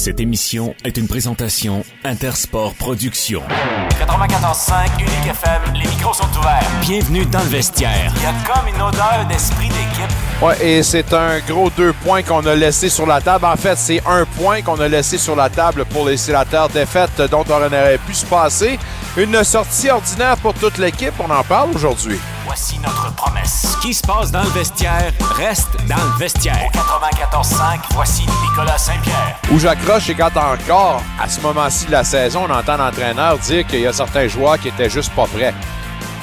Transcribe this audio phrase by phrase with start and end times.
[0.00, 3.42] Cette émission est une présentation Intersport Productions.
[3.90, 6.66] 94.5 Unique FM, les micros sont ouverts.
[6.80, 8.10] Bienvenue dans le vestiaire.
[8.16, 10.10] Il y a comme une odeur d'esprit d'équipe.
[10.40, 13.44] Ouais, et c'est un gros deux points qu'on a laissé sur la table.
[13.44, 16.70] En fait, c'est un point qu'on a laissé sur la table pour les sénateurs.
[16.70, 18.78] Défaite dont on aurait pu se passer.
[19.16, 21.14] Une sortie ordinaire pour toute l'équipe.
[21.18, 22.16] On en parle aujourd'hui.
[22.44, 23.74] Voici notre promesse.
[23.74, 26.70] Ce qui se passe dans le vestiaire reste dans le vestiaire.
[26.72, 29.36] 94.5, voici Nicolas Saint-Pierre.
[29.50, 33.66] Où j'accroche, et quand encore, à ce moment-ci de la saison, on entend l'entraîneur dire
[33.66, 35.54] qu'il y a certains joueurs qui étaient juste pas prêts.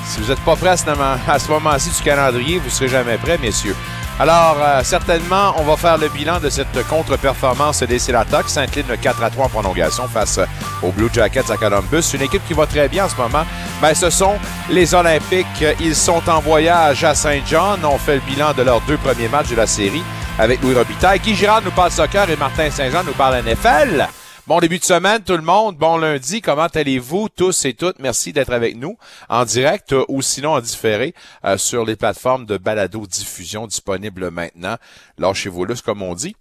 [0.05, 3.37] Si vous n'êtes pas prêts à ce moment-ci du calendrier, vous ne serez jamais prêts,
[3.37, 3.75] messieurs.
[4.19, 9.23] Alors, euh, certainement, on va faire le bilan de cette contre-performance des Sénateurs s'incline 4
[9.23, 10.39] à 3 en prolongation face
[10.81, 12.01] aux Blue Jackets à Columbus.
[12.15, 13.45] Une équipe qui va très bien en ce moment.
[13.79, 14.37] Ben, ce sont
[14.71, 15.63] les Olympiques.
[15.79, 17.79] Ils sont en voyage à Saint John.
[17.85, 20.03] On fait le bilan de leurs deux premiers matchs de la série
[20.39, 21.19] avec Louis Robitaille.
[21.19, 24.07] Guy Girard nous parle soccer et Martin Saint-Jean nous parle NFL.
[24.47, 25.75] Bon début de semaine, tout le monde.
[25.75, 26.39] Bon lundi.
[26.39, 27.99] Comment allez-vous tous et toutes?
[27.99, 32.45] Merci d'être avec nous en direct euh, ou sinon en différé euh, sur les plateformes
[32.45, 34.77] de balado-diffusion disponibles maintenant.
[35.17, 36.37] Lâchez-vous là, comme on dit.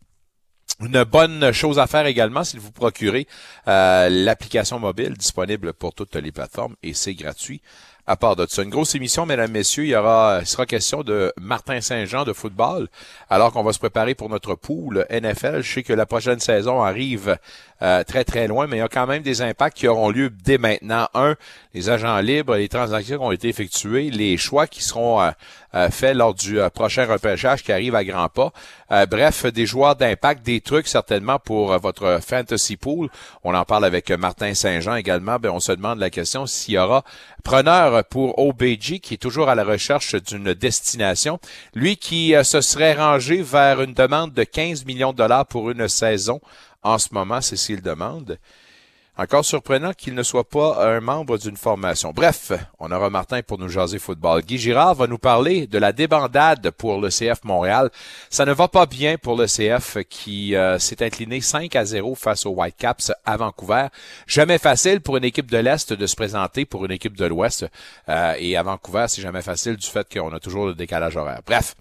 [0.78, 3.26] Une bonne chose à faire également, si vous procurez
[3.66, 7.60] euh, l'application mobile disponible pour toutes les plateformes et c'est gratuit
[8.06, 8.46] à part de.
[8.62, 9.84] Une grosse émission, mesdames, messieurs.
[9.84, 12.88] Il y aura, il sera question de Martin Saint-Jean de football,
[13.28, 15.62] alors qu'on va se préparer pour notre pool NFL.
[15.62, 17.36] Je sais que la prochaine saison arrive
[17.82, 20.30] euh, très, très loin, mais il y a quand même des impacts qui auront lieu
[20.30, 21.08] dès maintenant.
[21.12, 21.34] Un,
[21.74, 25.30] les agents libres, les transactions qui ont été effectuées, les choix qui seront euh,
[25.74, 28.50] euh, faits lors du prochain repêchage qui arrive à grands pas.
[29.10, 33.10] bref, des joueurs d'impact, des trucs certainement pour votre fantasy pool.
[33.44, 35.38] On en parle avec Martin Saint-Jean également.
[35.38, 37.04] Ben, on se demande la question s'il y aura
[37.44, 41.38] preneur pour OBG qui est toujours à la recherche d'une destination.
[41.74, 45.88] Lui qui se serait rangé vers une demande de 15 millions de dollars pour une
[45.88, 46.40] saison
[46.86, 48.38] en ce moment, c'est ce qu'il demande.
[49.18, 52.12] Encore surprenant qu'il ne soit pas un membre d'une formation.
[52.14, 54.42] Bref, on aura Martin pour nous jaser football.
[54.42, 57.90] Guy Girard va nous parler de la débandade pour le CF Montréal.
[58.28, 62.14] Ça ne va pas bien pour le CF qui euh, s'est incliné 5 à 0
[62.14, 63.86] face aux Whitecaps à Vancouver.
[64.26, 67.66] Jamais facile pour une équipe de l'Est de se présenter pour une équipe de l'Ouest.
[68.10, 71.40] Euh, et à Vancouver, c'est jamais facile du fait qu'on a toujours le décalage horaire.
[71.46, 71.74] Bref,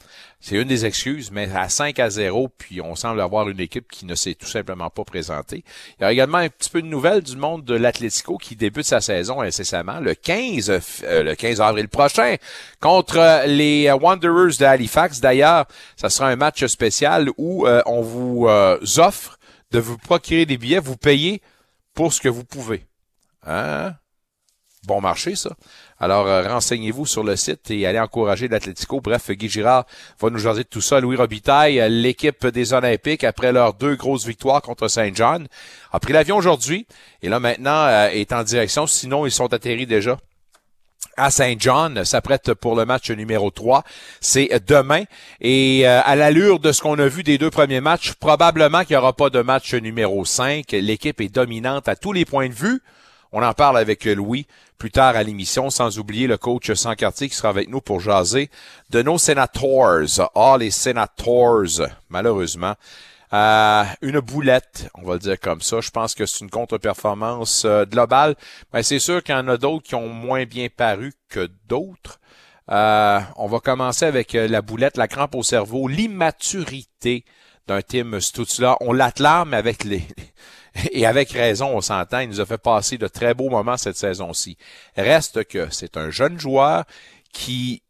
[0.46, 3.90] c'est une des excuses, mais à 5 à 0, puis on semble avoir une équipe
[3.90, 5.64] qui ne s'est tout simplement pas présentée.
[5.98, 8.86] Il y a également un petit peu de nouvelles du monde de l'Atlético qui débute
[8.86, 10.70] sa saison incessamment le 15,
[11.04, 12.36] euh, le 15 avril prochain
[12.80, 15.20] contre les Wanderers de Halifax.
[15.20, 19.40] D'ailleurs, ça sera un match spécial où euh, on vous euh, offre
[19.72, 21.42] de vous procurer des billets, vous payez
[21.96, 22.86] pour ce que vous pouvez.
[23.48, 23.96] Hein?
[24.86, 25.50] Bon marché, ça.
[26.00, 29.02] Alors, euh, renseignez-vous sur le site et allez encourager l'Atlético.
[29.02, 29.86] Bref, Guy Girard
[30.20, 31.00] va nous jaser tout ça.
[31.00, 35.48] Louis Robitaille, euh, l'équipe des Olympiques, après leurs deux grosses victoires contre Saint John,
[35.92, 36.86] a pris l'avion aujourd'hui
[37.24, 38.86] et là maintenant euh, est en direction.
[38.86, 40.20] Sinon, ils sont atterris déjà
[41.18, 43.84] à Saint John, s'apprête pour le match numéro 3.
[44.20, 45.04] C'est demain.
[45.40, 49.02] Et à l'allure de ce qu'on a vu des deux premiers matchs, probablement qu'il n'y
[49.02, 50.66] aura pas de match numéro 5.
[50.74, 52.82] L'équipe est dominante à tous les points de vue.
[53.32, 54.48] On en parle avec Louis
[54.78, 58.50] plus tard à l'émission, sans oublier le coach Sancartier qui sera avec nous pour jaser
[58.90, 60.30] de nos Senators.
[60.36, 62.76] Ah, les Senators, malheureusement.
[63.34, 65.82] Euh, une boulette, on va le dire comme ça.
[65.82, 68.36] Je pense que c'est une contre-performance euh, globale.
[68.74, 72.20] Mais c'est sûr qu'il y en a d'autres qui ont moins bien paru que d'autres.
[72.72, 77.26] Euh, on va commencer avec la boulette, la crampe au cerveau, l'immaturité
[77.68, 78.78] d'un Tim Stutzla.
[78.80, 80.08] On mais avec les,
[80.92, 83.98] et avec raison, on s'entend, il nous a fait passer de très beaux moments cette
[83.98, 84.58] saison-ci.
[84.96, 86.86] Reste que c'est un jeune joueur
[87.32, 87.82] qui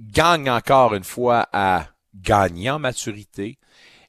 [0.00, 3.58] gagne encore une fois à gagner en maturité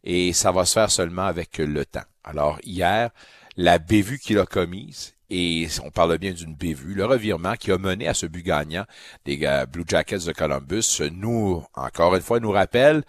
[0.03, 2.02] et ça va se faire seulement avec le temps.
[2.24, 3.09] Alors hier,
[3.58, 7.78] la bévue qu'il a commise, et on parle bien d'une bévue, le revirement qui a
[7.78, 8.86] mené à ce but gagnant
[9.26, 9.38] des
[9.72, 13.03] Blue Jackets de Columbus, nous, encore une fois, nous rappelle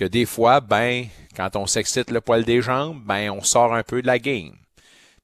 [0.00, 3.82] que des fois, ben, quand on s'excite le poil des jambes, ben, on sort un
[3.82, 4.56] peu de la game.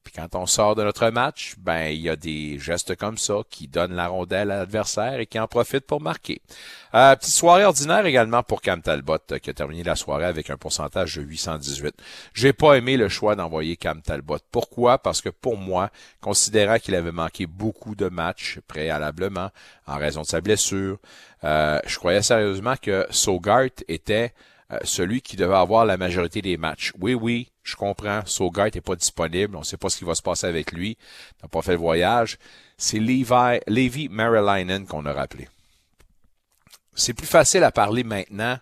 [0.05, 3.39] Puis quand on sort de notre match, ben il y a des gestes comme ça
[3.51, 6.43] qui donnent la rondelle à l'adversaire et qui en profitent pour marquer.
[6.95, 10.51] Euh, petite soirée ordinaire également pour Cam Talbot euh, qui a terminé la soirée avec
[10.51, 11.95] un pourcentage de 818.
[12.35, 14.39] J'ai pas aimé le choix d'envoyer Cam Talbot.
[14.53, 14.99] Pourquoi?
[14.99, 15.91] Parce que pour moi,
[16.21, 19.51] considérant qu'il avait manqué beaucoup de matchs préalablement
[19.87, 20.99] en raison de sa blessure,
[21.43, 24.33] euh, je croyais sérieusement que Sogart était
[24.73, 26.93] euh, celui qui devait avoir la majorité des matchs.
[27.01, 28.23] Oui, oui, je comprends.
[28.27, 29.55] Sogart n'est pas disponible.
[29.57, 30.99] On ne sait pas ce qui va se passer avec lui.
[31.43, 32.39] N'a pas fait le voyage.
[32.77, 34.09] C'est Levi, Levi
[34.89, 35.49] qu'on a rappelé.
[36.95, 38.59] C'est plus facile à parler maintenant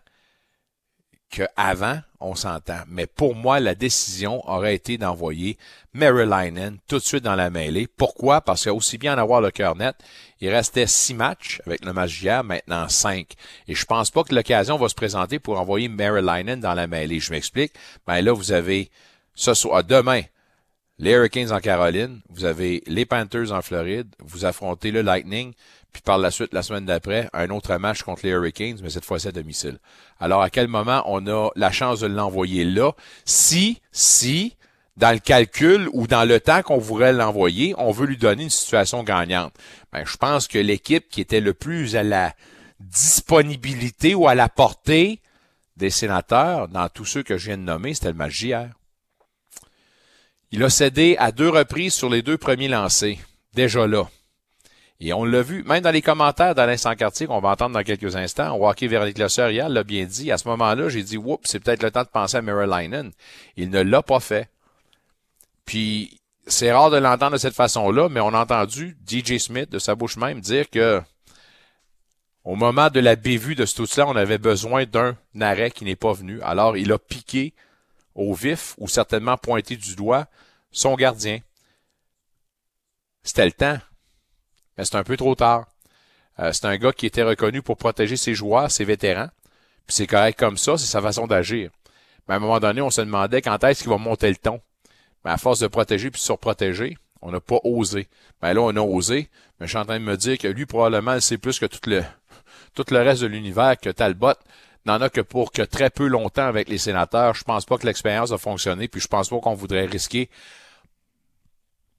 [1.30, 2.80] qu'avant, on s'entend.
[2.88, 5.58] Mais pour moi, la décision aurait été d'envoyer
[5.92, 7.86] Maryline tout de suite dans la mêlée.
[7.86, 8.40] Pourquoi?
[8.40, 9.94] Parce qu'il aussi bien en avoir le cœur net.
[10.40, 13.34] Il restait six matchs avec le match d'hier, maintenant cinq.
[13.68, 17.20] Et je pense pas que l'occasion va se présenter pour envoyer Maryline dans la mêlée.
[17.20, 17.72] Je m'explique.
[18.06, 18.90] Ben là, vous avez
[19.34, 20.22] ce soir, demain,
[20.98, 25.52] les Hurricanes en Caroline, vous avez les Panthers en Floride, vous affrontez le Lightning,
[25.94, 29.04] puis par la suite, la semaine d'après, un autre match contre les Hurricanes, mais cette
[29.04, 29.78] fois-ci à domicile.
[30.18, 32.92] Alors, à quel moment on a la chance de l'envoyer là?
[33.24, 34.56] Si, si,
[34.96, 38.50] dans le calcul ou dans le temps qu'on voudrait l'envoyer, on veut lui donner une
[38.50, 39.54] situation gagnante.
[39.92, 42.34] Ben, je pense que l'équipe qui était le plus à la
[42.80, 45.20] disponibilité ou à la portée
[45.76, 48.44] des sénateurs, dans tous ceux que je viens de nommer, c'était le match.
[50.50, 53.20] Il a cédé à deux reprises sur les deux premiers lancés.
[53.54, 54.08] Déjà là.
[55.00, 58.16] Et on l'a vu, même dans les commentaires d'Alain Sancartier qu'on va entendre dans quelques
[58.16, 60.30] instants, Walkie vers les classeurs hier l'a bien dit.
[60.30, 63.10] À ce moment-là, j'ai dit, oups, c'est peut-être le temps de penser à Maryline.
[63.56, 64.48] Il ne l'a pas fait.
[65.66, 69.78] Puis, c'est rare de l'entendre de cette façon-là, mais on a entendu DJ Smith, de
[69.78, 71.02] sa bouche même, dire que
[72.44, 75.96] au moment de la bévue de ce tout-là, on avait besoin d'un arrêt qui n'est
[75.96, 76.40] pas venu.
[76.42, 77.54] Alors, il a piqué
[78.14, 80.26] au vif ou certainement pointé du doigt
[80.70, 81.40] son gardien.
[83.22, 83.78] C'était le temps.
[84.76, 85.66] Mais c'est un peu trop tard.
[86.38, 89.28] Euh, c'est un gars qui était reconnu pour protéger ses joueurs, ses vétérans.
[89.86, 91.70] Puis c'est correct comme ça, c'est sa façon d'agir.
[92.26, 94.60] Mais à un moment donné, on se demandait quand est-ce qu'il va monter le ton.
[95.24, 98.08] Mais à force de protéger puis de surprotéger, on n'a pas osé.
[98.42, 99.28] Mais là, on a osé.
[99.58, 101.88] Mais je suis en train de me dire que lui, probablement, c'est plus que tout
[101.88, 102.02] le,
[102.74, 104.34] tout le reste de l'univers que Talbot
[104.86, 107.34] n'en a que pour que très peu longtemps avec les sénateurs.
[107.34, 110.28] Je pense pas que l'expérience a fonctionné, puis je pense pas qu'on voudrait risquer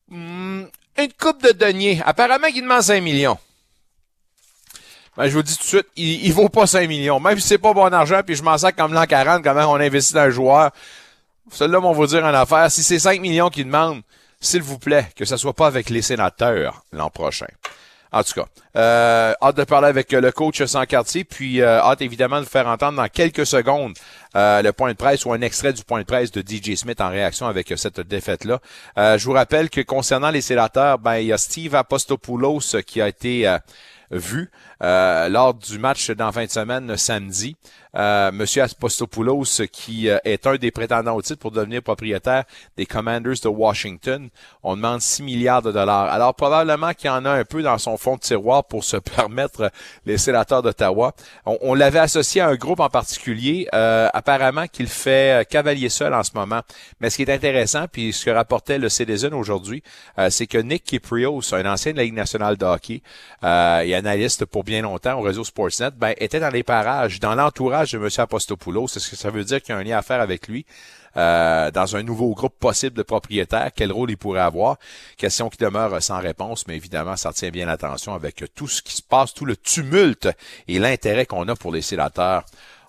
[0.09, 0.65] hmm,
[0.97, 2.01] une coupe de deniers.
[2.05, 3.37] Apparemment qu'il demande 5 millions.
[5.17, 7.19] Ben, je vous dis tout de suite, il, il vaut pas 5 millions.
[7.19, 9.75] Même si c'est pas bon argent, puis je m'en sers comme l'an 40, comment on
[9.75, 10.71] investit dans un joueur.
[11.51, 12.69] Celui-là, on va dire en affaire.
[12.71, 14.01] Si c'est 5 millions qu'il demande,
[14.41, 17.47] s'il vous plaît, que ce soit pas avec les sénateurs l'an prochain.
[18.11, 18.45] En tout cas,
[18.77, 22.49] euh, hâte de parler avec le coach sans quartier, puis euh, hâte évidemment de vous
[22.49, 23.93] faire entendre dans quelques secondes
[24.35, 27.01] euh, le point de presse ou un extrait du point de presse de DJ Smith
[27.01, 28.59] en réaction avec cette défaite-là.
[28.97, 33.01] Euh, je vous rappelle que concernant les sénateurs, ben il y a Steve Apostopoulos qui
[33.01, 33.47] a été
[34.11, 37.55] vu lors du match d'en fin de semaine samedi.
[37.95, 42.43] Euh, Monsieur Apostopoulos, qui euh, est un des prétendants au titre pour devenir propriétaire
[42.75, 44.29] des Commanders de Washington.
[44.63, 46.11] On demande 6 milliards de dollars.
[46.11, 48.97] Alors probablement qu'il y en a un peu dans son fond de tiroir pour se
[49.15, 49.71] permettre
[50.05, 51.13] les sénateurs d'Ottawa.
[51.45, 56.23] On, l'avait associé à un groupe en particulier, euh, apparemment qu'il fait cavalier seul en
[56.23, 56.61] ce moment.
[56.99, 59.83] Mais ce qui est intéressant, puis ce que rapportait le Citizen aujourd'hui,
[60.29, 63.01] c'est que Nick Kiprios, un ancien de la Ligue nationale de hockey
[63.43, 67.93] et analyste pour bien longtemps au réseau Sportsnet, ben, était dans les parages, dans l'entourage
[67.93, 68.09] de M.
[68.17, 68.87] Apostopoulos.
[68.87, 70.65] Est-ce que ça veut dire qu'il y a un lien à faire avec lui?
[71.17, 74.77] Euh, dans un nouveau groupe possible de propriétaires, quel rôle il pourrait avoir?
[75.15, 78.97] Question qui demeure sans réponse, mais évidemment, ça retient bien l'attention avec tout ce qui
[78.97, 80.27] se passe, tout le tumulte
[80.67, 82.43] et l'intérêt qu'on a pour les sénateurs.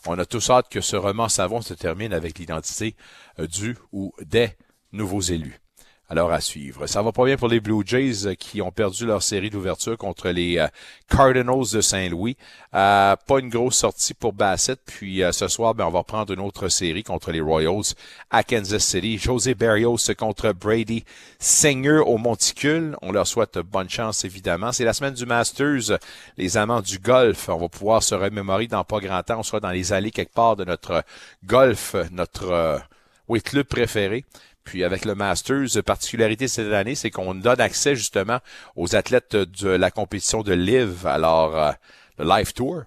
[0.06, 2.96] On a tous hâte que ce roman savon se termine avec l'identité
[3.38, 4.50] euh, du ou des
[4.92, 5.60] nouveaux élus.
[6.08, 6.86] Alors à suivre.
[6.86, 9.98] Ça va pas bien pour les Blue Jays euh, qui ont perdu leur série d'ouverture
[9.98, 10.68] contre les euh,
[11.08, 12.36] Cardinals de Saint-Louis.
[12.74, 14.78] Euh, pas une grosse sortie pour Bassett.
[14.86, 17.94] Puis ce soir, ben, on va prendre une autre série contre les Royals
[18.30, 19.18] à Kansas City.
[19.18, 21.04] José Berrios contre Brady
[21.40, 22.96] Seigneur au Monticule.
[23.02, 24.70] On leur souhaite bonne chance évidemment.
[24.70, 25.98] C'est la semaine du Masters,
[26.36, 27.48] les amants du golf.
[27.48, 29.40] On va pouvoir se remémorer dans pas grand temps.
[29.40, 31.02] On sera dans les allées quelque part de notre
[31.44, 32.80] golf, notre
[33.28, 34.24] oui, club préféré.
[34.66, 38.40] Puis avec le Masters, particularité cette année, c'est qu'on donne accès justement
[38.74, 41.72] aux athlètes de la compétition de Live, alors euh,
[42.18, 42.82] le Live Tour.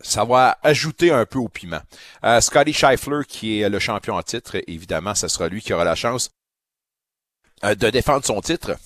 [0.00, 1.82] Ça va ajouter un peu au piment.
[2.24, 5.84] Euh, Scotty Scheifler, qui est le champion en titre, évidemment, ce sera lui qui aura
[5.84, 6.30] la chance
[7.62, 8.78] euh, de défendre son titre.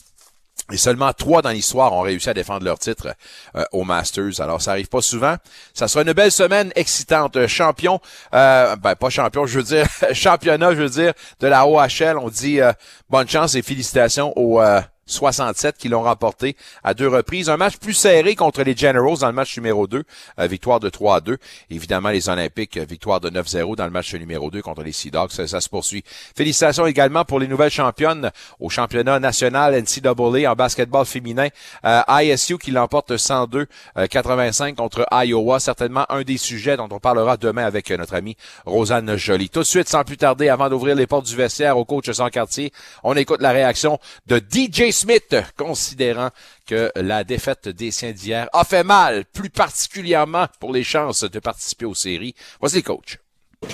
[0.73, 3.15] Et seulement trois dans l'histoire ont réussi à défendre leur titre
[3.55, 4.41] euh, au Masters.
[4.41, 5.37] Alors, ça arrive pas souvent.
[5.75, 7.47] Ça sera une belle semaine excitante.
[7.47, 8.01] Champion,
[8.35, 12.17] euh, ben pas champion, je veux dire championnat, je veux dire de la OHL.
[12.19, 12.73] On dit euh,
[13.11, 14.59] bonne chance et félicitations aux
[15.07, 17.49] 67 qui l'ont remporté à deux reprises.
[17.49, 20.03] Un match plus serré contre les Generals dans le match numéro 2,
[20.39, 21.39] euh, victoire de 3 à 2.
[21.71, 25.11] Évidemment, les Olympiques, euh, victoire de 9-0 dans le match numéro 2 contre les Sea
[25.11, 25.31] Dogs.
[25.31, 26.05] Ça, se poursuit.
[26.37, 28.31] Félicitations également pour les nouvelles championnes
[28.61, 31.49] au championnat national NCAA en basketball féminin.
[31.85, 35.61] Euh, ISU qui l'emporte 102-85 contre Iowa.
[35.61, 39.51] Certainement un des sujets dont on parlera demain avec notre amie Rosanne Jolie.
[39.51, 42.29] Tout de suite, sans plus tarder, avant d'ouvrir les portes du vestiaire au coach sans
[42.29, 46.31] quartier, on écoute la réaction de DJ Smith, considérant
[46.67, 51.39] que la défaite des siens d'hier a fait mal, plus particulièrement pour les chances de
[51.39, 52.35] participer aux séries.
[52.61, 53.19] Voici le coach.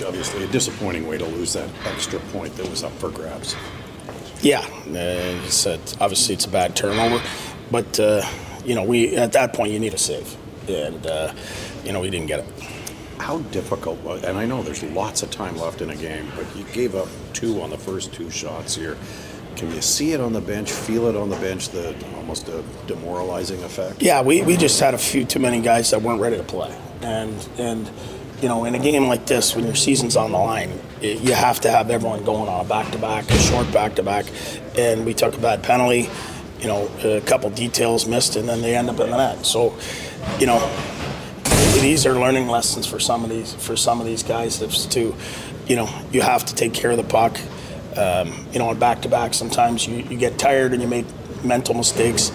[0.07, 3.55] Obviously, a disappointing way to lose that extra point that was up for grabs.
[4.41, 7.21] Yeah, uh, it's a, obviously it's a bad turnover,
[7.69, 8.23] but uh,
[8.65, 10.35] you know we at that point you need a save,
[10.67, 11.33] and uh,
[11.83, 12.45] you know we didn't get it.
[13.19, 16.63] How difficult, and I know there's lots of time left in a game, but you
[16.73, 18.97] gave up two on the first two shots here.
[19.55, 22.63] Can you see it on the bench, feel it on the bench, the almost a
[22.87, 24.01] demoralizing effect?
[24.01, 26.75] Yeah, we, we just had a few too many guys that weren't ready to play,
[27.01, 27.89] and and
[28.41, 31.33] you know in a game like this when your season's on the line, it, you
[31.33, 34.25] have to have everyone going on a back to back, a short back to back,
[34.77, 36.09] and we took a bad penalty.
[36.59, 39.47] You know, a couple details missed, and then they end up in the net.
[39.47, 39.75] So,
[40.39, 40.59] you know,
[41.81, 45.15] these are learning lessons for some of these for some of these guys to
[45.67, 47.39] you know you have to take care of the puck
[47.97, 51.05] um, you know on back to back sometimes you, you get tired and you make
[51.43, 52.31] mental mistakes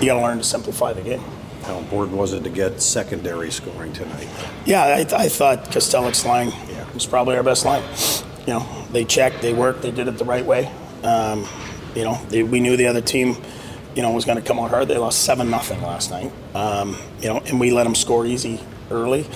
[0.00, 1.22] you got to learn to simplify the game
[1.62, 4.28] how important was it to get secondary scoring tonight
[4.66, 6.92] yeah i, I thought Kostelik's line yeah.
[6.92, 7.82] was probably our best line
[8.46, 10.70] you know they checked they worked they did it the right way
[11.04, 11.46] um,
[11.94, 13.36] you know they, we knew the other team
[13.94, 14.88] you know, was going to come out hard.
[14.88, 16.32] They lost seven nothing last night.
[16.54, 19.26] Um, you know, and we let them score easy early.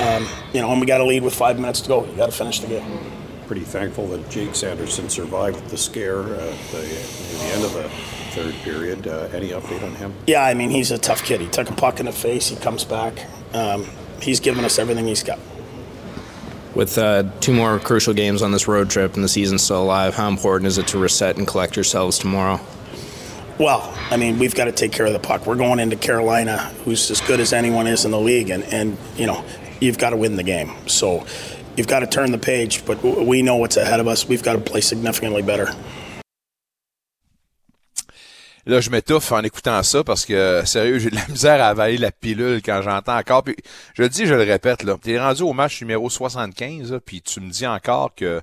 [0.00, 2.06] Um, you know, and we got a lead with five minutes to go.
[2.06, 3.11] You got to finish the game.
[3.52, 7.86] Pretty thankful that Jake Sanderson survived the scare at the, the end of the
[8.30, 9.06] third period.
[9.06, 10.14] Uh, any update on him?
[10.26, 11.42] Yeah, I mean, he's a tough kid.
[11.42, 12.48] He took a puck in the face.
[12.48, 13.12] He comes back.
[13.52, 13.84] Um,
[14.22, 15.38] he's given us everything he's got.
[16.74, 20.14] With uh, two more crucial games on this road trip and the season still alive,
[20.14, 22.58] how important is it to reset and collect yourselves tomorrow?
[23.58, 25.46] Well, I mean, we've got to take care of the puck.
[25.46, 26.56] We're going into Carolina,
[26.86, 29.44] who's as good as anyone is in the league, and, and you know,
[29.78, 30.72] you've got to win the game.
[30.86, 31.26] So
[31.76, 34.28] you've got to turn the page, but we know what's ahead of us.
[34.28, 35.68] We've got to play significantly better.
[38.64, 41.98] Là, je m'étouffe en écoutant ça parce que, sérieux, j'ai de la misère à avaler
[41.98, 43.42] la pilule quand j'entends encore.
[43.42, 43.56] Puis,
[43.94, 44.96] je le dis, je le répète, là.
[45.02, 48.40] T'es rendu au match numéro 75, là, puis tu me dis encore que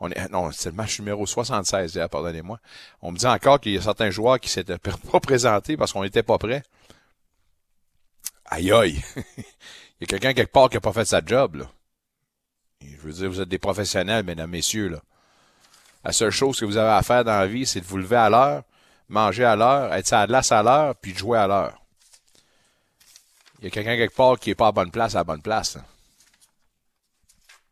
[0.00, 2.58] on est, non, c'est le match numéro 76, pardonnez-moi.
[3.02, 4.78] On me dit encore qu'il y a certains joueurs qui s'étaient
[5.12, 6.62] pas présentés parce qu'on n'était pas prêts.
[8.46, 9.02] Aïe aïe.
[10.00, 11.64] Il y a quelqu'un quelque part qui a pas fait sa job, là.
[12.80, 15.02] Je veux dire, vous êtes des professionnels, mesdames, messieurs, là.
[16.04, 18.16] La seule chose que vous avez à faire dans la vie, c'est de vous lever
[18.16, 18.62] à l'heure,
[19.08, 21.82] manger à l'heure, être à la à l'heure, puis de jouer à l'heure.
[23.58, 25.42] Il y a quelqu'un quelque part qui est pas à bonne place à la bonne
[25.42, 25.76] place.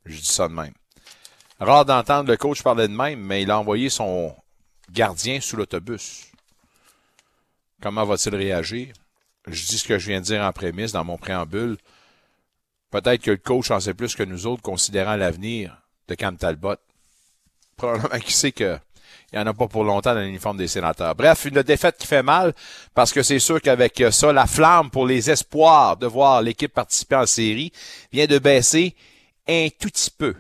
[0.05, 0.75] Je dis ça de même.
[1.61, 4.35] Rare d'entendre le coach parler de même, mais il a envoyé son
[4.91, 6.27] gardien sous l'autobus.
[7.81, 8.95] Comment va-t-il réagir?
[9.47, 11.79] Je dis ce que je viens de dire en prémisse dans mon préambule.
[12.91, 16.77] Peut-être que le coach en sait plus que nous autres, considérant l'avenir de Cam Talbot.
[17.77, 18.81] Probablement qu'il sait qu'il
[19.33, 21.15] n'y en a pas pour longtemps dans l'uniforme des sénateurs.
[21.15, 22.55] Bref, une défaite qui fait mal,
[22.95, 27.17] parce que c'est sûr qu'avec ça, la flamme pour les espoirs de voir l'équipe participer
[27.17, 27.73] en série
[28.13, 28.95] vient de baisser
[29.49, 30.35] un tout petit peu.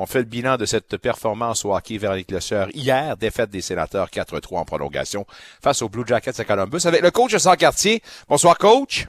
[0.00, 3.60] On fait le bilan de cette performance au hockey vers les classeurs hier, défaite des
[3.60, 5.26] sénateurs 4-3 en prolongation
[5.60, 8.00] face aux Blue Jackets à Columbus avec le coach de quartier.
[8.28, 9.08] Bonsoir, coach.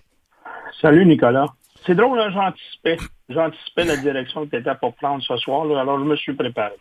[0.81, 1.45] Salut, Nicolas.
[1.85, 2.97] C'est drôle, hein, j'anticipais.
[3.29, 6.75] J'anticipais la direction que tu étais pour prendre ce soir, alors je me suis préparé.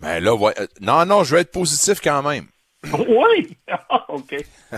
[0.00, 2.46] Ben là, euh, non, non, je vais être positif quand même.
[2.92, 3.56] Oui!
[4.08, 4.36] OK.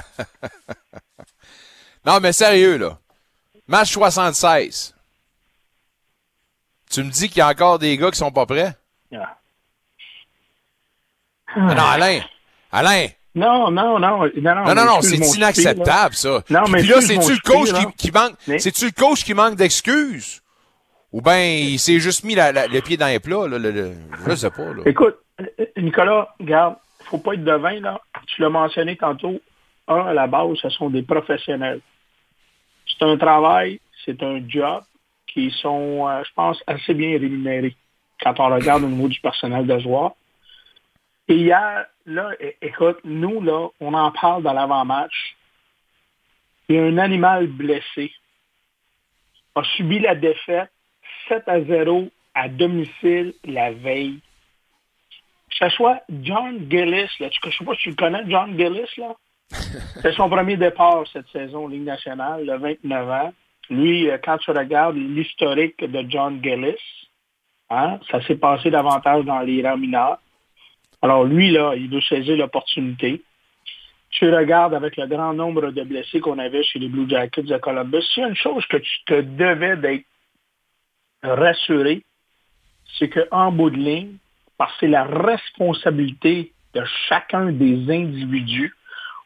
[2.06, 2.98] non, mais sérieux, là.
[3.66, 4.94] Match 76.
[6.90, 8.74] Tu me dis qu'il y a encore des gars qui sont pas prêts?
[9.10, 9.36] Yeah.
[11.56, 12.20] non, Alain!
[12.72, 13.08] Alain!
[13.34, 14.24] Non, non, non.
[14.36, 16.42] Non, non, non, c'est inacceptable, ça.
[16.50, 19.54] Non, mais Puis là, c'est-tu le coach qui, qui, manque, c'est-tu le coach qui manque
[19.56, 20.42] d'excuses?
[21.12, 23.92] Ou bien il s'est juste mis la, le pied dans les plats, là, le,
[24.26, 24.82] je sais pas, là.
[24.84, 25.16] Écoute,
[25.76, 28.00] Nicolas, regarde, faut pas être devin, là.
[28.26, 29.40] Tu l'as mentionné tantôt.
[29.86, 31.80] Un, à la base, ce sont des professionnels.
[32.86, 34.82] C'est un travail, c'est un job
[35.26, 37.74] qui sont, euh, je pense, assez bien rémunérés
[38.22, 40.12] quand on regarde au niveau du personnel de joueurs.
[41.28, 45.36] Et hier, là, écoute, nous, là, on en parle dans l'avant-match.
[46.68, 48.12] Il y a un animal blessé
[49.58, 50.70] a subi la défaite
[51.28, 54.20] 7 à 0 à domicile la veille.
[55.50, 58.56] Que ce soit John Gillis, là, je ne sais pas si tu le connais, John
[58.56, 59.14] Gillis, là.
[60.02, 63.32] C'est son premier départ cette saison en Ligue nationale, le 29 ans.
[63.70, 66.76] Lui, euh, quand tu regardes l'historique de John Gillis,
[67.70, 70.18] hein, ça s'est passé davantage dans les rangs mineurs.
[71.02, 73.22] Alors lui, là, il doit saisir l'opportunité.
[74.10, 77.58] Tu regardes avec le grand nombre de blessés qu'on avait chez les Blue Jackets de
[77.58, 80.04] Columbus, c'est une chose que tu te devais d'être
[81.22, 82.02] rassuré,
[82.98, 84.16] c'est qu'en bout de ligne,
[84.56, 88.74] parce que c'est la responsabilité de chacun des individus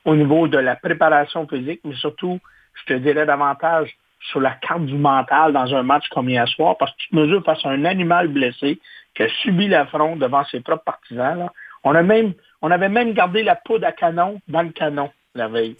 [0.05, 2.41] au niveau de la préparation physique, mais surtout,
[2.75, 3.97] je te dirais davantage,
[4.31, 7.17] sur la carte du mental dans un match comme hier soir parce que tu te
[7.17, 8.79] mesures face à un animal blessé
[9.14, 11.38] qui a subi l'affront devant ses propres partisans.
[11.38, 11.52] Là.
[11.85, 15.49] On, a même, on avait même gardé la poudre à canon dans le canon la
[15.49, 15.77] veille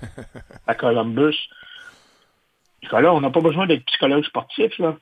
[0.66, 1.36] à Columbus.
[2.92, 4.78] Là, on n'a pas besoin d'être psychologue sportif.
[4.78, 4.96] Là.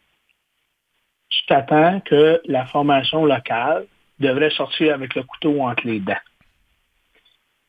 [1.28, 3.86] Tu t'attends que la formation locale
[4.18, 6.14] devrait sortir avec le couteau entre les dents.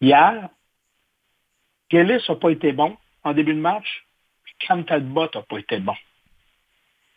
[0.01, 0.50] Hier,
[1.89, 4.06] Gillis n'a pas été bon en début de match,
[4.44, 5.96] puis Cam Talbot n'a pas été bon.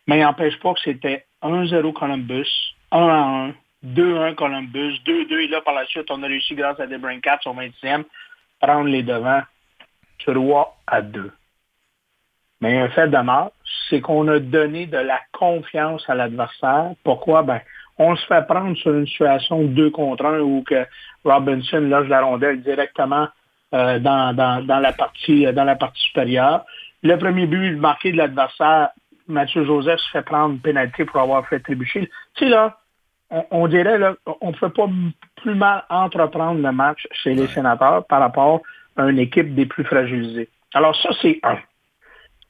[0.07, 2.49] Mais il n'empêche pas que c'était 1-0 Columbus,
[2.93, 6.99] 1-1, 2-1 Columbus, 2-2, et là, par la suite, on a réussi, grâce à des
[7.23, 8.05] Cats au 20e,
[8.61, 9.43] prendre les devants
[10.25, 11.31] 3 à 2.
[12.61, 13.53] Mais un fait de mort,
[13.89, 16.93] c'est qu'on a donné de la confiance à l'adversaire.
[17.05, 17.43] Pourquoi?
[17.43, 17.61] Ben,
[17.99, 20.87] on se fait prendre sur une situation 2 contre 1 où que
[21.25, 23.29] Robinson loge la rondelle directement
[23.75, 26.65] euh, dans, dans, la partie, euh, dans la partie supérieure.
[27.03, 28.91] Le premier but marqué de l'adversaire,
[29.29, 32.11] Mathieu Joseph se fait prendre pénalité pour avoir fait trébucher.
[32.39, 32.79] Sais, là,
[33.31, 34.89] on, dirait, là, on ne peut pas
[35.37, 38.63] plus mal entreprendre le match chez les sénateurs par rapport
[38.97, 40.49] à une équipe des plus fragilisées.
[40.75, 41.59] Alors ça, c'est un.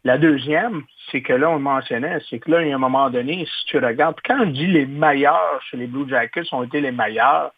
[0.05, 2.79] La deuxième, c'est que là, on le mentionnait, c'est que là, il y a un
[2.79, 6.63] moment donné, si tu regardes, quand on dit les meilleurs chez les Blue Jackets ont
[6.63, 7.53] été les meilleurs,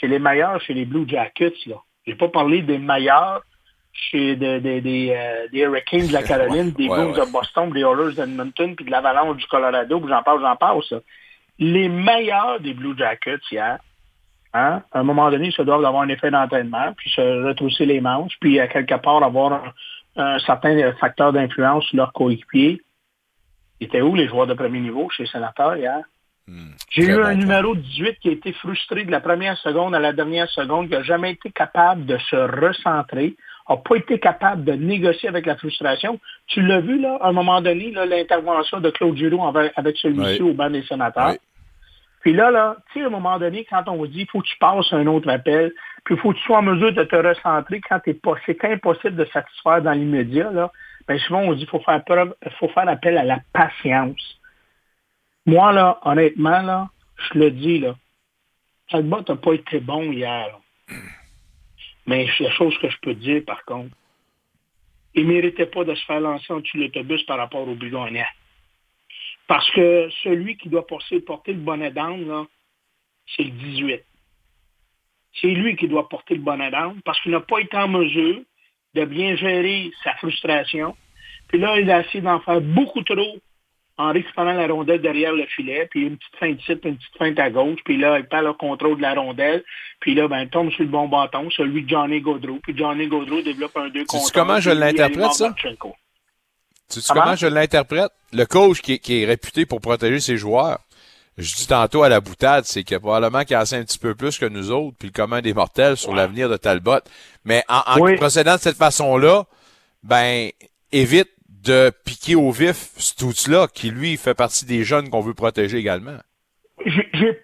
[0.00, 1.76] c'est les meilleurs chez les Blue Jackets, là.
[2.06, 3.42] Je n'ai pas parlé des meilleurs
[3.92, 8.76] chez des, euh, des, Hurricanes de la Caroline, des Bulls de Boston, des Oilers d'Edmonton,
[8.76, 10.94] puis de l'Avalanche du Colorado, j'en parle, j'en passe.
[11.58, 13.78] Les meilleurs des Blue Jackets hier,
[14.52, 18.00] hein, à un moment donné, se doivent avoir un effet d'entraînement, puis se retrousser les
[18.00, 19.72] manches, puis à quelque part avoir
[20.16, 22.82] un, certain facteur d'influence sur leurs coéquipiers.
[23.80, 26.00] C'était où les joueurs de premier niveau chez les sénateurs hier?
[26.46, 26.70] Hmm.
[26.90, 30.12] J'ai eu un numéro 18 qui a été frustré de la première seconde à la
[30.12, 33.36] dernière seconde, qui n'a jamais été capable de se recentrer,
[33.68, 36.20] n'a pas été capable de négocier avec la frustration.
[36.46, 40.54] Tu l'as vu, là, à un moment donné, l'intervention de Claude Giroux avec, celui-ci au
[40.54, 41.34] banc des sénateurs.
[42.20, 44.40] Puis là, là, tu sais, à un moment donné, quand on vous dit, il faut
[44.40, 45.72] que tu passes un autre appel,
[46.04, 48.64] puis il faut que tu sois en mesure de te recentrer quand t'es pas, c'est
[48.64, 50.72] impossible de satisfaire dans l'immédiat, là,
[51.06, 52.02] ben souvent on dit, il faut faire
[52.58, 54.40] faut faire appel à la patience.
[55.46, 57.94] Moi, là, honnêtement, là, je le dis, là,
[58.90, 60.58] Talbot n'a pas été bon hier.
[62.06, 63.94] Mais la chose que je peux dire, par contre,
[65.14, 67.74] il ne méritait pas de se faire lancer en dessous de l'autobus par rapport au
[67.74, 67.92] but
[69.48, 72.46] Parce que celui qui doit porter, porter le bonnet d'âme,
[73.34, 74.04] c'est le 18.
[75.40, 78.40] C'est lui qui doit porter le bonnet d'âme parce qu'il n'a pas été en mesure
[78.94, 80.96] de bien gérer sa frustration.
[81.48, 83.38] Puis là, il a essayé d'en faire beaucoup trop
[83.98, 87.16] en récupérant la rondelle derrière le filet, puis une petite feinte ici, puis une petite
[87.18, 89.64] feinte à gauche, puis là, il perd le contrôle de la rondelle,
[90.00, 93.06] puis là, ben, il tombe sur le bon bâton, celui de Johnny Gaudreau, puis Johnny
[93.06, 95.54] Gaudreau développe un 2 contre comment je l'interprète, ça?
[96.88, 98.12] Tu sais comment je l'interprète?
[98.32, 100.78] Le coach qui, qui, est réputé pour protéger ses joueurs,
[101.38, 104.14] je dis tantôt à la boutade, c'est que probablement qu'il en sait un petit peu
[104.14, 107.00] plus que nous autres, puis le commun des mortels sur l'avenir de Talbot.
[107.44, 109.44] Mais en, en procédant de cette façon-là,
[110.02, 110.50] ben,
[110.92, 115.78] évite de piquer au vif Stutz-là, qui lui fait partie des jeunes qu'on veut protéger
[115.78, 116.18] également.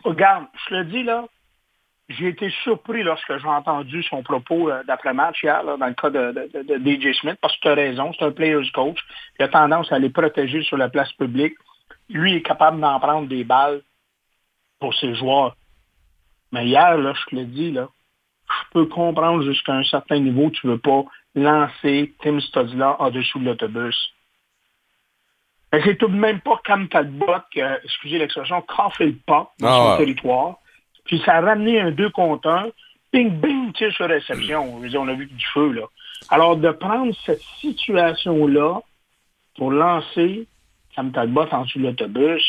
[0.05, 1.27] Regarde, je le dis là,
[2.09, 6.33] j'ai été surpris lorsque j'ai entendu son propos euh, d'après-match hier, dans le cas de,
[6.33, 8.99] de, DJ Smith, parce que tu as raison, c'est un player's coach.
[9.39, 11.55] Il a tendance à les protéger sur la place publique.
[12.09, 13.83] Lui est capable d'en prendre des balles
[14.79, 15.57] pour ses joueurs.
[16.51, 17.89] Mais hier, là, je te le dis, là,
[18.49, 23.39] je peux comprendre jusqu'à un certain niveau, tu ne veux pas lancer Tim Studzla en-dessous
[23.39, 23.97] de l'autobus.
[25.73, 28.63] Mais c'est tout de même pas comme Talbot qui a, excusez l'expression,
[28.97, 30.57] fait le pas dans ah son territoire.
[31.05, 32.69] Puis ça a ramené un 2 contre 1.
[33.11, 34.75] Ping, bing, tir sur réception.
[34.75, 35.83] on a vu du feu, là.
[36.31, 38.81] Alors, de prendre cette situation-là
[39.57, 40.47] pour lancer
[40.95, 42.43] Cam Talbot en dessous de l'autobus,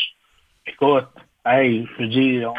[0.66, 1.08] écoute,
[1.44, 2.52] hey, je veux dire,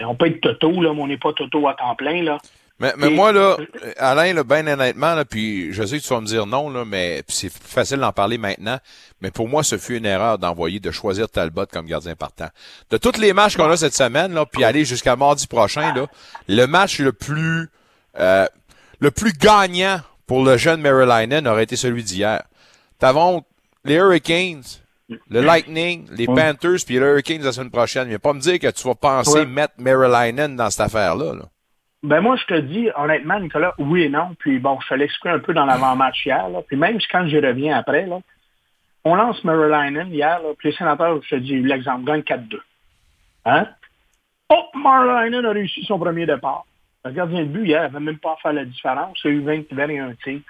[0.00, 2.38] on, peut être Toto, là, mais on n'est pas Toto à temps plein, là.
[2.78, 3.56] Mais, mais moi, là,
[3.96, 6.84] Alain, là, ben honnêtement, là, puis je sais que tu vas me dire non, là,
[6.84, 8.78] mais c'est facile d'en parler maintenant.
[9.22, 12.48] Mais pour moi, ce fut une erreur d'envoyer, de choisir Talbot comme gardien partant.
[12.90, 16.06] De tous les matchs qu'on a cette semaine, là, puis aller jusqu'à mardi prochain, là,
[16.48, 17.70] le match le plus
[18.18, 18.46] euh,
[19.00, 22.42] le plus gagnant pour le jeune Maryland aurait été celui d'hier.
[22.98, 23.42] T'avons
[23.84, 24.64] les Hurricanes,
[25.08, 28.08] le Lightning, les Panthers, puis les Hurricanes la semaine prochaine.
[28.08, 31.34] Mais pas me dire que tu vas penser mettre Maryland dans cette affaire-là.
[31.34, 31.44] là
[32.06, 34.36] ben moi, je te dis, honnêtement, Nicolas, oui et non.
[34.38, 36.46] Puis bon, je te l'explique un peu dans l'avant-match hier.
[36.68, 38.20] Puis même quand je reviens après, là,
[39.04, 42.58] on lance Merlinen hier, puis les sénateurs, je te dis l'exemple, gagne 4-2.
[43.44, 43.66] Hein?
[44.48, 46.64] Oh, Merlinen a réussi son premier départ.
[47.04, 49.18] Le gardien de but, hier, n'avait même pas à faire la différence.
[49.24, 50.40] Il a eu 20, 21 tirs.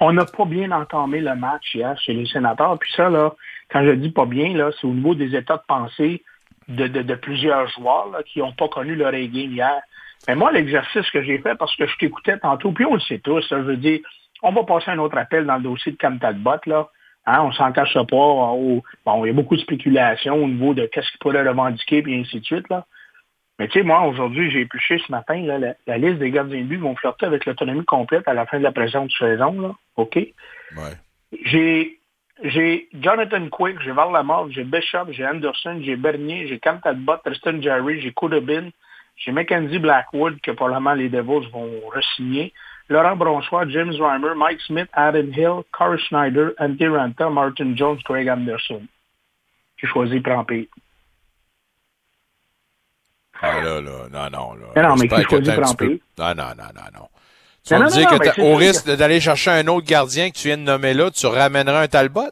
[0.00, 2.78] on n'a pas bien entamé le match hier chez les sénateurs.
[2.78, 3.34] Puis ça, là,
[3.70, 6.22] quand je dis pas bien, là, c'est au niveau des états de pensée
[6.68, 9.80] de, de, plusieurs joueurs qui n'ont pas connu leur A-game hier.
[10.28, 13.18] Mais moi, l'exercice que j'ai fait, parce que je t'écoutais tantôt, puis on le sait
[13.18, 14.00] tous, ça, je veux dire,
[14.42, 16.88] on va passer un autre appel dans le dossier de Cam Talbot, là.
[17.26, 18.02] Hein, on s'en cache pas.
[18.06, 18.82] bon,
[19.24, 22.40] il y a beaucoup de spéculation au niveau de qu'est-ce qu'il pourrait revendiquer, puis ainsi
[22.40, 22.86] de suite, là.
[23.60, 26.64] Mais tu sais, moi, aujourd'hui, j'ai épluché ce matin là, la, liste des gardiens de
[26.64, 29.60] but vont flirter avec l'autonomie complète à la fin de la présente saison.
[29.60, 29.74] Là.
[29.96, 30.18] OK?
[31.44, 31.98] J'ai
[32.42, 37.60] j'ai Jonathan Quick, j'ai Varlamov, j'ai Bishop, j'ai Anderson, j'ai Bernier, j'ai Cam Talbot, Tristan
[37.60, 38.70] Jerry, j'ai Kudobin,
[39.20, 42.52] j'ai Mackenzie Blackwood, que probablement les Devils vont re-signer,
[42.88, 48.28] Laurent Bronsois, James Reimer, Mike Smith, Adam Hill, Carl Schneider, Andy Ranta, Martin Jones, Craig
[48.28, 48.82] Anderson.
[49.76, 50.68] J'ai choisi Prampé.
[53.42, 54.66] Ah là, là, non, non, là.
[54.74, 56.02] Mais non, mais qui choisit Prampé?
[56.18, 57.08] Non, non, non, non, non.
[57.64, 60.56] Tu vas me dire que au risque d'aller chercher un autre gardien que tu viens
[60.56, 62.30] de nommer là, tu ramèneras un Talbot?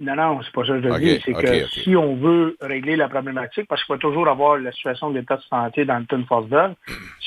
[0.00, 1.22] Non, non, c'est pas ça que je dis.
[1.24, 5.10] C'est que si on veut régler la problématique, parce qu'il faut toujours avoir la situation
[5.10, 6.74] de l'état de santé dans le Ton Forsberg,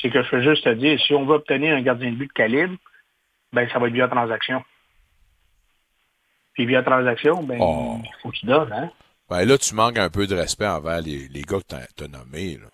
[0.01, 2.27] c'est que je veux juste te dire, si on veut obtenir un gardien de but
[2.27, 2.75] de calibre,
[3.53, 4.63] ben ça va être via transaction.
[6.53, 7.97] Puis via transaction, ben oh.
[8.03, 8.89] il faut que tu donnes, hein?
[9.29, 12.07] Ben là, tu manques un peu de respect envers les, les gars que tu as
[12.07, 12.57] nommés.
[12.57, 12.67] Là.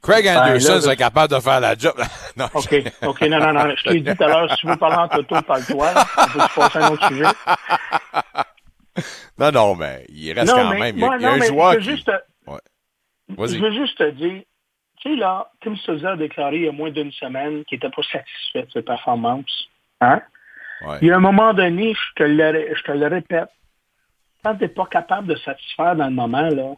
[0.00, 1.94] Craig ben, Anderson serait capable de faire la job.
[2.36, 3.74] non, OK, OK, non, non, non.
[3.76, 5.90] Je t'ai dit tout à l'heure, si tu veux parler en toto, parle-toi.
[6.16, 7.24] On peut passer à un autre sujet.
[9.38, 10.96] Non, non, mais il reste quand même.
[10.96, 11.84] Il y a, un joueur je qui...
[11.84, 12.10] Juste,
[12.46, 13.48] ouais.
[13.48, 14.42] Je veux juste te dire,
[15.00, 17.90] tu sais, là, Tim Souza a déclaré il y a moins d'une semaine qu'il n'était
[17.90, 19.68] pas satisfait de ses performances.
[20.00, 20.20] Hein?
[20.82, 20.98] Ouais.
[21.02, 23.50] Il y a un moment donné, je te le, je te le répète,
[24.44, 26.74] quand tu n'es pas capable de satisfaire dans le moment, là,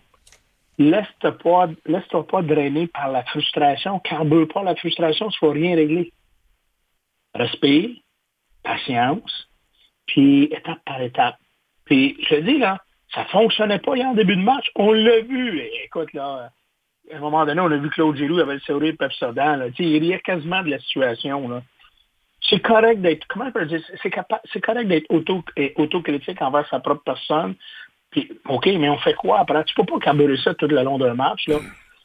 [0.78, 4.00] laisse-toi pas, laisse pas drainer par la frustration.
[4.00, 6.12] Carbure pas la frustration, il ne faut rien régler.
[7.35, 7.90] Respire,
[8.62, 9.48] patience,
[10.06, 11.37] puis étape par étape.
[11.90, 12.79] Puis je te dis, là,
[13.12, 14.70] ça fonctionnait pas hier en début de match.
[14.76, 15.61] On l'a vu.
[15.85, 16.50] écoute, là,
[17.12, 19.57] à un moment donné, on a vu Claude Giroux avait le sourire pepsodent.
[19.57, 19.66] Là.
[19.76, 21.48] Il riait quasiment de la situation.
[21.48, 21.62] Là.
[22.48, 25.42] C'est correct d'être, comment on dire, c'est, correct d'être auto,
[25.76, 27.57] autocritique envers sa propre personne,
[28.48, 29.64] OK, mais on fait quoi après?
[29.64, 31.57] Tu peux pas carburer ça tout le long d'un match, là.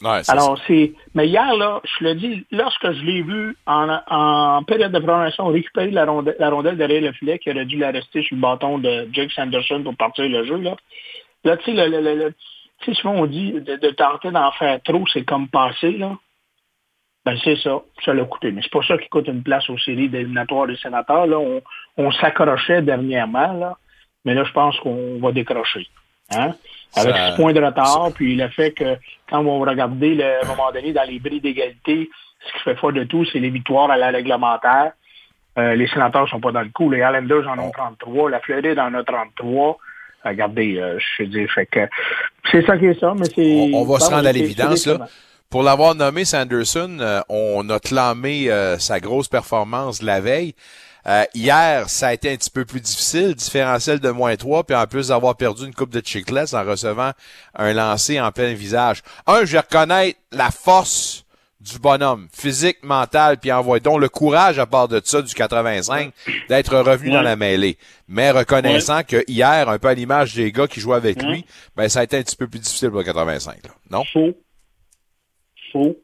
[0.03, 0.93] Alors, c'est.
[1.13, 5.91] Mais hier, là, je le dis, lorsque je l'ai vu en, période de prolongation récupérer
[5.91, 8.77] la rondelle, la rondelle derrière le filet qui aurait dû la rester sur le bâton
[8.77, 10.75] de Jake Sanderson pour partir le jeu, là.
[11.43, 12.33] Là, tu sais, le, le, le,
[12.93, 16.17] souvent on dit de, tenter d'en faire trop, c'est comme passer, là.
[17.25, 17.81] Ben, c'est ça.
[18.03, 18.51] Ça l'a coûté.
[18.51, 21.25] Mais c'est pas ça qui coûte une place aux séries d'éliminatoires des sénateurs.
[21.25, 21.39] Là.
[21.39, 21.61] On,
[21.97, 23.77] on s'accrochait dernièrement, là
[24.25, 25.87] mais là, je pense qu'on va décrocher.
[26.31, 26.55] Hein?
[26.95, 28.95] Avec ce point de retard, puis le fait que
[29.29, 32.09] quand on va regarder, le, à un moment donné, dans les bris d'égalité,
[32.45, 34.93] ce qui fait foi de tout, c'est les victoires à la réglementaire.
[35.57, 36.89] Euh, les sénateurs ne sont pas dans le coup.
[36.89, 38.29] Les Islanders en ont 33.
[38.29, 39.77] La Floride en a 33.
[40.25, 41.81] Regardez, euh, je dis, fait que
[42.51, 43.71] c'est ça qui est ça, mais c'est...
[43.73, 45.07] On, va se rendre à l'évidence, là.
[45.49, 50.55] Pour l'avoir nommé Sanderson, euh, on a clamé sa grosse performance la veille.
[51.07, 54.75] Euh, hier, ça a été un petit peu plus difficile, différentiel de moins 3, puis
[54.75, 57.11] en plus d'avoir perdu une coupe de chiclets en recevant
[57.53, 59.03] un lancer en plein visage.
[59.27, 61.25] Un, je vais reconnaître la force
[61.61, 66.13] du bonhomme, physique, mental, puis envoie donc le courage à part de ça du 85
[66.47, 67.77] d'être revenu dans la mêlée.
[68.07, 71.89] Mais reconnaissant que hier, un peu à l'image des gars qui jouaient avec lui, ben
[71.89, 73.57] ça a été un petit peu plus difficile pour le 85.
[73.89, 74.03] Non?
[74.11, 74.33] Faux.
[75.71, 75.97] Faux.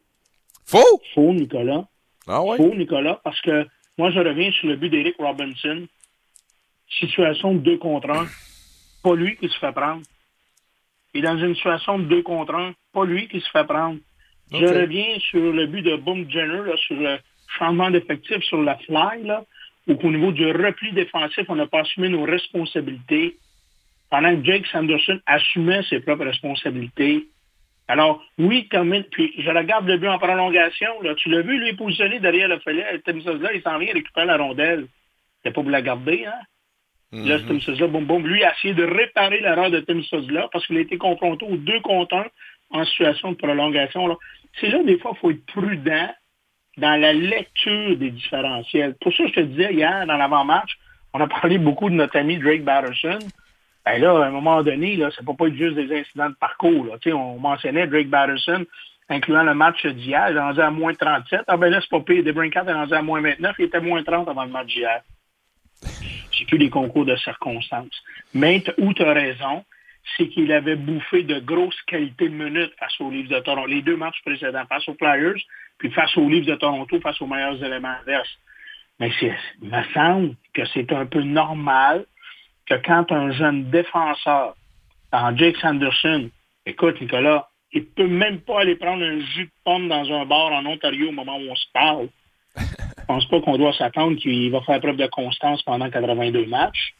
[0.64, 1.00] Faux?
[1.14, 1.84] Faux, Nicolas.
[2.26, 2.56] Ah ouais?
[2.56, 3.64] Faux, Nicolas, parce que
[3.98, 5.86] moi, je reviens sur le but d'Eric Robinson.
[6.88, 8.26] Situation de deux contre un.
[9.02, 10.02] Pas lui qui se fait prendre.
[11.14, 13.98] Et dans une situation de deux contre un, pas lui qui se fait prendre.
[14.50, 17.18] Je reviens sur le but de Boom Jenner, sur le
[17.58, 19.44] changement d'effectif sur la fly, là,
[19.86, 23.36] où au niveau du repli défensif, on n'a pas assumé nos responsabilités.
[24.10, 27.28] Pendant que Jake Sanderson assumait ses propres responsabilités.
[27.92, 31.02] Alors, oui, comme puis je regarde le but en prolongation.
[31.02, 31.14] Là.
[31.14, 32.86] Tu l'as vu, lui, positionné derrière le filet.
[33.04, 34.86] Tim là, il s'en vient récupérer la rondelle.
[35.42, 36.40] C'est pas pour la garder, hein?
[37.12, 38.26] Là, Tim là, boum, boum.
[38.26, 40.00] Lui a essayé de réparer l'erreur de Tim
[40.30, 42.24] là parce qu'il a été confronté aux deux contre un
[42.70, 44.16] en situation de prolongation.
[44.58, 46.14] C'est là, des fois, il faut être prudent
[46.78, 48.96] dans la lecture des différentiels.
[49.02, 50.78] Pour ça, je te disais hier, dans l'avant-match,
[51.12, 53.18] on a parlé beaucoup de notre ami Drake Batterson.
[53.84, 56.86] Ben là, à un moment donné, là, peut pas être juste des incidents de parcours.
[56.86, 57.14] Là.
[57.14, 58.64] On mentionnait Drake Batterson,
[59.08, 61.42] incluant le match d'hier, il est rendu à moins 37.
[61.48, 62.22] Ah ben là, c'est pas pire.
[62.22, 65.00] Debrincat est rendu à moins 29, il était moins 30 avant le match d'hier.
[66.32, 68.02] C'est plus des concours de circonstances.
[68.34, 69.64] Mais où tu as raison,
[70.16, 73.68] c'est qu'il avait bouffé de grosses qualités de minutes face aux livres de Toronto.
[73.68, 75.40] Les deux matchs précédents, face aux Flyers,
[75.78, 78.38] puis face aux livres de Toronto, face aux meilleurs éléments adverses.
[78.98, 82.06] Mais c'est- il me semble que c'est un peu normal
[82.80, 84.54] que quand un jeune défenseur,
[85.12, 86.30] en Jake Sanderson,
[86.66, 90.52] écoute, Nicolas, il peut même pas aller prendre un jus de pomme dans un bar
[90.52, 92.08] en Ontario au moment où on se parle.
[92.56, 96.94] Je pense pas qu'on doit s'attendre qu'il va faire preuve de constance pendant 82 matchs.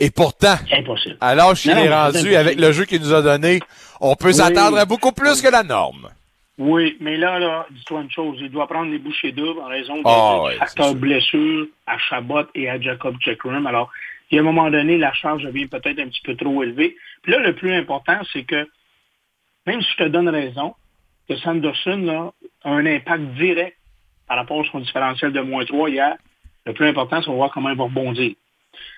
[0.00, 1.18] Et pourtant, impossible.
[1.20, 3.58] l'âge qu'il est rendu avec le jeu qu'il nous a donné,
[4.00, 6.08] on peut s'attendre à beaucoup plus que la norme.
[6.58, 9.94] Oui, mais là, là, dis-toi une chose, il doit prendre les bouchées doubles en raison
[9.94, 13.64] des Ah, ouais, facteurs blessures à Chabot et à Jacob Checkroom.
[13.66, 13.92] Alors,
[14.30, 16.96] il y a un moment donné, la charge devient peut-être un petit peu trop élevée.
[17.22, 18.68] Puis là, le plus important, c'est que,
[19.66, 20.74] même si je te donne raison,
[21.28, 22.32] que Sanderson là,
[22.64, 23.78] a un impact direct
[24.26, 26.16] par rapport à son différentiel de moins 3 hier,
[26.66, 28.34] le plus important, c'est de voir comment il va rebondir.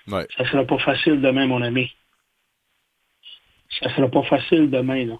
[0.07, 0.25] Ouais.
[0.35, 1.93] Ça sera pas facile demain, mon ami.
[3.79, 5.15] Ça sera pas facile demain, là.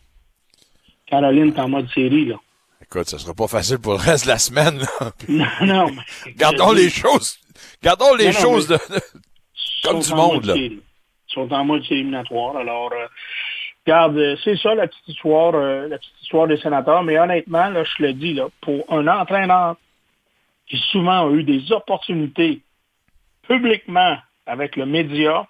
[1.12, 2.38] Caroline, t'es en mode série, là.
[2.82, 4.80] Écoute, ça sera pas facile pour le reste de la semaine.
[4.80, 5.12] là.
[5.30, 5.91] Non, non.
[5.91, 7.38] mais- Gardons les choses.
[7.84, 9.02] Gardons les Non, non, choses mais- de,
[9.84, 10.56] comme du monde, là.
[10.56, 10.82] Ils
[11.28, 12.58] sont en mode éliminatoire.
[12.58, 13.08] Alors, euh,
[13.86, 17.04] regarde, euh, c'est ça la petite histoire, euh, la petite histoire des sénateurs.
[17.04, 19.76] Mais honnêtement, là, je le dis, là, pour un entraîneur
[20.67, 22.62] qui souvent a eu des opportunités
[23.47, 25.47] publiquement avec le média,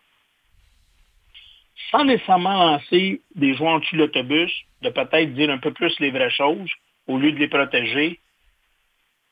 [1.89, 5.97] sans nécessairement lancer des joueurs en dessous de l'autobus, de peut-être dire un peu plus
[5.99, 6.69] les vraies choses
[7.07, 8.19] au lieu de les protéger.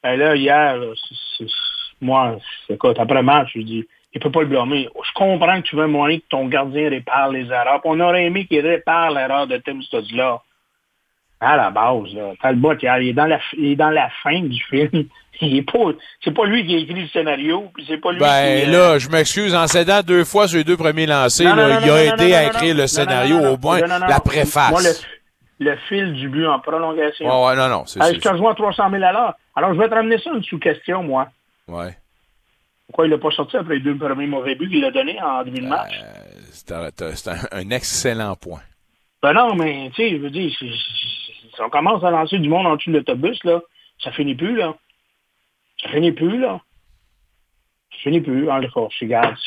[0.04, 1.54] Ben là, hier, là, c'est- c'est-
[2.02, 2.38] moi,
[2.70, 4.88] écoute, après match, je dis, il peut pas le blâmer.
[5.04, 7.82] Je comprends que tu veux moyen que ton gardien répare les erreurs.
[7.84, 10.42] On aurait aimé qu'il répare l'erreur de Tim Studzla.
[11.42, 12.34] À la base, là.
[12.42, 15.06] Talbot, il est dans la, il est dans la fin du film.
[15.42, 15.80] Il est pas,
[16.22, 18.70] c'est pas lui qui a écrit le scénario, c'est pas lui Ben qui...
[18.70, 21.80] euh, là, je m'excuse, en cédant deux fois sur les deux premiers Non, là, non,
[21.82, 24.70] il a aidé à écrire le scénario, au moins la préface.
[24.70, 27.26] Moi, le, le fil du but en prolongation.
[27.26, 29.34] Ouais, ouais, non, non, c'est c'est- je te rejoins à 300 000 à l'heure.
[29.56, 31.30] Alors, je vais te ramener ça une sous-question, moi.
[31.70, 31.96] Ouais.
[32.88, 35.44] Pourquoi il l'a pas sorti après les deux premiers mauvais buts qu'il a donnés en
[35.44, 35.94] début de match?
[36.52, 38.60] C'est un, c'est un- un excellent point.
[39.24, 40.70] Ben non, mais, tu sais, je veux dire, si,
[41.60, 43.62] si- on commence à lancer du monde en dessous de l'autobus, là,
[44.04, 44.76] ça finit plus, là.
[45.82, 46.60] Ça finit plus, là.
[47.92, 48.50] Ça finit plus.
[48.50, 48.60] En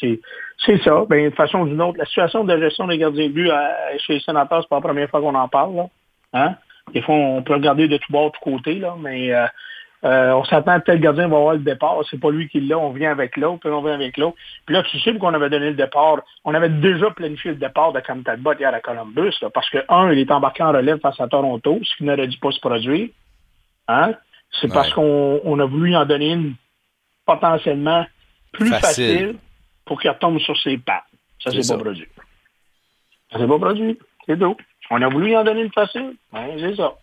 [0.00, 1.04] c'est, ça.
[1.08, 3.50] Ben, de façon ou d'une autre, la situation de gestion des gardiens de but
[3.98, 5.86] chez les sénateurs, c'est pas la première fois qu'on en parle.
[6.32, 6.56] Hein?
[6.92, 9.46] Des fois, on peut regarder de tout bord, de tout côté, là, mais euh,
[10.04, 11.96] euh, on s'attend que tel gardien va avoir le départ.
[12.10, 14.36] C'est pas lui qui l'a, on vient avec l'autre, puis on vient avec l'autre.
[14.66, 16.20] Puis là, tu sais qu'on avait donné le départ.
[16.44, 19.78] On avait déjà planifié le départ de Cam Talbot hier à Columbus, là, parce que,
[19.88, 22.60] un, il est embarqué en relève face à Toronto, ce qui n'aurait dû pas se
[22.60, 23.08] produire.
[23.88, 24.12] Hein?
[24.60, 24.74] C'est Ouais.
[24.74, 26.54] parce qu'on on a voulu en donner une
[27.24, 28.04] potentiellement
[28.52, 29.06] plus Facile.
[29.18, 29.36] facile,
[29.84, 31.04] pour qu'il retombe sur ses pattes.
[31.42, 31.74] Ça, C'est c'est ça.
[31.76, 32.08] pas produit.
[33.32, 33.98] Ça s'est pas produit.
[34.26, 34.56] C'est tout.
[34.90, 36.14] On a voulu en donner une facile.
[36.32, 36.94] Ben, c'est ça.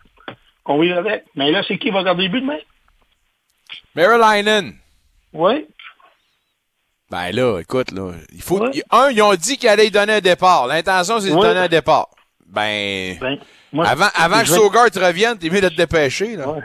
[0.64, 1.24] Qu'on vit avec.
[1.34, 2.58] Mais là, c'est qui va garder le but demain?
[3.94, 4.74] Marylainen.
[5.32, 5.66] Oui.
[7.10, 8.60] Ben là, écoute, là, il faut.
[8.60, 8.70] Ouais.
[8.74, 10.66] il- Un, ils ont dit qu'ils allaient lui donner un départ.
[10.68, 11.42] L'intention, c'est de Ouais.
[11.42, 12.08] donner un départ.
[12.46, 13.16] Ben.
[13.20, 13.38] Ben,
[13.72, 16.48] moi, avant avant que je vais- Sogart revienne, t'es mieux de te dépêcher, là.
[16.48, 16.60] Ouais.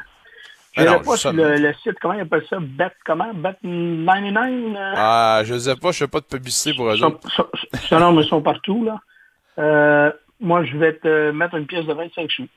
[0.77, 2.57] Ben Je non, sais pas sur le, le site, comment ils appellent ça?
[2.59, 3.33] Bet, comment?
[3.33, 4.75] Bet 99?
[4.75, 7.19] euh, Ah, je sais pas, je fais pas de publicité pour eux autres.
[7.91, 8.99] non, mais ils sont partout, là.
[9.57, 12.47] Euh, moi, je vais te mettre une pièce de 25 sous.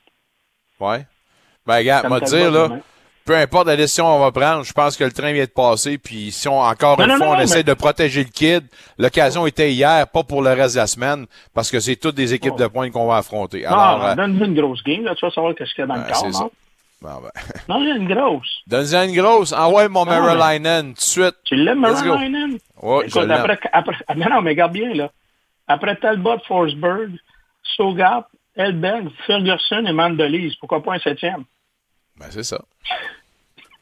[0.81, 1.07] Ouais.
[1.65, 2.69] Ben, regarde, fait dire, là,
[3.29, 5.99] peu importe la décision qu'on va prendre, je pense que le train vient de passer,
[5.99, 8.65] puis si on, encore Non, une non, fois, non, on essaie de protéger le kid,
[8.97, 12.33] l'occasion était hier, pas pour le reste de la semaine, parce que c'est toutes des
[12.33, 12.59] équipes Oh.
[12.63, 13.67] de points qu'on va affronter.
[13.67, 15.97] Alors, euh, donne-lui une grosse game, là, tu vas savoir qu'est-ce qu'il y a dans
[15.97, 16.51] le corps,
[17.03, 17.31] bon, ben,
[17.69, 18.49] Non, une grosse.
[18.67, 21.35] Donne-en une grosse, envoie mon Ah, tout de suite.
[21.45, 21.85] Tu l'aimes?
[21.85, 21.91] Ouais,
[23.05, 23.31] je Écoute, l'aime.
[23.33, 25.11] après, après, non, non, mais regarde bien, là.
[25.67, 27.11] Après Talbot, Forsberg,
[27.77, 31.45] Sogap, Elberg, Ferguson et Mandelise, pourquoi pas un septième?
[32.19, 32.59] Ben, c'est ça.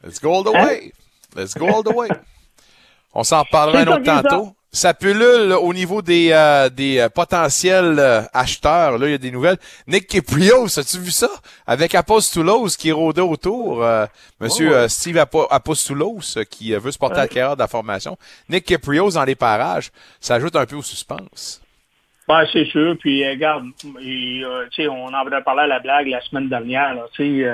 [0.07, 0.91] Let's go all the way.
[1.35, 2.07] Let's go all the way.
[3.13, 4.53] On s'en reparlera un autre tantôt.
[4.71, 8.97] Ça pullule au niveau des, euh, des euh, potentiels euh, acheteurs.
[8.97, 9.57] Là, il y a des nouvelles.
[9.87, 11.29] Nick Kiprios, as-tu vu ça?
[11.65, 13.83] Avec Apostoulos qui rôdait autour.
[13.83, 14.05] euh,
[14.39, 14.89] Monsieur Oh, ouais.
[14.89, 16.19] Steve Apo- Apostoulos
[16.51, 17.23] qui veut se porter à Ouais.
[17.23, 18.17] l'acquéreur de la formation.
[18.49, 19.89] Nick Kiprios dans les parages.
[20.19, 21.61] Ça ajoute un peu au suspense.
[22.27, 22.95] Ben, c'est sûr.
[22.99, 23.63] Puis, regarde,
[24.01, 26.93] et, euh, tu sais, on en avait parlé à la blague la semaine dernière.
[26.93, 27.47] Là, tu sais,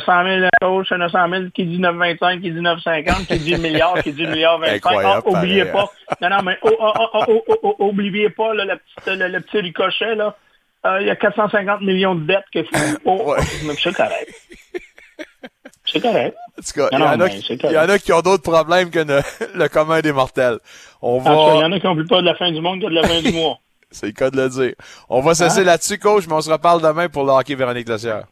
[0.00, 3.94] 100 000 à gauche, 900 000, qui dit 9,25, qui dit 9,50, qui dit milliard,
[4.02, 4.74] qui dit milliard 25.
[4.76, 5.86] Incroyable, Ah, oubliez pareil,
[6.20, 6.28] pas.
[6.28, 9.16] Non, non, mais oh, oh, oh, oh, oh, oh, oh, oubliez pas là, le, petit,
[9.18, 10.36] le, le petit ricochet, là.
[10.86, 12.60] Euh, Il y a 450 millions de dettes que
[13.04, 13.38] Oh, Ouais.
[13.66, 14.30] mais c'est correct.
[15.86, 16.36] C'est correct.
[16.58, 19.20] En tout cas, il y, en a qui- ont d'autres problèmes que ne-
[19.58, 20.58] le commun des mortels.
[21.02, 21.30] On va.
[21.54, 22.94] Il y en a qui n'ont plus pas de la fin du monde que de
[22.94, 23.58] la fin du mois.
[23.90, 24.74] C'est le cas de le dire.
[25.08, 25.64] On va cesser Hein?
[25.64, 28.24] là-dessus, coach, mais on se reparle demain pour le hockey Véronique Lossière.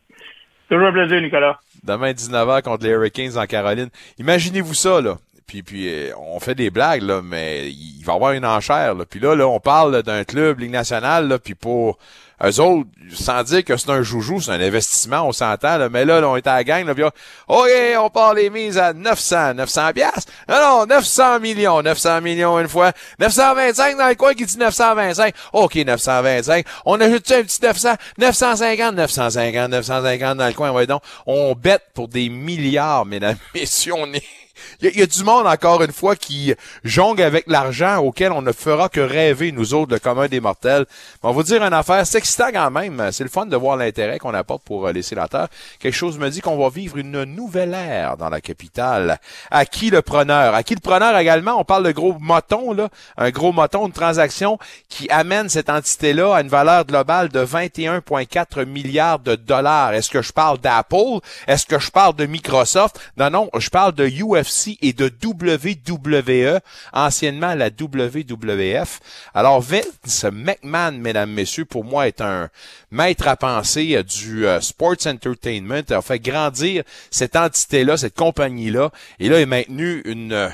[0.73, 1.61] Toujours un plaisir, Nicolas.
[1.85, 3.91] Demain, 19h contre les Hurricanes en Caroline.
[4.19, 5.19] Imaginez-vous ça, là.
[5.47, 8.95] Puis, puis euh, on fait des blagues, là, mais il va y avoir une enchère.
[8.95, 9.05] Là.
[9.05, 11.99] Puis là, là, on parle d'un club Ligue nationale, là, puis pour
[12.45, 16.05] eux autres, sans dire que c'est un joujou, c'est un investissement, on s'entend, là, mais
[16.05, 18.93] là, là, on est à la gang, là, puis OK, on part les mises à
[18.93, 20.33] 900, 900 piastres.
[20.49, 22.93] Non, non, 900 millions, 900 millions une fois.
[23.19, 25.35] 925 dans le coin qui dit 925.
[25.53, 26.67] OK, 925.
[26.85, 31.03] On ajoute un petit 900, 950, 950, 950 dans le coin, ouais, donc.
[31.27, 34.42] On bête pour des milliards, mesdames, messieurs, on est
[34.81, 38.53] il y, a du monde, encore une fois, qui jongle avec l'argent auquel on ne
[38.53, 40.87] fera que rêver, nous autres, le commun des mortels.
[41.23, 43.11] on va dire une affaire, c'est excitant quand même.
[43.13, 45.49] C'est le fun de voir l'intérêt qu'on apporte pour euh, les sénateurs.
[45.79, 49.21] Quelque chose me dit qu'on va vivre une nouvelle ère dans la capitale.
[49.51, 50.55] À qui le preneur?
[50.55, 51.59] À qui le preneur également?
[51.59, 52.89] On parle de gros moton, là.
[53.17, 58.65] Un gros moton, une transaction qui amène cette entité-là à une valeur globale de 21,4
[58.65, 59.95] milliards de dollars.
[59.95, 61.21] Est-ce que je parle d'Apple?
[61.47, 63.01] Est-ce que je parle de Microsoft?
[63.17, 66.61] Non, non, je parle de UFC et de WWE,
[66.93, 69.01] anciennement la WWF.
[69.35, 72.49] Alors Vince McMahon, mesdames, messieurs, pour moi est un
[72.91, 75.83] maître à penser euh, du euh, sports entertainment.
[75.89, 80.51] Il a fait grandir cette entité-là, cette compagnie-là, et là il est maintenu une,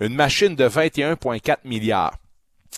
[0.00, 2.14] une machine de 21,4 milliards.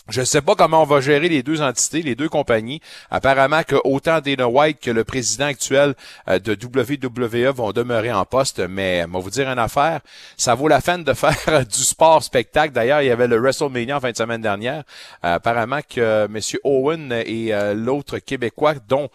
[0.09, 2.79] Je ne sais pas comment on va gérer les deux entités, les deux compagnies.
[3.11, 5.95] Apparemment autant Dana White que le président actuel
[6.29, 9.99] euh, de WWE vont demeurer en poste, mais on va vous dire une affaire,
[10.37, 12.73] ça vaut la peine de faire du sport spectacle.
[12.73, 14.83] D'ailleurs, il y avait le WrestleMania en fin de semaine dernière.
[15.25, 16.39] Euh, apparemment que euh, M.
[16.63, 19.09] Owen et l'autre Québécois, dont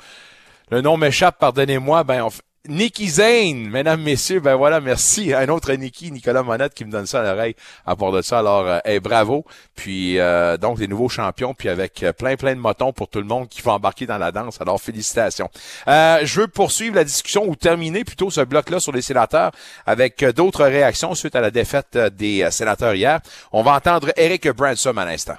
[0.70, 2.30] le nom m'échappe, pardonnez-moi, ben on,
[2.68, 5.34] Nicky Zane, mesdames, messieurs, ben voilà, merci.
[5.34, 8.38] Un autre Nicky, Nicolas Monette, qui me donne ça à l'oreille à part de ça.
[8.38, 9.44] Alors, euh, bravo.
[9.74, 13.18] Puis, euh, donc, les nouveaux champions, puis avec euh, plein, plein de motons pour tout
[13.18, 14.60] le monde qui va embarquer dans la danse.
[14.60, 15.50] Alors, félicitations.
[15.88, 19.50] je veux poursuivre la discussion ou terminer plutôt ce bloc-là sur les sénateurs
[19.84, 23.18] avec d'autres réactions suite à la défaite des sénateurs hier.
[23.50, 25.34] On va entendre Eric Bransom à l'instant.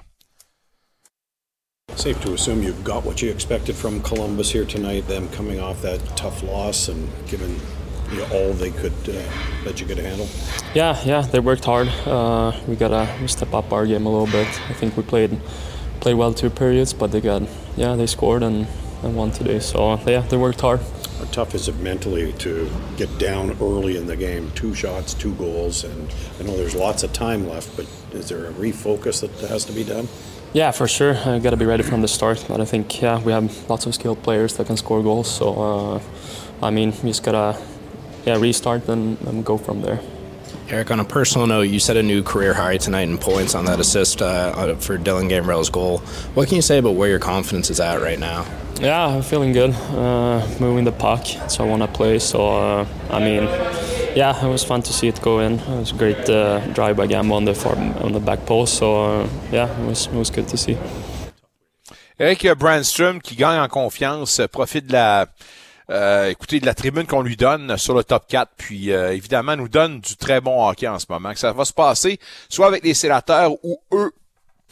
[1.95, 5.81] Safe to assume you've got what you expected from Columbus here tonight, them coming off
[5.83, 7.59] that tough loss and giving
[8.11, 9.21] you all they could uh,
[9.63, 10.27] that you could handle.
[10.73, 11.87] Yeah, yeah, they worked hard.
[12.05, 14.47] Uh, we gotta step up our game a little bit.
[14.69, 15.39] I think we played
[16.01, 17.43] played well two periods, but they got
[17.77, 18.67] yeah they scored and,
[19.03, 19.59] and won today.
[19.59, 20.81] So yeah, they worked hard.
[21.19, 24.51] How tough is it mentally to get down early in the game?
[24.55, 28.45] Two shots, two goals, and I know there's lots of time left, but is there
[28.47, 30.09] a refocus that has to be done?
[30.53, 31.17] Yeah, for sure.
[31.25, 32.45] I got to be ready from the start.
[32.47, 35.29] But I think yeah, we have lots of skilled players that can score goals.
[35.29, 35.99] So uh,
[36.61, 37.59] I mean, we just gotta
[38.25, 39.99] yeah restart and, and, go from there.
[40.69, 43.65] Eric, on a personal note, you set a new career high tonight in points on
[43.65, 45.97] that assist uh, for Dylan Gambrell's goal.
[46.35, 48.45] What can you say about where your confidence is at right now?
[48.79, 49.71] Yeah, I'm feeling good.
[49.71, 52.19] Uh, moving the puck, so I want to play.
[52.19, 53.43] So uh, I mean
[54.15, 55.53] yeah, it was fun to see it go in.
[55.59, 58.75] It was a great uh, drive by Gambo on the far, on the back post.
[58.75, 60.77] So uh, yeah, it was it was good to see.
[62.19, 65.25] Eric Brandstrom qui gagne en confiance, profite de la
[65.89, 69.55] euh, écoutez, de la tribune qu'on lui donne sur le top 4, puis euh, évidemment
[69.55, 71.33] nous donne du très bon hockey en ce moment.
[71.33, 74.13] Que ça va se passer soit avec les sénateurs ou eux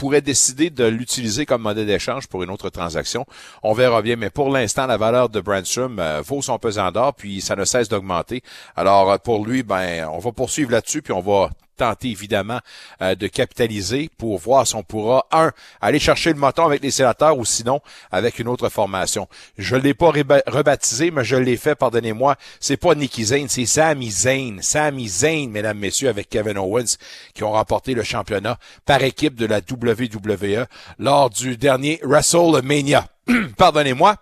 [0.01, 3.23] pourrait décider de l'utiliser comme modèle d'échange pour une autre transaction.
[3.61, 7.13] On verra bien, mais pour l'instant, la valeur de Brandstrom euh, vaut son pesant d'or,
[7.13, 8.41] puis ça ne cesse d'augmenter.
[8.75, 11.51] Alors, euh, pour lui, ben, on va poursuivre là-dessus, puis on va
[11.81, 12.59] tenter évidemment
[13.01, 16.91] euh, de capitaliser pour voir si on pourra, un, aller chercher le moton avec les
[16.91, 19.27] sénateurs ou sinon avec une autre formation.
[19.57, 22.35] Je l'ai pas rebaptisé, mais je l'ai fait, pardonnez-moi.
[22.59, 24.61] C'est pas Nicky Zane, c'est Sami Zayn.
[24.61, 26.97] Sami Zayn, mesdames, messieurs, avec Kevin Owens,
[27.33, 30.65] qui ont remporté le championnat par équipe de la WWE
[30.99, 33.07] lors du dernier WrestleMania.
[33.57, 34.17] pardonnez-moi.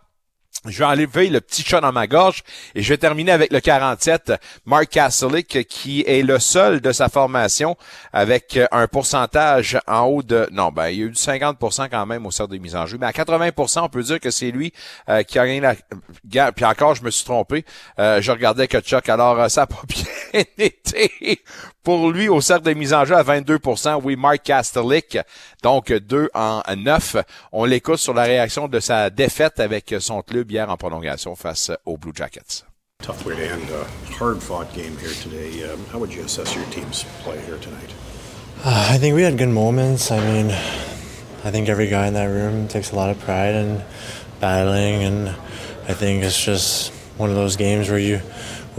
[0.66, 2.44] Je vais enlever le petit chat dans ma gorge
[2.76, 4.34] et je vais terminer avec le 47,
[4.66, 7.78] Mark Kastelic, qui est le seul de sa formation
[8.12, 10.50] avec un pourcentage en haut de...
[10.52, 12.98] Non, ben, il y a eu 50% quand même au sein des mises en jeu,
[13.00, 14.74] mais à 80%, on peut dire que c'est lui
[15.08, 16.52] euh, qui a gagné la...
[16.52, 17.64] Puis encore, je me suis trompé.
[17.98, 21.42] Euh, je regardais que Chuck, alors euh, ça n'a pas bien été
[21.84, 23.60] pour lui au cercle de mise en jeu à 22
[24.04, 25.18] Oui, Mark Kastelic,
[25.64, 27.18] donc 2 en 9.
[27.52, 31.72] On l'écoute sur la réaction de sa défaite avec son club hier en prolongation face
[31.86, 32.64] aux Blue Jackets.
[33.02, 35.64] Tough way to end a hard-fought game here today.
[35.64, 37.94] Um, how would you assess your team's play here tonight?
[38.66, 40.12] Uh, I think we had good moments.
[40.12, 40.52] I mean,
[41.46, 43.82] I think every guy in that room takes a lot of pride in
[44.42, 45.30] battling, and
[45.88, 48.22] I think it's just one of those games where you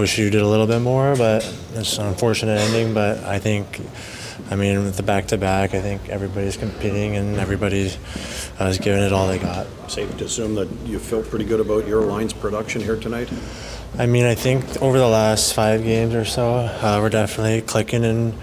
[0.00, 1.44] wish you did a little bit more, but
[1.74, 2.94] it's an unfortunate ending.
[2.94, 3.80] But I think,
[4.50, 7.98] I mean, with the back to back, I think everybody's competing and everybody's
[8.58, 9.66] uh, is giving it all they got.
[9.88, 13.30] Safe to assume that you feel pretty good about your line's production here tonight?
[13.98, 18.04] I mean, I think over the last five games or so, uh, we're definitely clicking
[18.04, 18.34] and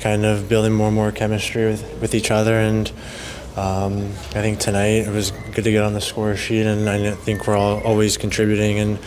[0.00, 2.54] kind of building more and more chemistry with, with each other.
[2.54, 2.88] And
[3.56, 7.12] um, I think tonight it was good to get on the score sheet, and I
[7.12, 8.78] think we're all always contributing.
[8.78, 8.98] And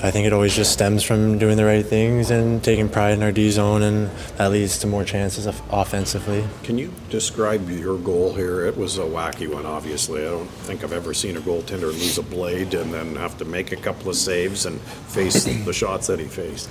[0.00, 3.22] I think it always just stems from doing the right things and taking pride in
[3.24, 6.44] our D zone, and that leads to more chances of offensively.
[6.62, 8.64] Can you describe your goal here?
[8.64, 10.22] It was a wacky one, obviously.
[10.22, 13.44] I don't think I've ever seen a goaltender lose a blade and then have to
[13.44, 16.70] make a couple of saves and face the shots that he faced.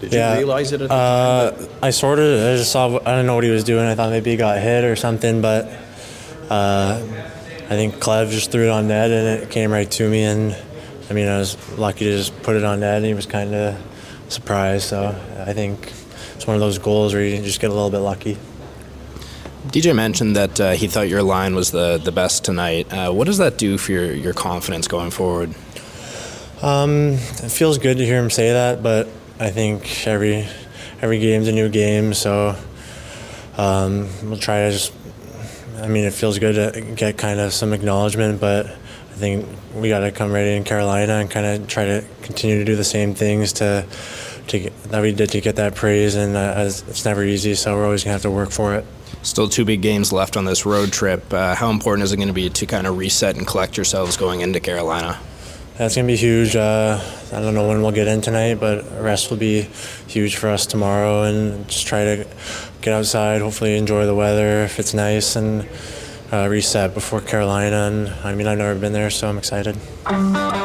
[0.00, 1.68] Did Yeah, you realize it at the Uh, time?
[1.82, 3.84] I sort of, I just saw, I don't know what he was doing.
[3.84, 5.66] I thought maybe he got hit or something, but
[6.48, 6.98] uh,
[7.66, 10.22] I think Clev just threw it on net and it came right to me.
[10.22, 10.56] And
[11.10, 13.54] I mean, I was lucky to just put it on net and he was kind
[13.54, 13.76] of
[14.28, 14.84] surprised.
[14.88, 15.08] So
[15.46, 15.92] I think
[16.34, 18.38] it's one of those goals where you just get a little bit lucky.
[19.68, 22.92] DJ mentioned that uh, he thought your line was the, the best tonight.
[22.92, 25.54] Uh, what does that do for your, your confidence going forward?
[26.62, 30.46] Um, it feels good to hear him say that, but I think every
[31.02, 32.56] every game's a new game, so
[33.58, 34.92] um, we'll try to just.
[35.78, 38.74] I mean, it feels good to get kind of some acknowledgement, but
[39.14, 39.46] I think
[39.76, 42.74] we got to come ready in Carolina and kind of try to continue to do
[42.74, 43.86] the same things to
[44.48, 47.54] to get, that we did to get that praise, and uh, as- it's never easy,
[47.54, 48.84] so we're always gonna have to work for it.
[49.22, 51.32] Still two big games left on this road trip.
[51.32, 54.18] Uh, how important is it going to be to kind of reset and collect yourselves
[54.18, 55.18] going into Carolina?
[55.78, 56.56] That's gonna be huge.
[56.56, 57.00] Uh,
[57.32, 59.62] I don't know when we'll get in tonight, but rest will be
[60.08, 62.26] huge for us tomorrow, and just try to
[62.82, 63.40] get outside.
[63.40, 65.66] Hopefully, enjoy the weather if it's nice, and
[66.34, 68.12] uh, reset before Carolina.
[68.24, 69.76] I mean, I've never been there, so I'm excited.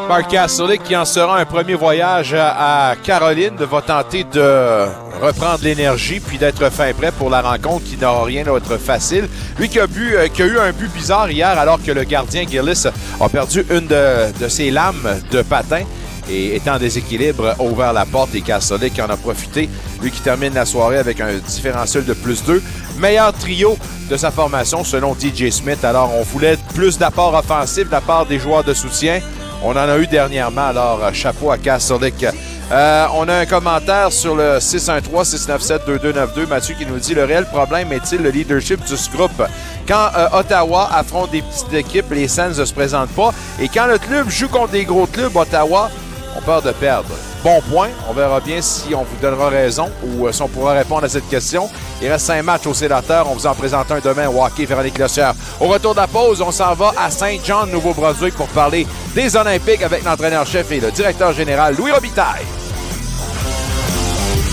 [0.07, 4.87] Mark Kasolik, qui en sera un premier voyage à Caroline, va tenter de
[5.21, 9.27] reprendre l'énergie puis d'être fin prêt pour la rencontre qui n'aura rien d'autre facile.
[9.57, 12.03] Lui qui a, bu, euh, qui a eu un but bizarre hier alors que le
[12.03, 12.87] gardien Gillis
[13.19, 15.83] a perdu une de, de ses lames de patin
[16.29, 19.69] et étant en a ouvert la porte et Kasolik en a profité.
[20.01, 22.61] Lui qui termine la soirée avec un différentiel de plus 2.
[22.99, 23.77] Meilleur trio
[24.09, 25.83] de sa formation selon DJ Smith.
[25.83, 29.19] Alors on voulait plus d'apports offensifs de la part des joueurs de soutien.
[29.63, 32.25] On en a eu dernièrement, alors euh, chapeau à Kasolik.
[32.71, 36.47] Euh, on a un commentaire sur le 613-697-2292.
[36.47, 39.43] Mathieu qui nous dit le réel problème est-il le leadership du groupe?
[39.87, 43.33] Quand euh, Ottawa affronte des petites équipes, les Sens ne se présentent pas.
[43.59, 45.89] Et quand le club joue contre des gros clubs, Ottawa,
[46.35, 47.09] on peur de perdre.
[47.43, 47.89] Bon point.
[48.09, 51.09] On verra bien si on vous donnera raison ou euh, si on pourra répondre à
[51.09, 51.69] cette question.
[52.01, 53.29] Il reste cinq matchs au sénateur.
[53.29, 55.33] On vous en présente un demain au hockey Véronique Lossière.
[55.59, 59.83] Au retour de la pause, on s'en va à Saint-Jean, Nouveau-Brunswick, pour parler des Olympiques
[59.83, 62.45] avec l'entraîneur-chef et le directeur général Louis Robitaille.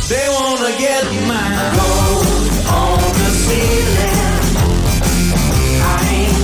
[0.09, 0.29] They
[0.79, 2.27] get my gold
[2.71, 4.17] on the ceiling.
[5.83, 6.37] I ain't.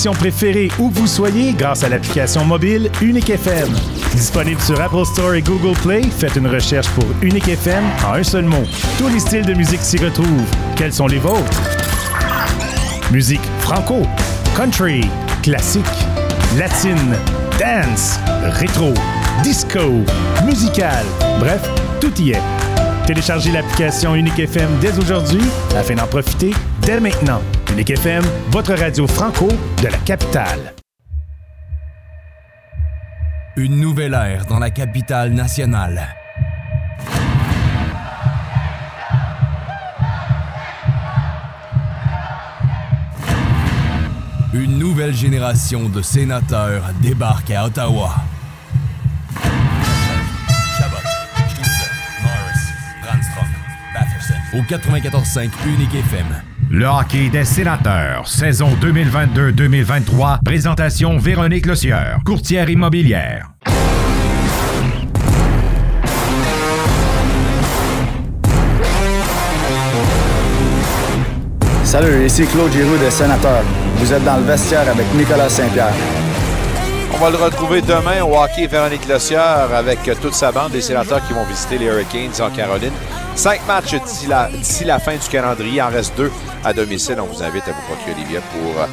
[0.00, 3.68] Émissions préférées où vous soyez grâce à l'application mobile Unique FM.
[4.14, 8.22] Disponible sur Apple Store et Google Play, faites une recherche pour Unique FM en un
[8.22, 8.64] seul mot.
[8.96, 10.46] Tous les styles de musique s'y retrouvent.
[10.74, 11.60] Quels sont les vôtres?
[13.12, 14.06] Musique franco,
[14.56, 15.02] country,
[15.42, 15.84] classique,
[16.56, 17.14] latine,
[17.58, 18.18] dance,
[18.58, 18.94] rétro,
[19.42, 20.02] disco,
[20.46, 21.04] musical,
[21.40, 21.60] bref,
[22.00, 22.42] tout y est.
[23.06, 25.42] Téléchargez l'application Unique FM dès aujourd'hui
[25.76, 27.42] afin d'en profiter dès maintenant.
[27.72, 29.48] Unique FM, votre radio franco
[29.82, 30.74] de la capitale.
[33.56, 36.08] Une nouvelle ère dans la capitale nationale.
[44.52, 48.14] Une nouvelle génération de sénateurs débarque à Ottawa.
[54.52, 56.49] Au 94.5 Unique FM.
[56.72, 63.48] Le hockey des sénateurs, saison 2022-2023, présentation Véronique Lossieur, courtière immobilière.
[71.82, 73.64] Salut, ici Claude Giroux des Sénateurs.
[73.96, 75.92] Vous êtes dans le vestiaire avec Nicolas Saint-Pierre.
[77.12, 81.26] On va le retrouver demain au hockey Véronique Lossière avec toute sa bande des sénateurs
[81.26, 82.92] qui vont visiter les Hurricanes en Caroline.
[83.34, 84.50] Cinq matchs d'ici la,
[84.84, 85.76] la fin du calendrier.
[85.76, 86.30] Il en reste deux
[86.64, 87.16] à domicile.
[87.20, 88.86] On vous invite à vous procurer des billets pour euh,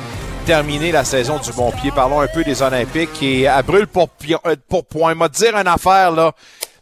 [0.45, 1.91] terminer la saison du bon pied.
[1.91, 4.09] Parlons un peu des Olympiques et à brûle pour,
[4.45, 5.15] euh, pour point.
[5.15, 6.31] M'a dire une affaire là.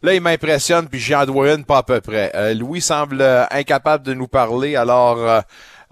[0.04, 2.32] Là, il m'impressionne, puis j'en dois une pas à peu près.
[2.36, 5.42] Euh, Louis semble euh, incapable de nous parler, alors euh,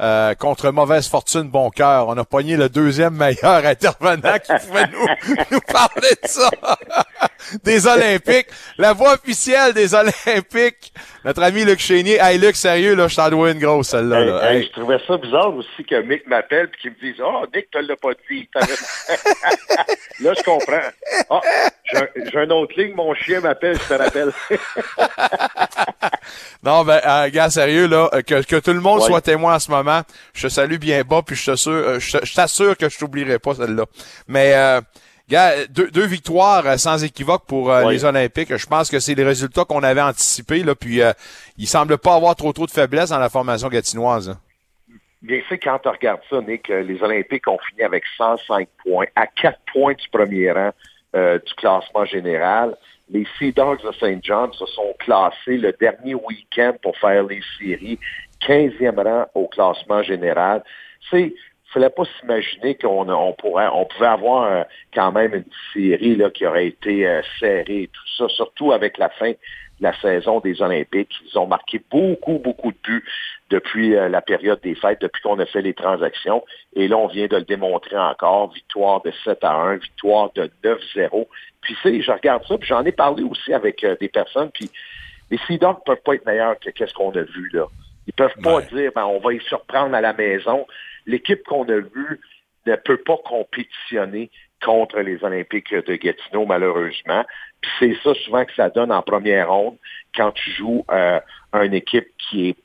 [0.02, 4.88] euh, contre mauvaise fortune, bon cœur, on a pogné le deuxième meilleur intervenant qui pouvait
[4.88, 6.50] nous, nous parler de ça.
[7.64, 8.48] des Olympiques.
[8.78, 10.94] La voix officielle des Olympiques.
[11.26, 12.18] Notre ami Luc Chénier.
[12.22, 14.20] Hey Luc, sérieux, là, je t'en dois une grosse, celle-là.
[14.20, 14.54] Hey, là.
[14.54, 17.70] hey, je trouvais ça bizarre aussi que Mick m'appelle et qu'il me dise Oh, Nick,
[17.72, 18.50] tu l'as pas dit.
[20.20, 20.90] Là, je comprends.
[21.30, 21.42] Ah,
[22.32, 24.32] j'ai un- autre ligne, mon chien m'appelle, je te rappelle.
[26.64, 29.06] Non, ben, euh, gars, sérieux, là, euh, que, que tout le monde Ouais.
[29.08, 30.02] soit témoin en ce moment.
[30.34, 33.56] Je te salue bien bas, puis je t'assure, euh, je t'assure que je t'oublierai pas
[33.56, 33.86] celle-là.
[34.28, 34.80] Mais, euh,
[35.30, 37.94] gars, deux, deux victoires euh, sans équivoque pour euh, Ouais.
[37.94, 38.56] les Olympiques.
[38.56, 41.12] Je pense que c'est les résultats qu'on avait anticipés, là, puis euh,
[41.58, 44.30] il semble pas avoir trop trop de faiblesse dans la formation gatinoise.
[44.30, 44.40] hein.
[45.22, 49.26] Bien sûr, quand tu regardes ça, Nick, les Olympiques ont fini avec 105 points, à
[49.28, 50.72] 4 points du premier rang
[51.16, 52.76] euh, du classement général.
[53.10, 54.20] Les Sea Dogs de St.
[54.24, 58.00] John se sont classés le dernier week-end pour faire les séries,
[58.42, 60.64] 15e rang au classement général.
[61.12, 61.34] C'est
[61.74, 66.30] fallait pas s'imaginer qu'on on pourrait, on pouvait avoir euh, quand même une série là,
[66.30, 69.34] qui aurait été euh, serrée et tout ça, surtout avec la fin
[69.80, 71.14] la saison des Olympiques.
[71.32, 73.06] Ils ont marqué beaucoup, beaucoup de buts
[73.50, 76.44] depuis euh, la période des fêtes, depuis qu'on a fait les transactions.
[76.76, 78.54] Et là, on vient de le démontrer encore.
[78.54, 81.28] Victoire de 7 à 1, victoire de 9-0.
[81.62, 84.52] Puis, tu sais, je regarde ça, puis j'en ai parlé aussi avec euh, des personnes,
[84.52, 84.70] puis
[85.32, 87.66] les Sea Dogs peuvent pas être meilleurs que qu'est-ce qu'on a vu, là.
[88.06, 90.68] Ils peuvent pas dire, ben, on va y surprendre à la maison.
[91.06, 92.20] L'équipe qu'on a vue
[92.66, 94.30] ne peut pas compétitionner
[94.64, 97.24] contre les Olympiques de Gatineau, malheureusement.
[97.80, 99.78] C'est ça souvent que ça donne en première ronde
[100.16, 101.20] quand tu joues euh,
[101.54, 102.58] une équipe qui est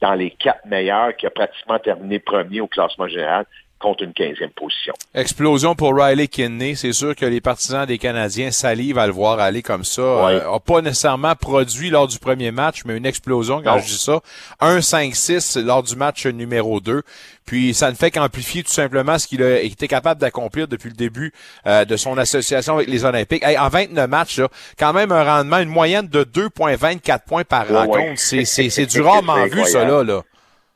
[0.00, 3.46] dans les quatre meilleurs, qui a pratiquement terminé premier au classement général
[3.82, 4.94] contre une 15e position.
[5.14, 6.74] Explosion pour Riley Kinney.
[6.76, 10.02] C'est sûr que les partisans des Canadiens salivent à le voir aller comme ça.
[10.02, 10.32] Ouais.
[10.34, 13.78] Euh, a pas nécessairement produit lors du premier match, mais une explosion quand Non.
[13.82, 14.20] je dis ça.
[14.60, 17.02] 1-5-6 lors du match numéro 2.
[17.44, 20.94] Puis ça ne fait qu'amplifier tout simplement ce qu'il a été capable d'accomplir depuis le
[20.94, 21.32] début
[21.66, 23.42] euh, de son association avec les Olympiques.
[23.42, 27.68] Hey, en 29 matchs, là, quand même un rendement, une moyenne de 2,24 points par
[27.70, 28.32] Ouais, rencontre.
[28.32, 28.44] ouais.
[28.44, 30.22] C'est, du rarement vu, ça, là.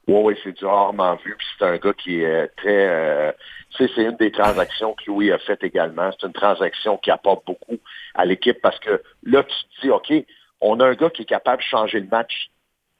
[0.08, 1.34] Oui, oui, c'est du rarement vu.
[1.36, 2.88] Puis c'est un gars qui est très...
[2.88, 3.32] euh,
[3.76, 6.10] c'est une des transactions que Louis a faites également.
[6.12, 7.78] C'est une transaction qui apporte beaucoup
[8.14, 10.12] à l'équipe parce que là, tu te dis, OK,
[10.60, 12.50] on a un gars qui est capable de changer le match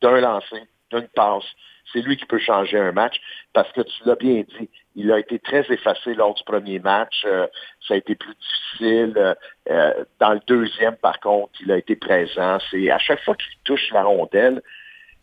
[0.02, 1.44] d'un lancer, d'une passe.
[1.92, 3.20] C'est lui qui peut changer un match
[3.52, 7.22] parce que tu l'as bien dit, il a été très effacé lors du premier match.
[7.24, 7.46] Euh,
[7.86, 9.36] ça a été plus difficile.
[9.70, 12.58] Euh, dans le deuxième, par contre, il a été présent.
[12.70, 14.62] C'est à chaque fois qu'il touche la rondelle,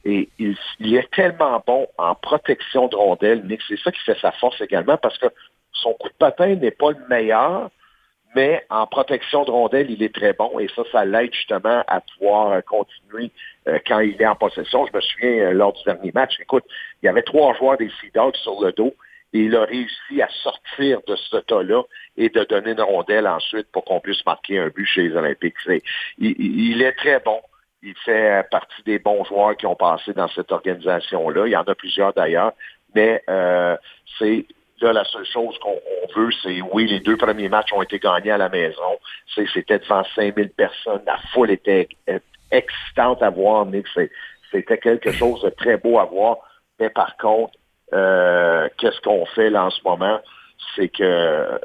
[0.05, 3.61] et il, il est tellement bon en protection de rondelle, Nick.
[3.67, 5.27] C'est ça qui fait sa force également parce que
[5.71, 7.69] son coup de patin n'est pas le meilleur,
[8.35, 12.01] mais en protection de rondelle, il est très bon et ça, ça l'aide justement à
[12.01, 13.31] pouvoir euh, continuer
[13.67, 14.85] euh, quand il est en possession.
[14.87, 16.65] Je me souviens euh, lors du dernier match, écoute,
[17.01, 18.93] il y avait trois joueurs des Sea Dogs sur le dos
[19.33, 21.83] et il a réussi à sortir de ce tas-là
[22.17, 25.55] et de donner une rondelle ensuite pour qu'on puisse marquer un but chez les Olympiques.
[26.19, 27.41] Il est très bon.
[27.83, 31.47] Il fait partie des bons joueurs qui ont passé dans cette organisation-là.
[31.47, 32.53] Il y en a plusieurs d'ailleurs,
[32.95, 33.75] mais euh,
[34.17, 34.45] c'est
[34.81, 37.99] Là, la seule chose qu'on on veut, c'est, oui, les deux premiers matchs ont été
[37.99, 38.99] gagnés à la maison.
[39.33, 41.01] C'était devant 5000 personnes.
[41.05, 41.87] La foule était
[42.51, 43.65] excitante à voir.
[43.93, 44.11] C'est-
[44.51, 46.37] C'était quelque chose de très beau à voir.
[46.81, 47.53] Mais par contre,
[47.93, 50.19] euh, qu'est-ce qu'on fait là en ce moment?
[50.75, 51.61] C'est que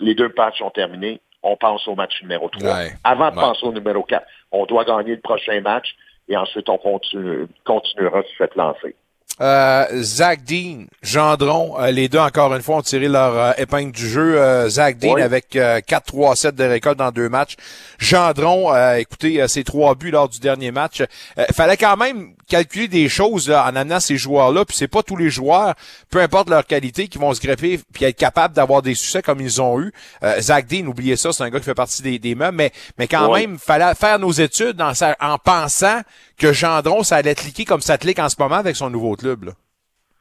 [0.00, 1.20] les deux matchs sont terminés.
[1.46, 2.62] On pense au match numéro 3.
[2.74, 2.92] Ouais.
[3.04, 3.42] Avant de Ouais.
[3.42, 5.94] penser au numéro 4, on doit gagner le prochain match
[6.28, 8.96] et ensuite on continue- continuera sur cette lancée.
[9.40, 13.90] Euh, Zach Dean, Gendron, euh, les deux encore une fois ont tiré leur euh, épingle
[13.90, 14.40] du jeu.
[14.40, 15.22] Euh, Zach Dean Oui.
[15.22, 17.56] avec euh, 4-3-7 de récolte dans deux matchs.
[17.98, 21.02] Gendron, euh, écoutez, euh, ses trois buts lors du dernier match.
[21.36, 24.64] Euh, fallait quand même calculer des choses là, en amenant ces joueurs-là.
[24.64, 25.74] Puis c'est pas tous les joueurs,
[26.10, 29.40] peu importe leur qualité, qui vont se greffer puis être capables d'avoir des succès comme
[29.40, 29.92] ils ont eu.
[30.22, 32.70] Euh, Zach Dean, oubliez ça, c'est un gars qui fait partie des, des meubles, mais,
[32.98, 33.40] mais quand Oui.
[33.48, 36.02] même, fallait faire nos études en pensant
[36.38, 39.50] que Gendron, ça allait cliquer comme ça clique en ce moment avec son nouveau club.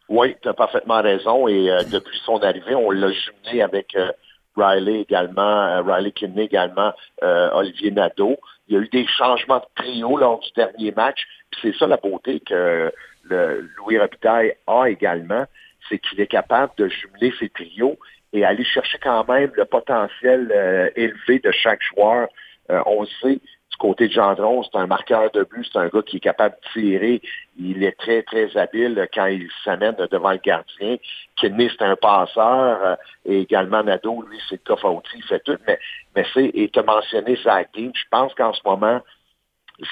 [0.09, 1.47] Oui, tu as parfaitement raison.
[1.47, 4.11] Et euh, depuis son arrivée, on l'a jumelé avec euh,
[4.55, 8.37] Riley également, euh, Riley Kidney également, Olivier Nadeau.
[8.67, 11.21] Il y a eu des changements de trio lors du dernier match.
[11.61, 12.91] C'est ça la beauté que
[13.23, 15.45] le Louis Robitaille a également,
[15.89, 17.97] c'est qu'il est capable de jumeler ses trios
[18.33, 22.27] et aller chercher quand même le potentiel élevé de chaque joueur.
[22.69, 23.39] Euh, on sait,
[23.83, 26.71] côté de Gendron, c'est un marqueur de but, c'est un gars qui est capable de
[26.71, 27.21] tirer.
[27.59, 30.95] Il est très, très habile quand il s'amène devant le gardien.
[31.35, 32.97] Kidney, c'est un passeur.
[33.25, 35.57] et également Nadeau, lui, c'est le coffre à outils, il fait tout.
[35.67, 35.77] Mais,
[36.15, 37.91] mais c'est, et tu as mentionné Zach Dean.
[37.93, 39.01] Je pense qu'en ce moment,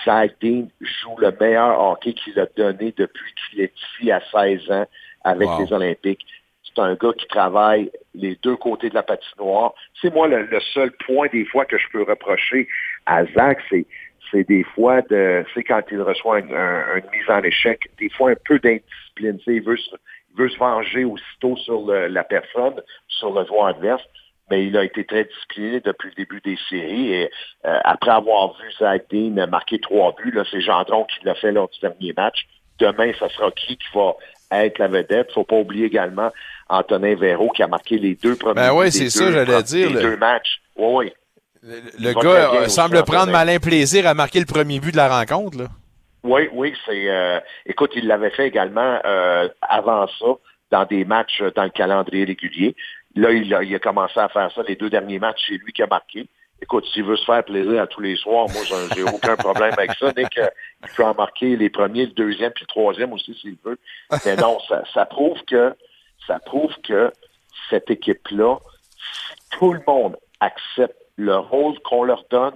[0.05, 4.71] Zach Dean joue le meilleur hockey qu'il a donné depuis qu'il est ici à 16
[4.71, 4.85] ans
[5.25, 5.59] avec Wow.
[5.65, 6.25] les Olympiques.
[6.63, 9.73] C'est un gars qui travaille les deux côtés de la patinoire.
[10.01, 12.69] C'est moi le, le seul point des fois que je peux reprocher
[13.06, 13.86] à Zach, c'est
[14.32, 18.10] c'est des fois de c'est quand il reçoit un- un- une mise en échec, des
[18.10, 19.39] fois un peu d'indiscipline.
[19.47, 19.89] Il veut, se,
[20.34, 24.04] il veut se venger aussitôt sur le- la personne, sur le joueur adverse,
[24.49, 27.14] mais il a été très discipliné depuis le début des séries.
[27.14, 27.32] Et
[27.66, 31.52] euh, après avoir vu Zach Dean marquer trois buts, là, c'est Gendron qui l'a fait
[31.52, 32.45] lors du dernier match.
[32.80, 34.14] Demain, ça sera qui qui va
[34.54, 35.32] être la vedette.
[35.34, 36.32] faut pas oublier également
[36.70, 40.02] Antonin Véro qui a marqué les deux premiers Ben c'est ça, j'allais dire, des le-
[40.02, 40.62] deux matchs.
[40.78, 41.14] Oui, oui.
[41.64, 45.57] Le gars euh, semble prendre malin plaisir à marquer le premier but de la rencontre.
[45.59, 45.66] Là.
[46.24, 47.09] Oui, oui, c'est.
[47.09, 50.26] euh, écoute, il l'avait fait également euh, avant ça
[50.72, 52.76] dans des matchs euh, dans le calendrier régulier.
[53.16, 55.41] Là, il a, il a commencé à faire ça les deux derniers matchs.
[55.47, 56.28] C'est lui qui a marqué.
[56.64, 58.62] Écoute, s'il veut se faire plaisir à tous les soirs, moi,
[58.95, 60.12] j'ai- aucun problème avec ça.
[60.14, 60.47] Dès qu'il
[60.95, 63.78] peut en marquer les premiers, le deuxième, puis le troisième aussi, s'il veut.
[64.26, 65.74] Mais non, ça, ça prouve que
[66.28, 67.12] ça prouve que
[67.72, 68.57] cette équipe-là,
[69.57, 72.53] tout le monde accepte le rôle qu'on leur donne,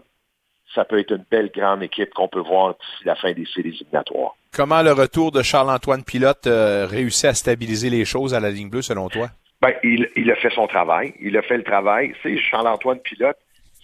[0.74, 3.70] ça peut être une belle grande équipe qu'on peut voir d'ici la fin des séries
[3.70, 4.36] éliminatoires.
[4.52, 8.70] Comment le retour de Charles-Antoine Pilote euh, réussit à stabiliser les choses à la ligne
[8.70, 9.28] bleue, selon toi?
[9.62, 11.14] Ben, il, il a fait son travail.
[11.20, 12.14] Il a fait le travail.
[12.24, 13.38] C'est Charles-Antoine Pilote,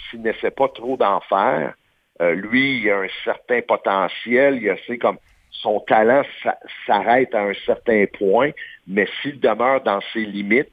[0.09, 1.73] s'il n'essaie pas trop d'en faire,
[2.21, 4.59] euh, lui, il a un certain potentiel.
[4.61, 5.17] Il a, c'est comme
[5.51, 8.51] son talent s'a- s'arrête à un certain point,
[8.87, 10.71] mais s'il demeure dans ses limites,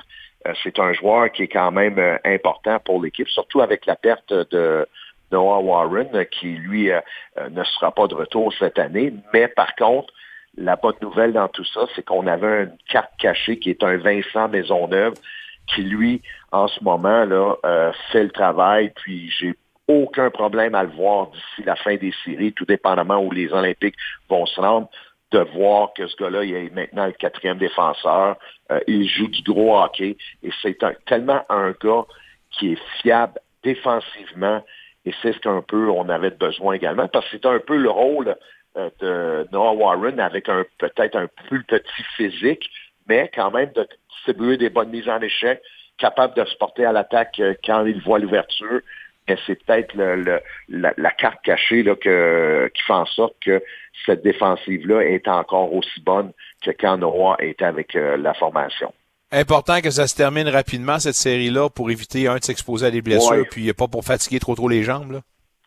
[0.62, 4.32] c'est un joueur qui est quand même euh, important pour l'équipe, surtout avec la perte
[4.32, 4.86] de
[5.32, 7.00] Noah Warren, euh, qui lui euh,
[7.38, 9.12] euh, ne sera pas de retour cette année.
[9.32, 10.12] Mais par contre,
[10.56, 13.96] la bonne nouvelle dans tout ça, c'est qu'on avait une carte cachée qui est un
[13.96, 15.14] Vincent Maisonneuve,
[15.66, 17.26] qui lui, en ce moment,
[17.64, 19.54] euh, fait le travail, puis j'ai
[19.86, 23.96] aucun problème à le voir d'ici la fin des séries, tout dépendamment où les Olympiques
[24.28, 24.88] vont se rendre,
[25.30, 28.36] de voir que ce gars-là, il est maintenant le quatrième défenseur,
[28.70, 32.04] euh, il joue du gros hockey, et c'est tellement un gars
[32.50, 34.64] qui est fiable défensivement,
[35.04, 37.90] et c'est ce qu'un peu on avait besoin également, parce que c'est un peu le
[37.90, 38.36] rôle
[38.76, 42.70] euh, de Noah Warren avec un peut-être un plus petit physique,
[43.06, 45.60] mais quand même de distribuer des bonnes mises en échec,
[45.98, 48.80] capable de se porter à l'attaque euh, quand il voit l'ouverture.
[49.28, 53.34] Mais c'est peut-être le- le- la, la carte cachée là, que, qui fait en sorte
[53.44, 53.62] que
[54.06, 56.32] cette défensive-là est encore aussi bonne
[56.64, 58.92] que quand Noah était avec euh, la formation.
[59.30, 63.02] Important que ça se termine rapidement, cette série-là, pour éviter, un, de s'exposer à des
[63.02, 63.44] blessures, Ouais.
[63.50, 65.12] puis pas pour fatiguer trop trop les jambes.
[65.12, 65.20] Là.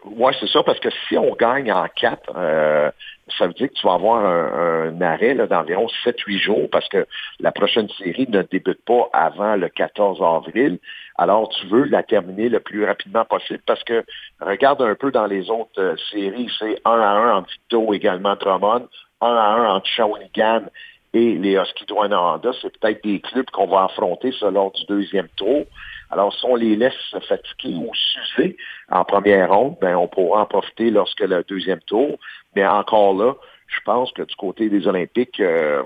[0.03, 2.89] Oui, c'est ça, parce que si on gagne en quatre, euh,
[3.37, 7.05] ça veut dire que tu vas avoir un, arrêt d'environ 7-8 jours, parce que
[7.39, 10.79] la prochaine série ne débute pas avant le 14 avril.
[11.17, 14.03] Alors, tu veux la terminer le plus rapidement possible, parce que
[14.39, 18.35] regarde un peu dans les autres euh, séries, c'est 1 à 1 entre Victo également
[18.35, 18.87] Drummond,
[19.21, 20.63] 1 à 1 entre Shawinigan
[21.13, 22.51] et les Huskies de.
[22.61, 25.65] C'est peut-être des clubs qu'on va affronter ça lors du deuxième tour.
[26.11, 28.57] Alors, si on les laisse se fatiguer ou s'user
[28.89, 32.19] en première ronde, ben, on pourra en profiter lorsque le deuxième tour.
[32.53, 33.35] Mais encore là,
[33.67, 35.83] je pense que du côté des Olympiques, euh,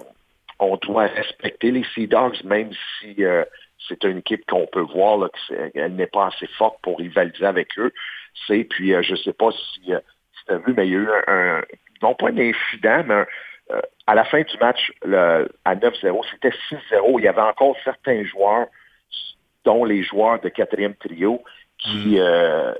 [0.59, 3.43] on doit respecter les Sea Dogs, même si euh,
[3.87, 5.29] c'est une équipe qu'on peut voir là,
[5.73, 7.93] qu'elle n'est pas assez forte pour rivaliser avec eux.
[8.47, 9.93] C'est puis euh, je sais pas si, tu
[10.53, 11.61] as vu, mais il y a eu un,
[12.01, 13.25] non pas un incident, mais
[14.07, 14.91] à la fin du match
[15.65, 17.19] à 9-0, c'était 6-0.
[17.19, 18.67] Il y avait encore certains joueurs,
[19.65, 21.43] dont les joueurs de quatrième trio,
[21.77, 22.73] qui euh,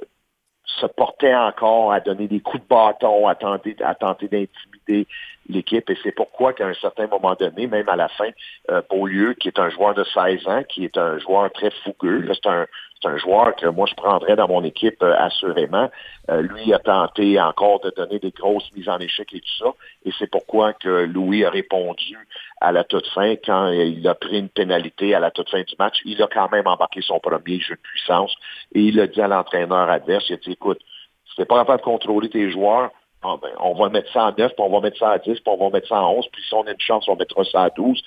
[0.66, 5.08] se portaient encore à donner des coups de bâton, à tenter, à tenter d'intimider
[5.50, 5.90] l'équipe.
[5.90, 8.30] Et c'est pourquoi qu'à un certain moment donné, même à la fin,
[8.70, 12.20] euh, Beaulieu, qui est un joueur de 16 ans, qui est un joueur très fougueux,
[12.20, 12.66] là, c'est un,
[13.02, 15.90] c'est un joueur que moi je prendrais dans mon équipe euh, assurément.
[16.30, 19.74] Euh, lui a tenté encore de donner des grosses mises en échec et tout ça.
[20.06, 22.18] Et c'est pourquoi que Louis a répondu
[22.62, 25.76] à la toute fin quand il a pris une pénalité à la toute fin du
[25.78, 25.98] match.
[26.06, 28.36] Il a quand même embarqué son premier jeu de puissance
[28.74, 30.80] et il a dit à l'entraîneur adverse, il a dit, écoute,
[31.30, 32.92] si t'es pas capable de contrôler tes joueurs,
[33.24, 35.34] ah ben, on va mettre ça en 9, puis on va mettre ça à 10,
[35.34, 37.44] puis on va mettre ça en 11, puis si on a une chance, on mettra
[37.44, 38.02] ça à 12.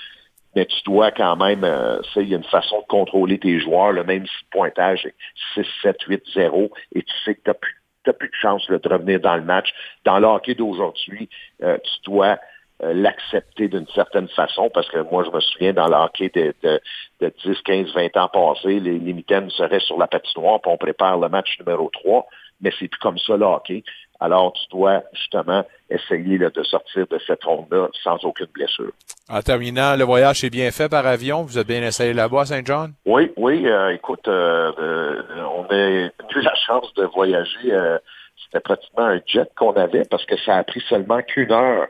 [0.55, 3.93] Mais tu dois quand même, euh, il y a une façon de contrôler tes joueurs,
[3.93, 5.15] là, même le pointage est
[5.55, 7.75] 6, 7, 8, 0, et tu sais que tu n'as plus,
[8.19, 9.69] plus de chance de revenir dans le match.
[10.05, 11.29] Dans le hockey d'aujourd'hui,
[11.63, 12.39] euh, tu dois
[12.81, 16.81] l'accepter d'une certaine façon, parce que moi, je me souviens, dans le hockey de, de,
[17.21, 20.77] de 10, 15, 20 ans passés, les, les mitaines seraient sur la patinoire, puis on
[20.77, 22.27] prépare le match numéro 3,
[22.61, 23.83] mais c'est plus comme ça le hockey.
[24.21, 28.91] Alors, tu dois justement essayer là, de sortir de cette ronde-là sans aucune blessure.
[29.29, 31.43] En terminant, le voyage s'est bien fait par avion.
[31.45, 32.93] Vous avez bien essayé là-bas Saint-John?
[33.07, 35.23] Oui, oui, euh, écoute, euh, euh,
[35.57, 36.11] on a eu
[36.43, 37.73] la chance de voyager.
[37.73, 37.99] euh,
[38.45, 41.87] C'était pratiquement un jet qu'on avait parce que ça a pris seulement qu'une heure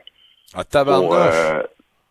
[0.55, 1.61] À pour euh,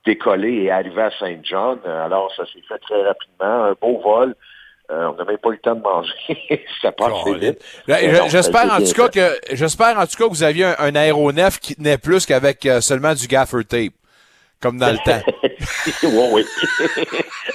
[0.06, 1.80] décoller et arriver à Saint-John.
[1.84, 3.64] Alors, ça s'est fait très rapidement.
[3.64, 4.34] Un beau vol.
[4.90, 6.64] Euh, on n'a même pas eu le temps de manger.
[6.82, 7.62] ça passe vite.
[7.86, 10.94] Ça J'espère en tout cas que j'espère en tout cas que vous aviez un, un
[10.94, 13.92] aéronef qui tenait plus qu'avec euh, seulement du gaffer tape,
[14.60, 15.22] comme dans le temps.
[16.02, 16.44] oui, oui.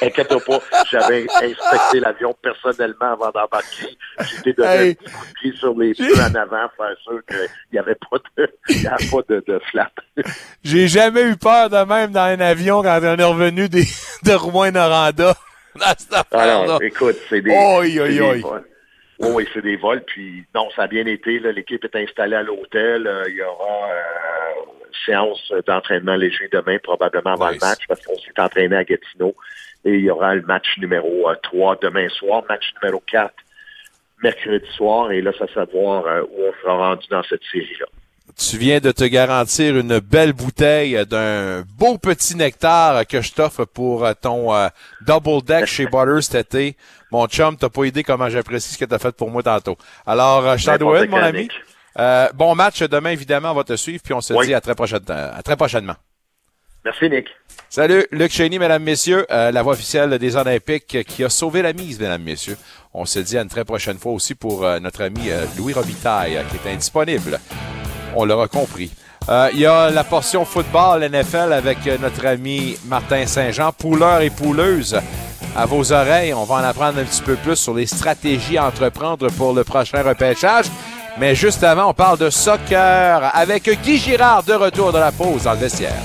[0.01, 0.59] Inquiète pas,
[0.91, 3.97] j'avais inspecté l'avion personnellement avant d'embarquer.
[4.19, 4.89] J'étais donné Hey.
[4.91, 7.95] un petit coup de pied sur les pneus en avant, faire sûr qu'il n'y avait
[7.95, 9.91] pas de, il y avait pas de, de flap.
[10.63, 13.85] J'ai jamais eu peur de même dans un avion quand on est revenu des,
[14.23, 15.35] de Rouen-Noranda.
[15.75, 16.61] Dans cette affaire-là.
[16.61, 18.61] Alors, écoute, c'est des, Oi, oi, des oi.
[19.23, 20.03] Oui, oui, c'est des vols.
[20.05, 21.39] Puis, non, ça a bien été.
[21.39, 23.07] L'équipe est installée à l'hôtel.
[23.07, 24.65] Euh, Il y aura euh,
[25.05, 29.35] séance d'entraînement léger demain, probablement avant le match, parce qu'on s'est entraîné à Gatineau.
[29.85, 33.33] Et il y aura le match numéro euh, 3 demain soir, match numéro 4
[34.23, 35.11] mercredi soir.
[35.11, 37.85] Et là, ça va savoir euh, où on sera rendu dans cette série-là.
[38.37, 43.65] Tu viens de te garantir une belle bouteille d'un beau petit nectar que je t'offre
[43.65, 44.67] pour euh, ton euh,
[45.05, 46.75] double deck chez Butter cet été.
[47.11, 49.77] Mon chum, t'as pas idée comment j'apprécie ce que t'as fait pour moi tantôt.
[50.05, 51.47] Alors, euh, je t'en N'importe dois une, mon ami.
[51.99, 54.47] Euh, bon match demain, évidemment, on va te suivre, puis on se Oui.
[54.47, 55.95] dit à très, prochaine, à très prochainement.
[56.83, 57.27] Merci, Nick.
[57.69, 61.61] Salut, Luc Cheney, mesdames, messieurs, euh, la voix officielle des Olympiques euh, qui a sauvé
[61.61, 62.57] la mise, mesdames, messieurs.
[62.95, 65.73] On se dit à une très prochaine fois aussi pour euh, notre ami euh, Louis
[65.73, 67.39] Robitaille, euh, qui est indisponible.
[68.15, 68.91] On l'aura compris.
[69.29, 74.21] Euh, Il y a la portion football NFL avec euh, notre ami Martin Saint-Jean, pouleur
[74.21, 74.99] et pouleuse.
[75.55, 78.65] À vos oreilles, on va en apprendre un petit peu plus sur les stratégies à
[78.65, 80.65] entreprendre pour le prochain repêchage.
[81.19, 85.43] Mais juste avant, on parle de soccer avec Guy Girard de retour de la pause
[85.43, 86.01] dans le vestiaire.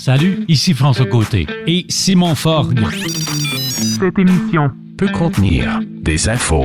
[0.00, 2.80] Salut, ici François Côté et Simon Forgue.
[3.98, 6.64] Cette émission peut contenir des infos.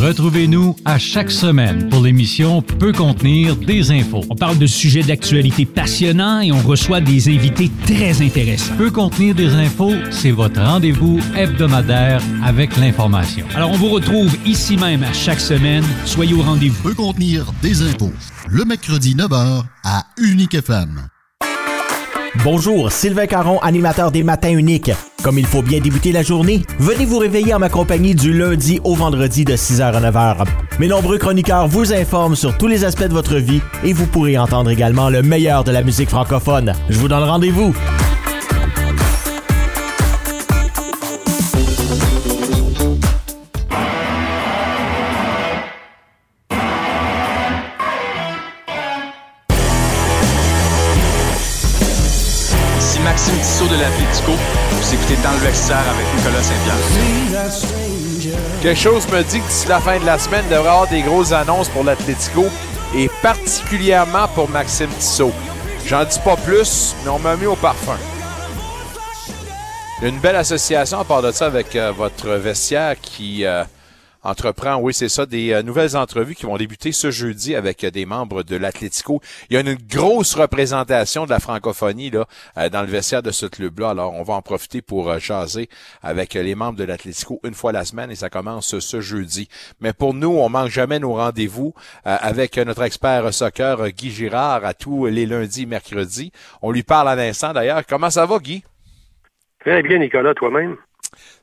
[0.00, 4.22] Retrouvez-nous à chaque semaine pour l'émission Peut contenir des infos.
[4.30, 8.74] On parle de sujets d'actualité passionnants et on reçoit des invités très intéressants.
[8.78, 13.44] Peut contenir des infos, c'est votre rendez-vous hebdomadaire avec l'information.
[13.54, 15.84] Alors on vous retrouve ici même à chaque semaine.
[16.06, 16.82] Soyez au rendez-vous.
[16.82, 18.12] Peut contenir des infos.
[18.48, 21.02] Le mercredi 9h à Unique FM.
[22.36, 24.90] Bonjour, Sylvain Caron, animateur des Matins Uniques.
[25.22, 28.80] Comme il faut bien débuter la journée, venez vous réveiller en ma compagnie du lundi
[28.84, 30.46] au vendredi de 6h à 9h.
[30.78, 34.38] Mes nombreux chroniqueurs vous informent sur tous les aspects de votre vie et vous pourrez
[34.38, 36.72] entendre également le meilleur de la musique francophone.
[36.88, 37.74] Je vous donne rendez-vous.
[54.14, 56.76] Vous écoutez Dans le vestiaire avec Nicolas Saint-Pierre.
[58.60, 60.86] Quelque chose me dit que d'ici la fin de la semaine, il devrait y avoir
[60.86, 62.44] des grosses annonces pour l'Atlético
[62.94, 65.32] et particulièrement pour Maxime Tissot.
[65.86, 67.96] J'en dis pas plus, mais on m'a mis au parfum.
[70.02, 73.64] Une belle association à part de ça avec euh, votre vestiaire qui euh,
[74.22, 77.90] entreprend, oui, c'est ça, des euh, nouvelles entrevues qui vont débuter ce jeudi avec euh,
[77.90, 79.20] des membres de l'Atlético.
[79.50, 83.30] Il y a une grosse représentation de la francophonie là euh, dans le vestiaire de
[83.30, 83.90] ce club-là.
[83.90, 85.68] Alors, on va en profiter pour euh, jaser
[86.02, 89.48] avec les membres de l'Atlético une fois la semaine et ça commence ce jeudi.
[89.80, 94.74] Mais pour nous, on manque jamais nos rendez-vous avec notre expert soccer Guy Girard à
[94.74, 96.32] tous les lundis, mercredis.
[96.62, 97.82] On lui parle à l'instant d'ailleurs.
[97.86, 98.62] Comment ça va, Guy?
[99.60, 100.76] Très bien, Nicolas, toi-même?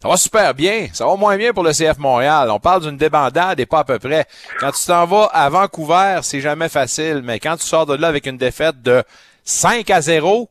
[0.01, 0.87] Ça va super bien.
[0.93, 2.49] Ça va moins bien pour le CF Montréal.
[2.51, 4.25] On parle d'une débandade et pas à peu près.
[4.59, 8.07] Quand tu t'en vas à Vancouver, c'est jamais facile, mais quand tu sors de là
[8.07, 9.03] avec une défaite de
[9.43, 10.49] 5 à 0,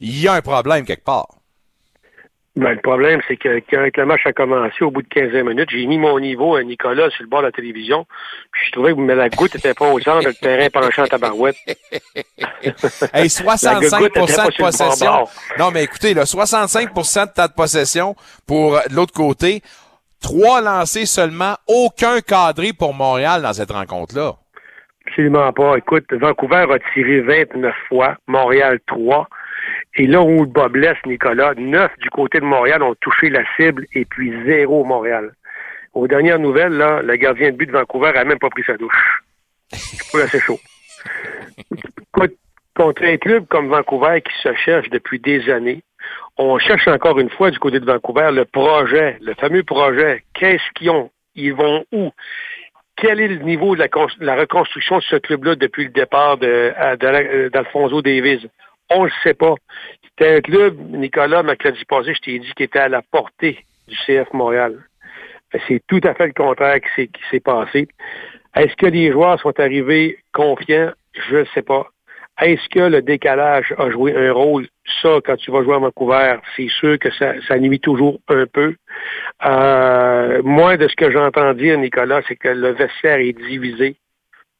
[0.00, 1.28] il y a un problème quelque part.
[2.54, 5.70] Ben, le problème, c'est que quand le match a commencé, au bout de 15 minutes,
[5.70, 8.06] j'ai mis mon niveau à Nicolas sur le bord de la télévision.
[8.52, 11.56] Puis je trouvais que la goutte était pas au centre, le terrain penchant à tabarouette.
[13.12, 15.26] Hey, 65 était pas de le possession.
[15.58, 18.14] Non, mais écoutez, là, 65% de temps de possession
[18.46, 19.62] pour euh, l'autre côté.
[20.20, 24.34] Trois lancés seulement, aucun cadré pour Montréal dans cette rencontre-là.
[25.06, 25.76] Absolument pas.
[25.76, 29.26] Écoute, Vancouver a tiré 29 fois, Montréal 3.
[29.96, 33.42] Et là où le bas blesse, Nicolas, 9 du côté de Montréal ont touché la
[33.56, 35.32] cible et puis 0 Montréal.
[35.92, 38.76] Aux dernières nouvelles, là, le gardien de but de Vancouver a même pas pris sa
[38.78, 39.22] douche.
[39.70, 40.58] C'est pas assez chaud.
[42.74, 45.82] Contre un club comme Vancouver qui se cherche depuis des années,
[46.38, 50.24] on cherche encore une fois du côté de Vancouver le projet, le fameux projet.
[50.32, 51.10] Qu'est-ce qu'ils ont?
[51.34, 52.10] Ils vont où?
[52.96, 55.90] Quel est le niveau de la, cons- de la reconstruction de ce club-là depuis le
[55.90, 58.48] départ de- à- de la- euh, d'Alfonso Davies?
[58.94, 59.54] On ne le sait pas.
[60.02, 63.96] C'était un club, Nicolas, mercredi passé, je t'ai dit qu'il était à la portée du
[64.06, 64.78] CF Montréal.
[65.52, 67.88] Ben, C'est tout à fait le contraire qui s'est, passé.
[68.54, 70.92] Est-ce que les joueurs sont arrivés confiants?
[71.28, 71.86] Je ne sais pas.
[72.40, 74.66] Est-ce que le décalage a joué un rôle?
[75.00, 78.46] Ça, quand tu vas jouer à Vancouver, c'est sûr que ça, ça nuit toujours un
[78.46, 78.74] peu.
[79.44, 83.96] Euh, moi, de ce que j'entends dire, Nicolas, c'est que le vestiaire est divisé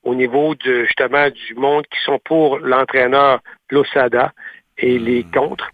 [0.03, 3.40] au niveau de, justement du monde qui sont pour l'entraîneur
[3.70, 4.32] Losada
[4.78, 5.70] et les contre.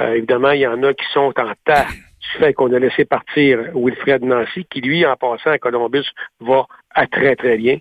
[0.00, 3.04] Euh, évidemment, il y en a qui sont en tas du fait qu'on a laissé
[3.04, 6.06] partir Wilfred Nancy, qui lui, en passant à Columbus,
[6.40, 7.78] va à très, très bien.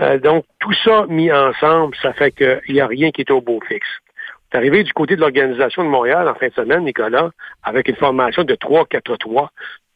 [0.00, 3.40] Euh, donc, tout ça mis ensemble, ça fait qu'il n'y a rien qui est au
[3.40, 3.88] beau fixe.
[4.50, 7.30] C'est arrivé du côté de l'organisation de Montréal en fin de semaine, Nicolas,
[7.62, 9.48] avec une formation de 3-4-3.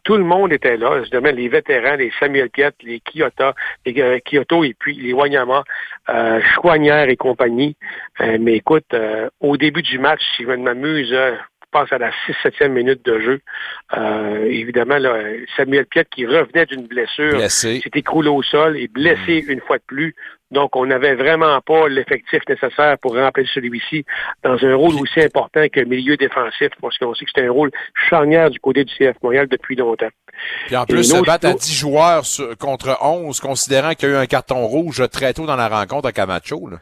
[0.04, 3.52] Tout le monde était là, évidemment, les vétérans, les Samuel Piet, les Kyoto,
[3.86, 5.64] les euh, Kyoto et puis les Wanyama,
[6.10, 7.76] euh, Chouanière et compagnie.
[8.20, 11.98] Euh, mais écoute, euh, au début du match, si je m'amuse, euh, je pense à
[11.98, 13.40] la 6-7e minute de jeu,
[13.96, 15.18] euh, évidemment, là,
[15.56, 17.40] Samuel Piet qui revenait d'une blessure,
[17.82, 20.14] s'est écroulé au sol et blessé une fois de plus.
[20.50, 24.04] Donc, on n'avait vraiment pas l'effectif nécessaire pour remplir celui-ci
[24.42, 27.70] dans un rôle aussi important que milieu défensif, parce qu'on sait que c'est un rôle
[28.08, 30.10] charnière du côté du CF Montréal depuis longtemps.
[30.66, 34.14] Puis en plus, se battre à 10 joueurs sur- contre 11, considérant qu'il y a
[34.16, 36.68] eu un carton rouge très tôt dans la rencontre à Camacho.
[36.68, 36.76] Là.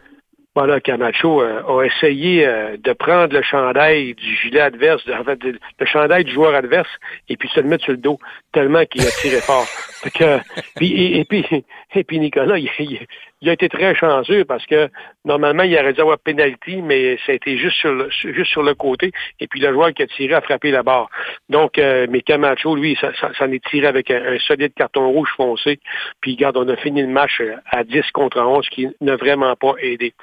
[0.55, 5.25] Voilà, Camacho euh, a essayé euh, de prendre le chandail du gilet adverse, de- en
[5.25, 6.91] fait, de- le chandail du joueur adverse,
[7.31, 8.19] et puis se le mettre sur le dos,
[8.53, 9.65] tellement qu'il a tiré fort.
[10.03, 10.39] Fait que,
[10.77, 11.47] puis, et, et puis,
[11.95, 13.07] et puis Nicolas, il, il-
[13.43, 14.89] il a été très chanceux parce que
[15.25, 18.63] normalement, il aurait dû avoir pénalité, mais ça a été juste sur le, juste sur
[18.63, 21.11] le côté, et puis le joueur qui a tiré a frappé la barre.
[21.49, 25.81] Donc, euh, mais Camacho, lui, ça, est tiré avec un, solide carton rouge foncé.
[26.21, 29.17] Puis, regarde, on a fini le match euh, à 10 contre 11, ce qui n'a
[29.17, 30.15] vraiment pas aidé.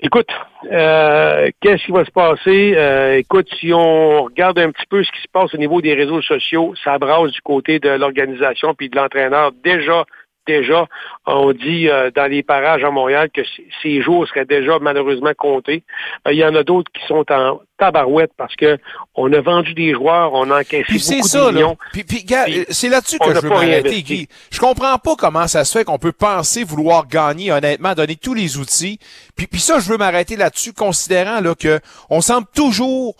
[0.00, 0.28] Écoute,
[0.72, 2.74] euh, qu'est-ce qui va se passer?
[2.76, 5.94] Euh, écoute, si on regarde un petit peu ce qui se passe au niveau des
[5.94, 9.52] réseaux sociaux, ça brasse du côté de l'organisation puis de l'entraîneur.
[9.62, 10.04] Déjà,
[10.46, 10.86] déjà,
[11.26, 13.42] on dit euh, dans les parages à Montréal que
[13.82, 15.82] ces jours seraient déjà malheureusement comptés.
[16.26, 18.78] Euh, il y en a d'autres qui sont en tabarouette parce que
[19.14, 21.52] on a vendu des joueurs, on a encaissé Puis beaucoup ça, de là.
[21.52, 21.78] millions.
[21.92, 22.26] Puis, Puis,
[22.70, 24.02] c'est là-dessus que je veux m'arrêter.
[24.02, 24.28] Guy.
[24.50, 28.34] Je comprends pas comment ça se fait qu'on peut penser vouloir gagner, honnêtement, donner tous
[28.34, 28.98] les outils.
[29.36, 31.80] Puis, puis ça, je veux m'arrêter là-dessus, considérant là que
[32.10, 33.16] on semble toujours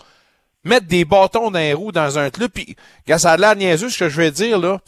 [0.65, 2.51] mettre des bâtons dans les roues dans un club.
[2.53, 4.81] Puis, gars, ça a l'air niaiseux ce que je vais dire, là.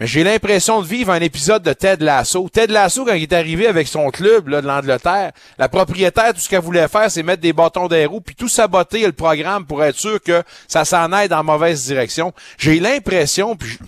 [0.00, 2.48] Mais j'ai l'impression de vivre un épisode de Ted Lasso.
[2.48, 6.40] Ted Lasso, quand il est arrivé avec son club là, de l'Angleterre, la propriétaire, tout
[6.40, 9.66] ce qu'elle voulait faire, c'est mettre des bâtons les roues, puis tout saboter le programme
[9.66, 12.32] pour être sûr que ça s'en aille dans la mauvaise direction.
[12.58, 13.78] J'ai l'impression, puis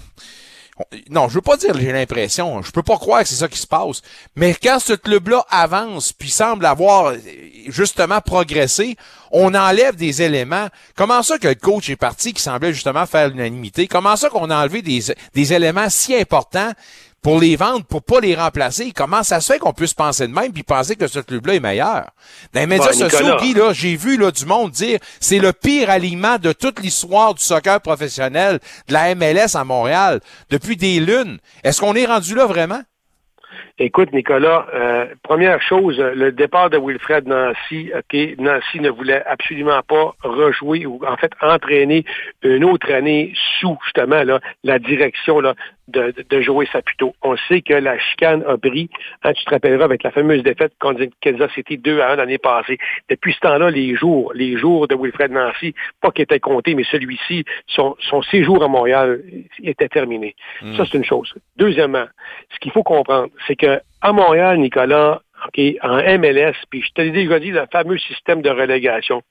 [1.09, 3.59] non, je veux pas dire j'ai l'impression, je peux pas croire que c'est ça qui
[3.59, 4.03] se passe,
[4.35, 7.19] mais quand ce club-là avance puis semble avoir euh,
[7.69, 8.97] justement progressé,
[9.31, 10.69] on enlève des éléments.
[10.95, 13.89] Comment ça que le coach est parti qui semblait justement faire l'unanimité?
[13.89, 15.03] Comment ça qu'on a enlevé des,
[15.35, 16.73] des éléments si importants
[17.27, 18.93] pour les vendre, pour pas les remplacer.
[18.93, 21.61] Comment ça se fait qu'on puisse penser de même puis penser que ce club-là est
[21.61, 22.13] meilleur?
[22.53, 23.37] Dans les médias Bon, sociaux.
[23.41, 27.35] Guy, là, j'ai vu là, du monde dire c'est le pire alignement de toute l'histoire
[27.35, 30.21] du soccer professionnel, de la MLS à Montréal,
[30.51, 31.39] depuis des lunes.
[31.65, 32.83] Est-ce qu'on est rendu là vraiment?
[33.79, 39.83] Écoute, Nicolas, euh, première chose, le départ de Wilfred Nancy, OK, Nancy ne voulait absolument
[39.87, 42.07] pas rejouer ou en fait entraîner
[42.43, 45.55] une autre année sous justement là, la direction là,
[45.89, 47.15] de, de, Joey Saputo.
[47.23, 48.89] On sait que la chicane a pris,
[49.23, 52.39] hein, tu te rappelleras avec la fameuse défaite contre Kansas City 2 à 1 l'année
[52.39, 52.79] passée.
[53.11, 56.85] Depuis ce temps-là, les jours, les jours de Wilfred Nancy, pas qu'ils étaient comptés, mais
[56.85, 59.21] celui-ci, son, son séjour à Montréal
[59.63, 60.35] était terminé.
[60.63, 60.77] Mm.
[60.77, 61.35] Ça, c'est une chose.
[61.57, 62.07] Deuxièmement,
[62.55, 63.66] ce qu'il faut comprendre, c'est que
[64.03, 65.21] à Montréal, Nicolas,
[65.83, 69.23] en MLS, puis je te l'ai déjà dit, le fameux système de relégation.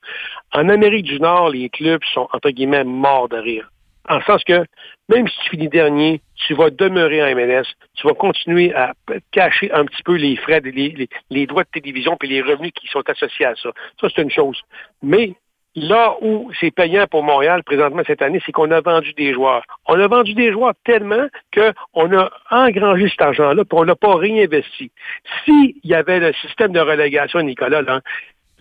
[0.54, 3.70] En Amérique du Nord, les clubs sont, entre guillemets, morts de rire.
[4.08, 4.66] En sens que,
[5.10, 7.66] même si tu finis dernier, tu vas demeurer en MLS,
[7.96, 8.94] tu vas continuer à
[9.32, 12.72] cacher un petit peu les frais, les, les, les droits de télévision et les revenus
[12.74, 13.70] qui sont associés à ça.
[14.00, 14.62] Ça, c'est une chose.
[15.02, 15.34] Mais
[15.76, 19.64] là où c'est payant pour Montréal présentement cette année, c'est qu'on a vendu des joueurs.
[19.88, 24.16] On a vendu des joueurs tellement qu'on a engrangé cet argent-là puis on l'a pas
[24.16, 24.92] réinvesti.
[25.44, 27.82] S'il y avait le système de relégation, Nicolas,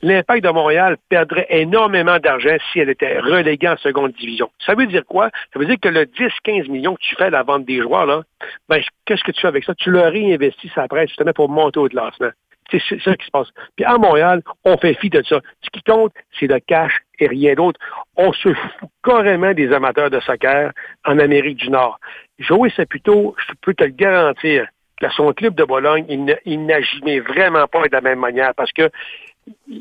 [0.03, 4.51] l'impact de Montréal perdrait énormément d'argent si elle était reléguée en seconde division.
[4.65, 5.31] Ça veut dire quoi?
[5.53, 8.07] Ça veut dire que le 10-15 millions que tu fais à la vente des joueurs,
[8.07, 8.23] là,
[8.69, 9.75] ben, qu'est-ce que tu fais avec ça?
[9.75, 12.31] Tu le réinvestis après, justement, pour monter au classement.
[12.71, 13.49] C'est ça qui se passe.
[13.77, 15.41] Puis à Montréal, on fait fi de ça.
[15.63, 17.79] Ce qui compte, c'est le cash et rien d'autre.
[18.17, 20.73] On se fout carrément des amateurs de soccer
[21.05, 22.01] en Amérique du Nord.
[22.39, 24.67] Joey Saputo, je peux te le garantir,
[25.01, 26.07] que son club de Bologne,
[26.45, 28.91] il n'agit vraiment pas de la même manière parce que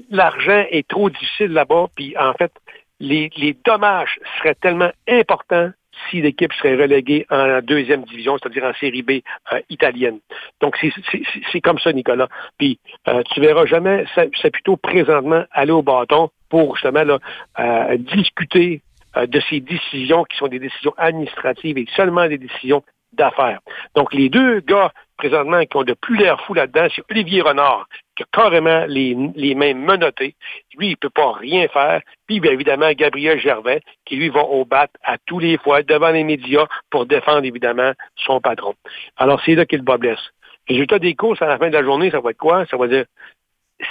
[0.09, 2.51] l'argent est trop difficile là-bas, puis en fait,
[2.99, 5.71] les dommages seraient tellement importants
[6.10, 9.12] si l'équipe serait reléguée en deuxième division, c'est-à-dire en série B
[9.52, 10.20] euh, italienne.
[10.62, 12.28] Donc, c'est- comme ça, Nicolas.
[12.58, 17.20] Puis, euh, tu verras jamais, c'est c'est plutôt présentement aller au bâton pour justement là,
[17.60, 18.82] euh, discuter
[19.18, 22.84] euh, de ces décisions qui sont des décisions administratives et seulement des décisions
[23.14, 23.60] d'affaires.
[23.96, 27.88] Donc, les deux gars présentement qui ont de plus l'air fou là-dedans, c'est Olivier Renard,
[28.24, 30.36] a carrément les, les mains menottées.
[30.78, 32.01] Lui, il peut pas rien faire.
[32.28, 36.09] Puis, bien évidemment, Gabriel Gervais, qui lui va au bat à tous les fois devant
[36.09, 38.76] les médias pour défendre évidemment son patron.
[39.17, 40.19] Alors, c'est là qu'il le bas blesse.
[40.67, 42.65] Résultat des courses à la fin de la journée, ça va être quoi?
[42.67, 43.05] Ça va dire,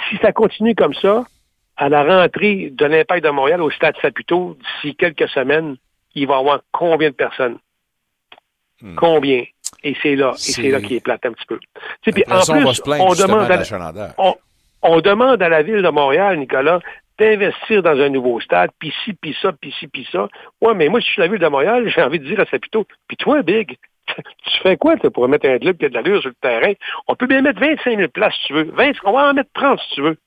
[0.09, 1.25] si ça continue comme ça,
[1.77, 5.77] à la rentrée de l'Impact de Montréal au Stade Saputo, d'ici quelques semaines,
[6.15, 7.57] il va y avoir combien de personnes?
[8.97, 9.43] Combien?
[9.83, 11.59] Et c'est là, et c'est là qui est plate un petit peu.
[12.01, 14.13] Puis en on plus, se plaindre, on demande, de à, l'achalandeur.
[14.17, 14.35] on,
[14.81, 16.79] on demande à la ville de Montréal, Nicolas,
[17.19, 20.27] d'investir dans un nouveau stade, puis ci, puis ça, puis ci, puis ça.
[20.61, 22.45] Ouais, mais moi, si je suis la ville de Montréal, j'ai envie de dire à
[22.45, 23.77] Saputo, puis toi, Big,
[24.07, 26.73] tu fais quoi toi, pour mettre un club qui a de l'allure sur le terrain?
[27.07, 28.71] On peut bien mettre 25 000 places si tu veux.
[28.71, 30.17] 20, on va en mettre 30 si tu veux.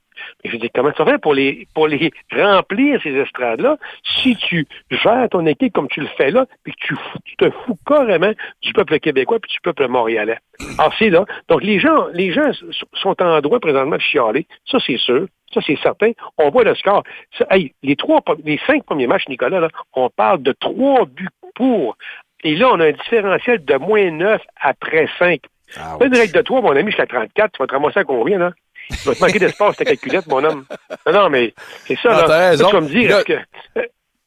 [0.44, 3.76] Mais je dis, comment ça fait pour les, pour les remplir, ces estrades-là,
[4.22, 7.50] si tu gères ton équipe comme tu le fais là, puis que tu, tu te
[7.50, 10.38] fous carrément du peuple québécois puis du peuple montréalais.
[10.78, 11.24] Alors, c'est là.
[11.48, 12.50] Donc, les gens, les gens
[12.94, 14.46] sont en droit présentement de chialer.
[14.70, 15.26] Ça, c'est sûr.
[15.52, 16.12] Ça, c'est certain.
[16.38, 17.02] On voit le score.
[17.38, 21.28] Ça, hey, les trois, les cinq premiers matchs, Nicolas, là, on parle de trois buts
[21.54, 21.96] pour.
[22.44, 25.40] Et là, on a un différentiel de moins 9 après 5.
[25.76, 28.04] Ah, Fais une règle de toi, mon ami, jusqu'à 34, tu vas te ramasser à
[28.04, 28.52] combien, là?
[28.90, 30.64] Tu vas te manquer d'espace, ta calculette, mon homme.
[31.06, 31.52] Non, non, mais
[31.86, 32.48] c'est ça, Non, là.
[32.50, 32.68] raison.
[32.68, 33.32] tu vas me dire, que...
[33.32, 33.82] euh,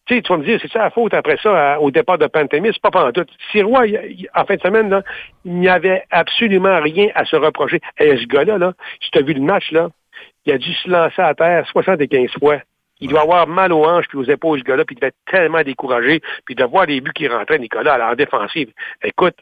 [0.05, 2.17] Tu sais, tu vas me dire, c'est ça la faute après ça, à- au départ
[2.17, 2.69] de Pantémis?
[2.73, 3.25] C'est pas pendant tout.
[3.51, 5.03] Sirois, il- il- en fin de semaine, là,
[5.45, 7.79] il n'y avait absolument rien à se reprocher.
[7.99, 9.89] Et ce gars-là, là, si tu as vu le match, là,
[10.45, 12.57] il a dû se lancer à terre 75 fois.
[13.01, 15.31] Il doit avoir mal aux hanches puis aux épaules, ce gars-là, puis il devait être
[15.31, 18.71] tellement découragé, puis de voir les buts qui rentraient, Nicolas, en défensive.
[19.03, 19.35] Écoute,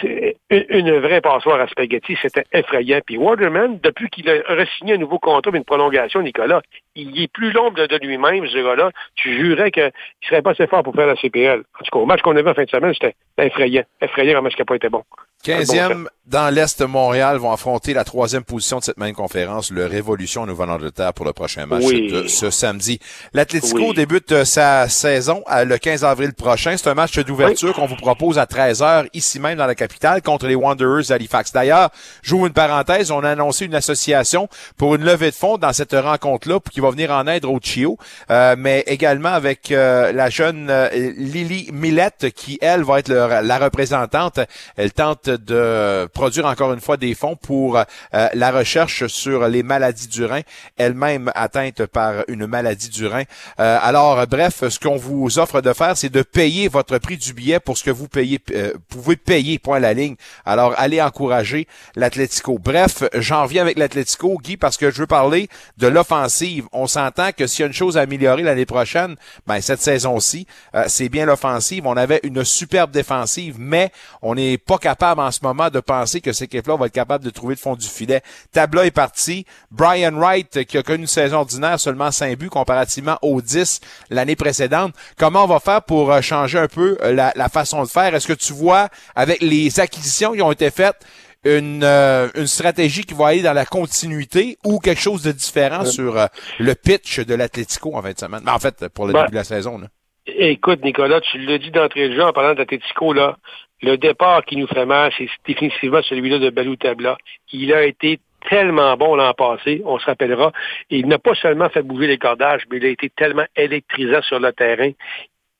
[0.00, 3.00] c'est une, vraie passoire à spaghetti, c'était effrayant.
[3.04, 6.62] Puis Waterman, depuis qu'il a re-signé un nouveau contrat, une prolongation, Nicolas,
[6.96, 8.90] il est plus l'ombre de lui-même, ce gars-là.
[9.14, 9.90] Tu jurais qu'il
[10.28, 11.60] serait pas assez fort pour faire la CPL.
[11.60, 13.84] En tout cas, au match qu'on a vu en fin de semaine, c'était effrayant.
[14.00, 15.02] Effrayant comment ce qui n'a pas été bon.
[15.44, 19.86] 15e dans l'Est de Montréal vont affronter la troisième position de cette même conférence, le
[19.86, 22.08] Révolution Nouvelle-Angleterre pour le prochain match Oui.
[22.12, 23.00] de ce samedi.
[23.32, 23.94] L'Atlético Oui.
[23.94, 26.76] débute euh, sa saison euh, le 15 avril prochain.
[26.76, 30.46] C'est un match d'ouverture qu'on vous propose à 13h ici même dans la capitale contre
[30.46, 31.52] les Wanderers d'Halifax.
[31.52, 31.88] D'ailleurs,
[32.22, 35.94] j'ouvre une parenthèse, on a annoncé une association pour une levée de fonds dans cette
[35.94, 37.98] rencontre-là qui va venir en aide au Chio,
[38.30, 43.58] euh, mais également avec euh, la jeune euh, Lily Millette qui, elle, va être la
[43.58, 44.40] représentante.
[44.76, 50.08] Elle tente de produire encore une fois des fonds pour la recherche sur les maladies
[50.08, 50.40] du rein,
[50.76, 53.24] elle-même atteinte par une maladie du rein.
[53.58, 57.60] Alors, bref, ce qu'on vous offre de faire, c'est de payer votre prix du billet
[57.60, 58.40] pour ce que vous payez,
[58.88, 60.16] pouvez payer, point à la ligne.
[60.44, 61.66] Alors, allez encourager
[61.96, 62.58] l'Atlético.
[62.58, 66.66] Bref, j'en reviens avec l'Atlético, Guy, parce que je veux parler de l'offensive.
[66.72, 69.16] On s'entend que s'il y a une chose à améliorer l'année prochaine,
[69.46, 71.84] ben cette saison-ci, euh, c'est bien l'offensive.
[71.86, 73.90] On avait une superbe défensive, mais
[74.22, 77.24] on n'est pas capable en ce moment de penser que cette équipe-là va être capable
[77.24, 78.22] de trouver le fond du filet.
[78.52, 79.46] Tabla est parti.
[79.72, 84.36] Brian Wright, qui a connu une saison ordinaire, seulement 5 buts comparativement aux 10 l'année
[84.36, 84.94] précédente.
[85.16, 88.14] Comment on va faire pour euh, changer un peu euh, la façon de faire?
[88.14, 91.04] Est-ce que tu vois, avec les acquisitions qui ont été faites,
[91.44, 95.84] une, euh, une stratégie qui va aller dans la continuité ou quelque chose de différent
[95.84, 96.26] sur euh,
[96.58, 98.42] le pitch de l'Atlético en fin de semaine?
[98.44, 99.78] Ben, en fait, pour le Ben, début de la saison.
[99.78, 99.86] Là.
[100.26, 103.36] Écoute, Nicolas, tu l'as dit d'entrée de jeu en parlant d'Atletico, là.
[103.82, 107.16] Le départ qui nous fait mal, c'est définitivement celui-là de Balou Tabla.
[107.52, 110.52] Il a été tellement bon l'an passé, on se rappellera.
[110.90, 114.38] Il n'a pas seulement fait bouger les cordages, mais il a été tellement électrisant sur
[114.38, 114.90] le terrain.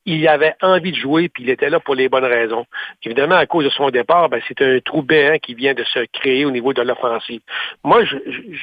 [0.06, 2.64] Il avait envie de jouer, puis il était là pour les bonnes raisons.
[3.04, 6.06] Évidemment, à cause de son départ, ben, c'est un trou béant qui vient de se
[6.12, 7.40] créer au niveau de l'offensive.
[7.84, 8.16] Moi, je,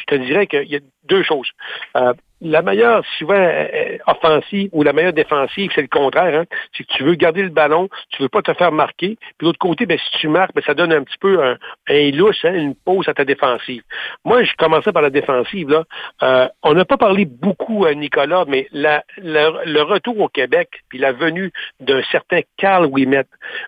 [0.08, 1.50] te dirais qu'il y a deux choses.
[1.96, 6.42] Euh, la meilleure, souvent, euh, offensive ou la meilleure défensive, c'est le contraire.
[6.42, 6.46] Hein?
[6.76, 9.18] C'est que tu veux garder le ballon, tu veux pas te faire marquer.
[9.38, 11.58] Puis l'autre côté, ben, si tu marques, ben, ça donne un petit peu un,
[11.90, 13.82] un lousse, hein, une pause à ta défensive.
[14.24, 15.70] Moi, je commençais par la défensive.
[15.70, 15.84] Là.
[16.22, 20.70] Euh, on n'a pas parlé beaucoup à Nicolas, mais la, le, le retour au Québec,
[20.90, 23.26] puis la venue d'un certain Carl Ouimet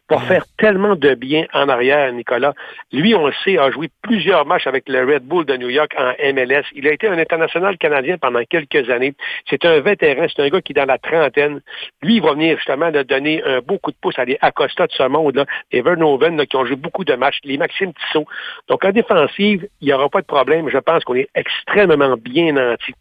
[0.10, 2.54] va faire tellement de bien en arrière, Nicolas.
[2.92, 5.92] Lui, on le sait, a joué plusieurs matchs avec le Red Bull de New York
[5.98, 6.66] en MLS.
[6.76, 9.13] Il a été un international canadien pendant quelques années.
[9.49, 11.61] C'est un vétéran, c'est un gars qui est dans la trentaine.
[12.01, 14.88] Lui, il va venir justement de donner un beau coup de pouce à les Acosta
[14.88, 18.25] de ce monde, là, les Vernoven, qui ont joué beaucoup de matchs, les Maxime Tissot.
[18.67, 20.69] Donc, en défensive, il n'y aura pas de problème.
[20.69, 22.95] Je pense qu'on est extrêmement bien nantis.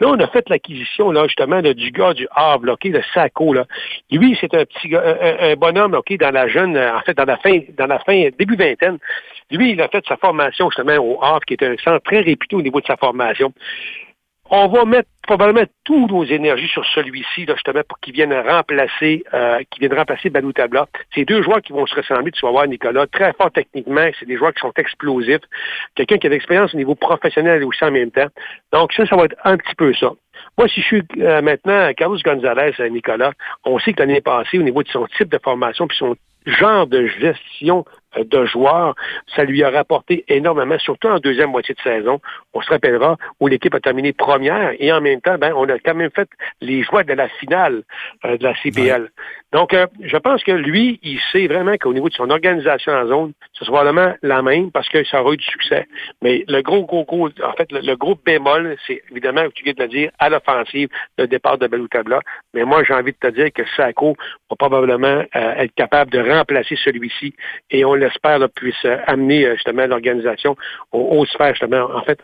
[0.00, 3.52] Là, on a fait l'acquisition, là, justement, du gars du Havre, là, OK, de Saco,
[3.52, 3.66] là.
[4.10, 5.02] Lui, c'est un petit gars,
[5.40, 8.56] un, bonhomme, OK, dans la jeune, en fait, dans la fin, dans la fin, début
[8.56, 8.98] vingtaine.
[9.50, 12.56] Lui, il a fait sa formation, justement, au Havre, qui est un centre très réputé
[12.56, 13.52] au niveau de sa formation.
[14.50, 19.60] On va mettre probablement toutes nos énergies sur celui-ci, justement, pour qu'il vienne remplacer, euh,
[19.70, 20.86] qu'il vienne remplacer Balou Tabla.
[21.14, 24.06] C'est deux joueurs qui vont se ressembler, tu vas voir, Nicolas, très fort techniquement.
[24.18, 25.40] C'est des joueurs qui sont explosifs.
[25.94, 28.28] Quelqu'un qui a de l'expérience au niveau professionnel aussi en même temps.
[28.72, 30.10] Donc, ça, ça va être un petit peu ça.
[30.58, 33.32] Moi, si je suis euh, maintenant Carlos Gonzalez, euh, Nicolas,
[33.64, 36.16] on sait que l'année passée, au niveau de son type de formation puis son
[36.46, 37.84] genre de gestion
[38.16, 38.94] euh, de joueurs,
[39.34, 42.20] ça lui a rapporté énormément, surtout en deuxième moitié de saison.
[42.52, 45.78] On se rappellera où l'équipe a terminé première et en même temps, ben, on a
[45.78, 46.28] quand même fait
[46.60, 47.82] les choix de la finale
[48.24, 49.10] euh, de la CPL.
[49.54, 53.06] Donc, euh, je pense que lui, il sait vraiment qu'au niveau de son organisation en
[53.06, 55.86] zone, ce sera probablement la même parce que ça aura eu du succès.
[56.22, 59.82] Mais le gros, gros, gros, en fait, le, gros bémol, c'est évidemment, tu viens de
[59.84, 60.88] le dire, à l'offensive,
[61.18, 62.18] le départ de Belou Tabla.
[62.52, 64.16] Mais moi, j'ai envie de te dire que Sako
[64.50, 67.36] va probablement euh, être capable de remplacer celui-ci
[67.70, 70.56] et on l'espère puisse euh, amener justement l'organisation
[70.90, 72.18] aux, sphères, justement, en fait,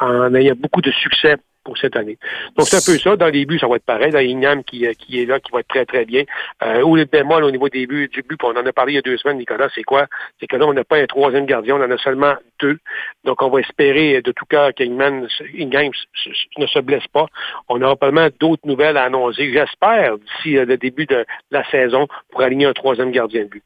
[0.00, 1.34] en ayant beaucoup de succès
[1.74, 2.18] cette année.
[2.56, 3.16] Donc, c'est un peu ça.
[3.16, 4.12] Dans les buts, ça va être pareil.
[4.12, 6.24] Dans Ignam qui, euh, qui est là, qui va être très, très bien.
[6.62, 8.96] Euh, ou le bémol au niveau des buts, du but, on en a parlé il
[8.96, 10.06] y a deux semaines, Nicolas, c'est quoi?
[10.38, 12.78] C'est que là, on n'a pas un troisième gardien, on en a seulement deux.
[13.24, 17.26] Donc, on va espérer de tout cœur qu'Ingham ne se blesse pas.
[17.68, 22.06] On aura probablement d'autres nouvelles à annoncer, j'espère, d'ici euh, le début de la saison
[22.30, 23.62] pour aligner un troisième gardien de but.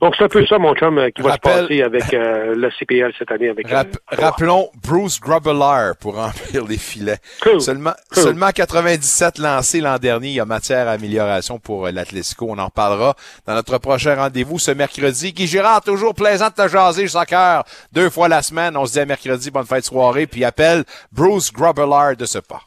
[0.00, 2.54] Donc, c'est un peu ça, mon chum, euh, qui va Rappel- se passer avec euh,
[2.54, 3.48] le CPL cette année.
[3.48, 7.18] Avec, euh, Rap- rappelons Bruce Grubbelaar pour remplir les filets.
[7.60, 8.22] Seulement, Cool.
[8.22, 10.28] seulement 97 lancés l'an dernier.
[10.28, 12.46] Il y a matière à amélioration pour euh, l'Atlético.
[12.50, 13.14] On en reparlera
[13.46, 15.32] dans notre prochain rendez-vous ce mercredi.
[15.32, 17.64] Guy Girard, toujours plaisant de te jaser, soccer.
[17.92, 18.76] Deux fois la semaine.
[18.76, 20.26] On se dit à mercredi, bonne fête de soirée.
[20.26, 22.60] Puis appelle Bruce Grubbelaar de ce pas.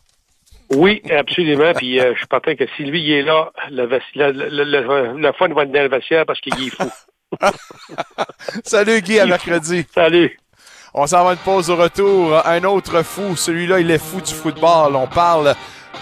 [0.71, 1.73] Oui, absolument.
[1.73, 4.63] Puis euh, je suis certain que si lui il est là, le, vesti- le, le,
[4.63, 6.89] le, le fun va être dans le vestiaire parce qu'il est fou.
[8.63, 9.85] Salut Guy, à mercredi.
[9.93, 10.39] Salut.
[10.93, 12.41] On s'en va une pause au retour.
[12.45, 14.95] Un autre fou, celui-là, il est fou du football.
[14.95, 15.53] On parle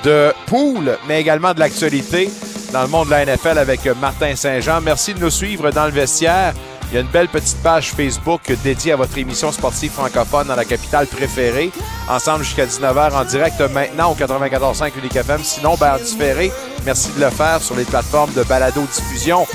[0.04, 2.30] de poule, mais également de l'actualité
[2.72, 4.82] dans le monde de la NFL avec Martin Saint-Jean.
[4.82, 6.54] Merci de nous suivre dans le vestiaire.
[6.94, 10.56] Il y a une belle petite page Facebook dédiée à votre émission sportive francophone dans
[10.56, 11.72] la capitale préférée.
[12.08, 15.44] Ensemble jusqu'à 19h en direct maintenant au 94.5 Unique FM.
[15.44, 16.52] Sinon, ben, en différé,
[16.86, 19.48] merci de le faire sur les plateformes de balado-diffusion.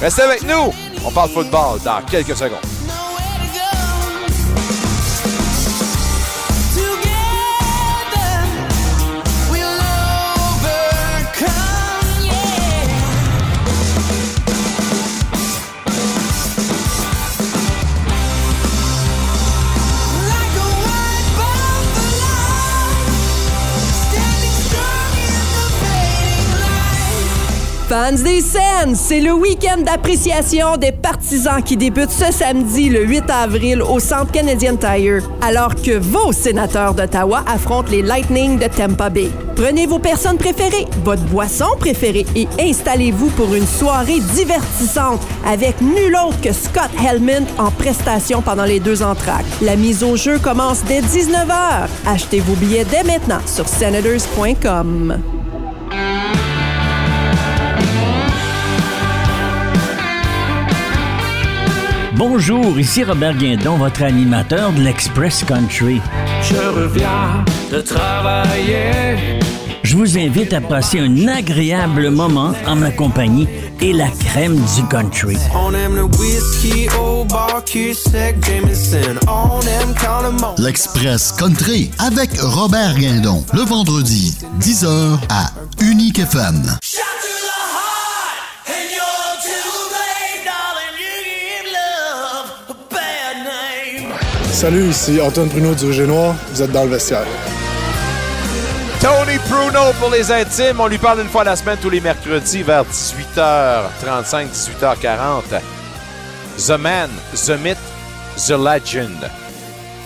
[0.00, 0.72] Restez avec nous.
[1.04, 2.56] On parle football dans quelques secondes.
[27.92, 33.28] Fans des scènes, c'est le week-end d'appréciation des partisans qui débute ce samedi, le 8
[33.28, 39.10] avril, au Centre Canadian Tire, alors que vos sénateurs d'Ottawa affrontent les Lightning de Tampa
[39.10, 39.28] Bay.
[39.56, 46.16] Prenez vos personnes préférées, votre boisson préférée et installez-vous pour une soirée divertissante avec nul
[46.26, 49.44] autre que Scott Helmond en prestation pendant les deux entractes.
[49.60, 51.88] La mise au jeu commence dès 19h.
[52.06, 55.41] Achetez vos billets dès maintenant sur senators.com.
[62.16, 66.00] Bonjour, ici Robert Guindon, votre animateur de l'Express Country.
[66.42, 69.40] Je reviens de travailler.
[69.82, 73.48] Je vous invite à passer un agréable moment en ma compagnie
[73.80, 75.36] et la crème du country.
[75.54, 79.18] On aime le whisky au bar, sec, Jameson.
[79.26, 80.58] On aime quand le monde.
[80.58, 83.44] L'Express Country avec Robert Guindon.
[83.54, 86.62] Le vendredi, 10h à Unique FM.
[94.62, 96.36] Salut, ici Antoine Bruno du Noir.
[96.52, 97.26] Vous êtes dans le vestiaire.
[99.00, 100.78] Tony Pruno pour les intimes.
[100.78, 104.46] On lui parle une fois la semaine tous les mercredis vers 18h35,
[104.80, 105.60] 18h40.
[106.64, 107.76] The Man, The Myth,
[108.36, 109.28] The Legend.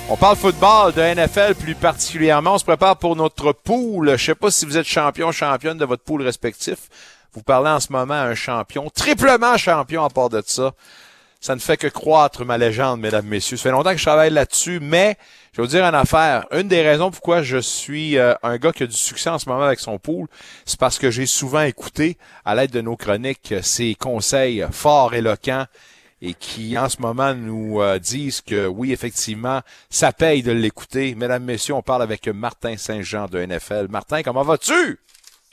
[0.08, 2.54] On parle football, de NFL plus particulièrement.
[2.54, 4.16] On se prépare pour notre pool.
[4.16, 6.78] Je sais pas si vous êtes champion, championne de votre pool respectif.
[7.34, 10.72] Vous parlez en ce moment à un champion, triplement champion à part de ça.
[11.40, 13.56] Ça ne fait que croître ma légende, mesdames, messieurs.
[13.56, 15.16] Ça fait longtemps que je travaille là-dessus, mais
[15.52, 16.46] je vais vous dire une affaire.
[16.52, 19.48] Une des raisons pourquoi je suis euh, un gars qui a du succès en ce
[19.48, 20.26] moment avec son pool,
[20.64, 25.66] c'est parce que j'ai souvent écouté, à l'aide de nos chroniques, ses conseils forts, éloquents,
[26.22, 29.60] et qui en ce moment nous euh, disent que oui, effectivement,
[29.90, 31.14] ça paye de l'écouter.
[31.14, 33.88] Mesdames, messieurs, on parle avec Martin Saint-Jean de NFL.
[33.90, 34.98] Martin, comment vas-tu?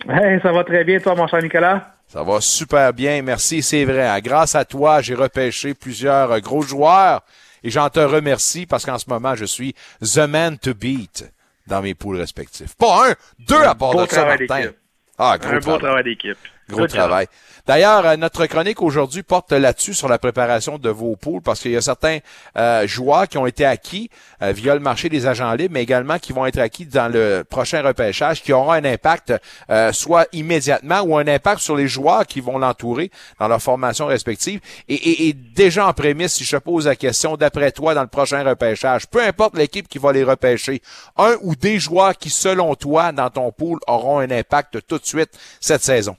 [0.10, 1.94] Hey, ça va très bien, toi, mon cher Nicolas?
[2.08, 4.08] Ça va super bien, merci, c'est vrai.
[4.08, 4.20] hein.
[4.20, 7.22] Grâce à toi, j'ai repêché plusieurs euh, gros joueurs
[7.64, 11.32] et j'en te remercie parce qu'en ce moment, je suis the man to beat
[11.66, 12.76] dans mes poules respectifs.
[12.76, 14.72] Pas un, deux à part beau de ça, Martin.
[15.18, 15.80] Ah, gros Un beau travail.
[15.80, 16.38] travail d'équipe.
[16.70, 17.28] Gros travail.
[17.66, 21.72] D'ailleurs, euh, notre chronique aujourd'hui porte là-dessus sur la préparation de vos poules parce qu'il
[21.72, 22.20] y a certains
[22.58, 24.10] euh, joueurs qui ont été acquis
[24.42, 27.44] euh, via le marché des agents libres, mais également qui vont être acquis dans le
[27.50, 29.34] prochain repêchage, qui auront un impact
[29.70, 34.06] euh, soit immédiatement ou un impact sur les joueurs qui vont l'entourer dans leur formation
[34.08, 34.60] respective.
[34.88, 38.08] Et, et- et déjà en prémisse, si je pose la question, d'après toi, dans le
[38.08, 40.82] prochain repêchage, peu importe l'équipe qui va les repêcher,
[41.18, 45.06] un ou des joueurs qui, selon toi, dans ton pool, auront un impact tout de
[45.06, 45.32] suite
[45.62, 46.16] cette saison?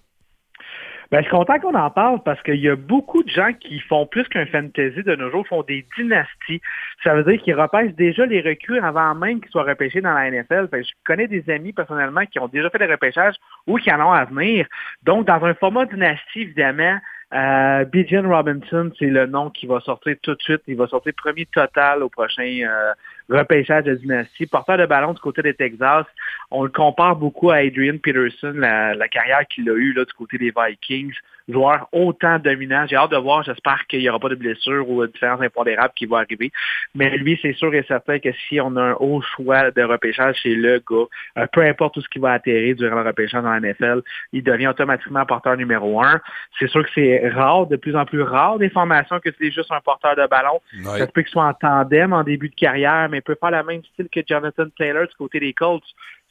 [1.15, 3.79] Ben, je suis content qu'on en parle parce qu'il y a beaucoup de gens qui
[3.79, 6.61] font plus qu'un fantasy de nos jours, font des dynasties.
[7.05, 10.29] Ça veut dire qu'ils repêchent déjà les recrues avant même qu'ils soient repêchés dans la
[10.29, 10.69] NFL.
[10.73, 13.37] Je connais des amis personnellement qui ont déjà fait des repêchages
[13.69, 14.67] ou qui en ont à venir.
[15.05, 16.99] Donc, dans un format dynastie, évidemment,
[17.33, 20.63] euh, Bijan Robinson, c'est le nom qui va sortir tout de suite.
[20.67, 22.93] Il va sortir premier total au prochain euh,
[23.29, 24.47] repêchage de dynastie.
[24.47, 26.07] Porteur de ballon du côté des Texas,
[26.51, 30.13] on le compare beaucoup à Adrian Peterson, la, la carrière qu'il a eue là, du
[30.13, 31.15] côté des Vikings.
[31.47, 32.87] Joueur autant dominant.
[32.89, 33.43] J'ai hâte de voir.
[33.43, 36.51] J'espère qu'il n'y aura pas de blessures ou de différences impondérables qui vont arriver.
[36.95, 40.37] Mais lui, c'est sûr et certain que si on a un haut choix de repêchage
[40.37, 41.05] chez le gars,
[41.37, 44.01] euh, peu importe tout ce qui va atterrir durant le repêchage dans la NFL,
[44.33, 46.19] il devient automatiquement porteur numéro un.
[46.59, 49.71] C'est sûr que c'est rare, de plus en plus rare des formations que c'est juste
[49.71, 50.61] un porteur de ballon.
[50.83, 53.63] Ça se peut qu'il soit en tandem en début de carrière, mais peut faire le
[53.63, 55.85] même style que Jonathan Taylor du côté des Colts.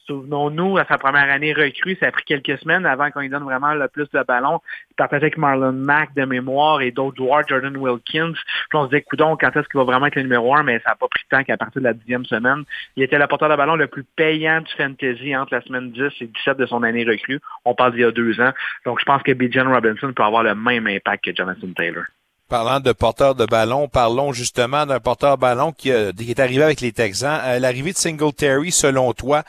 [0.06, 3.44] Souvenons-nous, à sa première année recrue, ça a pris quelques semaines avant qu'on lui donne
[3.44, 4.60] vraiment le plus de ballon.
[4.92, 8.34] Il partageait avec Marlon Mack de mémoire et d'autres joueurs, Jordan Wilkins.
[8.34, 10.80] Puis on se disait, coudon, quand est-ce qu'il va vraiment être le numéro un, mais
[10.80, 12.64] ça n'a pas pris de temps qu'à partir de la dixième semaine.
[12.98, 16.02] Il était le porteur de ballon le plus payant du fantasy entre la semaine 10
[16.20, 17.40] et 17 de son année recrue.
[17.64, 18.52] On parle d'il y a deux ans.
[18.86, 22.04] Donc je pense que Bijan Robinson peut avoir le même impact que Jonathan Taylor.
[22.54, 26.40] Parlant de porteur de ballon, parlons justement d'un porteur de ballon qui, euh, qui est
[26.40, 27.42] arrivé avec les Texans.
[27.44, 29.42] Euh, L'arrivée de Singletary, selon toi,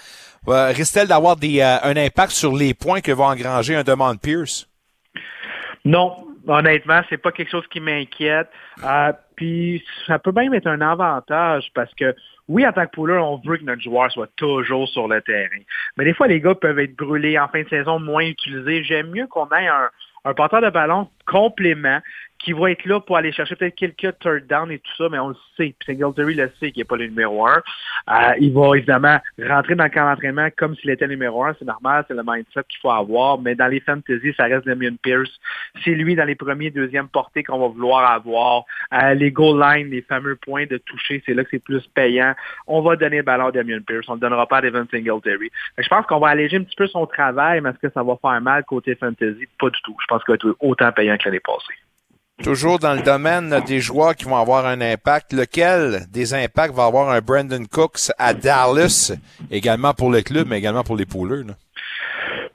[0.48, 4.66] euh, risque-t-elle d'avoir un impact sur les points que va engranger un Demond Pierce?
[5.85, 6.16] Non,
[6.48, 8.48] honnêtement, c'est pas quelque chose qui m'inquiète.
[9.36, 12.16] Puis ça peut même être un avantage parce que
[12.48, 15.60] oui, en tant que pouler, on veut que notre joueur soit toujours sur le terrain.
[15.98, 18.82] Mais des fois, les gars peuvent être brûlés en fin de saison, moins utilisés.
[18.82, 19.90] J'aime mieux qu'on ait un,
[20.24, 22.01] un porteur de ballon complément
[22.44, 25.18] qui va être là pour aller chercher peut-être quelques third down et tout ça, mais
[25.18, 25.74] on le sait.
[25.78, 27.62] Puis Singletary le sait qu'il n'est pas le numéro un.
[28.10, 31.54] Euh, il va évidemment rentrer dans le camp d'entraînement comme s'il était le numéro un.
[31.58, 33.38] C'est normal, c'est le mindset qu'il faut avoir.
[33.40, 35.30] Mais dans les fantasy, ça reste Damien Pierce.
[35.84, 38.64] C'est lui dans les premiers, deuxièmes portées qu'on va vouloir avoir.
[38.92, 42.34] Euh, les goal lines, les fameux points de toucher, c'est là que c'est plus payant.
[42.66, 44.06] On va donner le ballon à Damien Pierce.
[44.08, 45.50] On ne le donnera pas à Devin Singletary.
[45.78, 48.18] Je pense qu'on va alléger un petit peu son travail, mais est-ce que ça va
[48.20, 49.46] faire mal côté fantasy?
[49.58, 49.96] Pas du tout.
[49.98, 51.74] Je pense qu'il va être autant payant que l'année passée.
[52.43, 56.86] Toujours dans le domaine des joueurs qui vont avoir un impact, lequel des impacts va
[56.86, 59.12] avoir un Brandon Cooks à Dallas,
[59.51, 61.44] également pour le club, mais également pour les pouleurs?
[61.47, 61.55] là?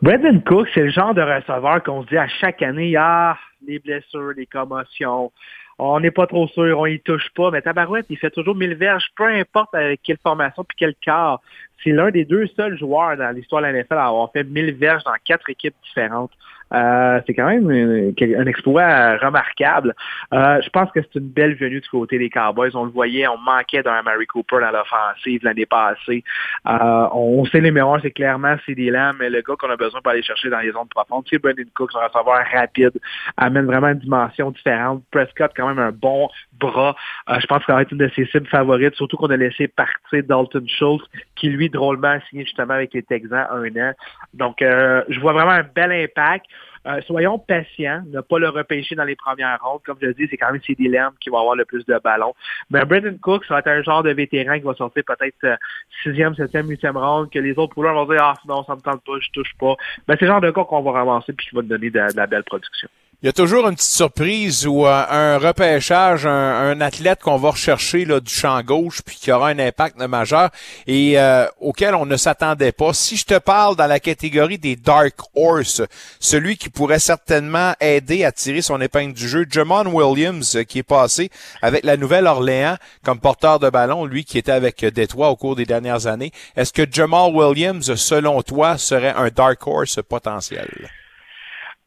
[0.02, 3.38] Brandon Cook, c'est le genre de receveur qu'on se dit à chaque année, ah,
[3.68, 5.32] les blessures, les commotions,
[5.78, 8.76] on n'est pas trop sûr, on y touche pas, mais Tabarouette, il fait toujours 1000
[8.76, 11.42] verges, peu importe avec quelle formation puis quel quart.
[11.84, 14.74] C'est l'un des deux seuls joueurs dans l'histoire de la NFL à avoir fait 1000
[14.76, 16.32] verges dans quatre équipes différentes.
[16.74, 19.96] Euh, c'est quand même un, exploit remarquable.
[20.34, 22.72] Euh, je pense que c'est une belle venue du côté des Cowboys.
[22.76, 26.24] On le voyait, on manquait d'un Mary Cooper dans l'offensive l'année passée.
[26.68, 30.02] Euh, on sait les meilleurs, c'est clairement CD Lamb, mais le gars qu'on a besoin
[30.02, 33.00] pour aller chercher dans les zones profondes, c'est Brandon Cooks, un receveur rapide,
[33.38, 35.04] amène vraiment une dimension différente.
[35.12, 36.30] Prescott, quand même un bon
[36.60, 36.96] bras.
[37.28, 39.68] Je pense que ça va être une de ses cibles favorites, surtout qu'on a laissé
[39.68, 41.04] partir Dalton Schultz,
[41.36, 43.94] qui lui, drôlement, a signé justement avec les Texans un an.
[44.34, 46.46] Donc, je vois vraiment un bel impact.
[46.88, 49.82] Euh, soyons patients, ne pas le repêcher dans les premières rondes.
[49.86, 52.34] Comme je dis, c'est quand même CD Lamb qui va avoir le plus de ballons.
[52.70, 55.56] Mais Brandon Cook, ça va être un genre de vétéran qui va sortir peut-être euh,
[56.04, 59.04] sixième, septième, huitième ronde, que les autres pouleurs vont dire, ah, non, ça me tente
[59.04, 59.76] pas, je touche pas.
[60.08, 62.00] Ben, c'est le genre de cas qu'on va ramasser puis qui va te donner de
[62.16, 62.90] la belle production.
[63.22, 67.50] Il y a toujours une petite surprise ou euh, un repêchage, un, athlète qu'on va
[67.50, 70.52] rechercher là, du champ gauche puis qui aura un impact majeur
[70.88, 72.94] et euh, auquel on ne s'attendait pas.
[72.94, 75.82] Si je te parle dans la catégorie des Dark Horse,
[76.22, 80.80] celui qui pourrait certainement aider à tirer son épingle du jeu, Jamon Williams euh, qui
[80.80, 81.30] est passé
[81.62, 85.66] avec la Nouvelle-Orléans comme porteur de ballon, lui qui était avec Détroit au cours des
[85.66, 86.32] dernières années.
[86.56, 90.90] Est-ce que Jamal Williams, selon toi, serait un Dark Horse potentiel?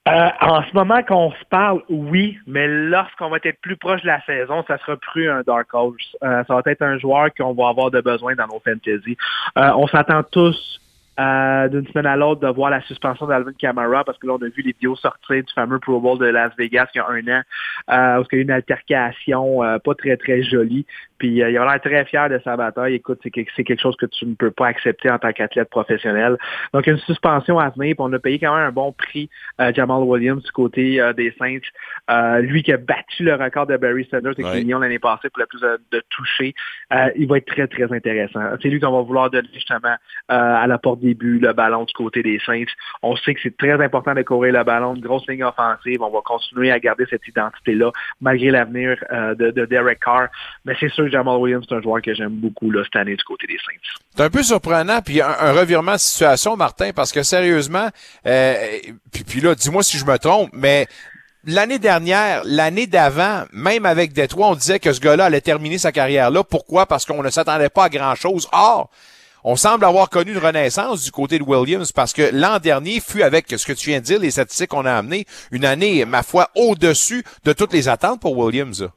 [0.08, 4.08] Euh, en ce moment qu'on se parle, oui, mais lorsqu'on va être plus proche de
[4.08, 6.16] la saison, ça sera plus un dark horse.
[6.24, 9.16] Euh, ça va être un joueur qu'on va avoir de besoin dans nos fantasy.
[9.56, 10.81] Euh, on s'attend tous
[11.20, 14.42] euh, d'une semaine à l'autre de voir la suspension d'Alvin Kamara parce que là, on
[14.42, 17.06] a vu les vidéos sortir du fameux Pro Bowl de Las Vegas il y a
[17.06, 17.42] un an
[17.90, 20.86] euh, où il y a eu une altercation euh, pas très, très jolie.
[21.18, 22.94] Puis il a l'air très fier de sa bataille.
[22.94, 26.36] Écoute, c'est quelque, chose que tu ne peux pas accepter en tant qu'athlète professionnel.
[26.72, 27.94] Donc, une suspension à venir.
[27.94, 29.30] Puis on a payé quand même un bon prix
[29.72, 32.40] Jamal Williams du côté des Saints.
[32.40, 34.80] Lui qui a battu le record de Barry Sanders avec Ouais.
[34.80, 36.54] l'année passée pour le plus de, de toucher.
[37.14, 38.40] Il va être très, très intéressant.
[38.60, 39.94] C'est lui qu'on va vouloir donner justement
[40.26, 42.64] à la porte des buts le ballon du côté des Saints.
[43.02, 46.00] On sait que c'est très important de courir le ballon, une grosse ligne offensive.
[46.00, 50.28] On va continuer à garder cette identité-là malgré l'avenir euh, de, de Derek Carr.
[50.64, 53.24] Mais c'est sûr Jamal Williams, c'est un joueur que j'aime beaucoup là, cette année du
[53.24, 53.78] côté des Saints.
[54.14, 57.88] C'est un peu surprenant, puis un, un revirement de situation, Martin, parce que sérieusement,
[58.26, 58.54] euh,
[59.12, 60.86] puis, puis là, dis-moi si je me trompe, mais
[61.44, 65.92] l'année dernière, l'année d'avant, même avec Détroit, on disait que ce gars-là allait terminer sa
[65.92, 66.44] carrière là.
[66.44, 66.86] Pourquoi?
[66.86, 68.48] Parce qu'on ne s'attendait pas à grand-chose.
[68.52, 68.90] Or,
[69.44, 73.22] on semble avoir connu une renaissance du côté de Williams parce que l'an dernier fut
[73.22, 76.22] avec ce que tu viens de dire, les statistiques qu'on a amenées, une année, ma
[76.22, 78.88] foi, au-dessus de toutes les attentes pour Williams.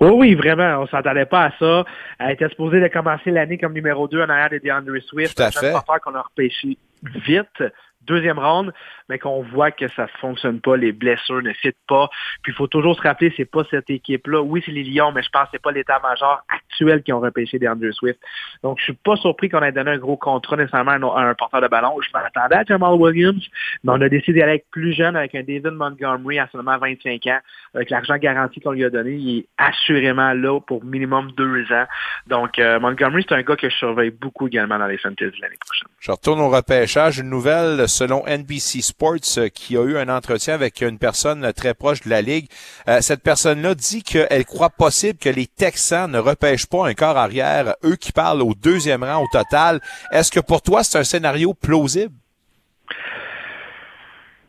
[0.00, 0.82] Oui, oui, vraiment.
[0.82, 1.84] On s'attendait pas à ça.
[2.18, 5.36] Elle était supposée de commencer l'année comme numéro 2 en arrière de DeAndre Swift.
[5.36, 5.72] Tout à fait.
[6.02, 6.76] qu'on a repêché
[7.26, 7.62] vite,
[8.06, 8.72] deuxième ronde,
[9.08, 12.08] mais qu'on voit que ça fonctionne pas, les blessures ne fitent pas.
[12.42, 14.42] Puis il faut toujours se rappeler, c'est pas cette équipe-là.
[14.42, 17.58] Oui, c'est les Lions, mais je pense que c'est pas l'état-major actuel qui ont repêché
[17.58, 18.18] DeAndre Swift.
[18.62, 21.30] Donc je suis pas surpris qu'on ait donné un gros contrat nécessairement à un, à
[21.30, 21.96] un porteur de ballon.
[22.00, 23.42] Je m'attendais à Jamal Williams,
[23.82, 27.26] mais on a décidé d'aller avec plus jeune, avec un David Montgomery à seulement 25
[27.26, 27.38] ans,
[27.74, 29.12] avec l'argent garanti qu'on lui a donné.
[29.12, 31.86] Il est assurément là pour minimum deux ans.
[32.26, 35.56] Donc euh, Montgomery, c'est un gars que je surveille beaucoup également dans les fantasy l'année
[35.64, 35.88] prochaine.
[36.00, 37.18] Je retourne au repêchage.
[37.18, 41.74] Une nouvelle selon NBC Sports euh, qui a eu un entretien avec une personne très
[41.74, 42.48] proche de la Ligue.
[42.88, 47.16] Euh, cette personne-là dit qu'elle croit possible que les Texans ne repêchent pas un corps
[47.16, 49.80] arrière, eux qui parlent au deuxième rang au total.
[50.12, 52.12] Est-ce que pour toi, c'est un scénario plausible?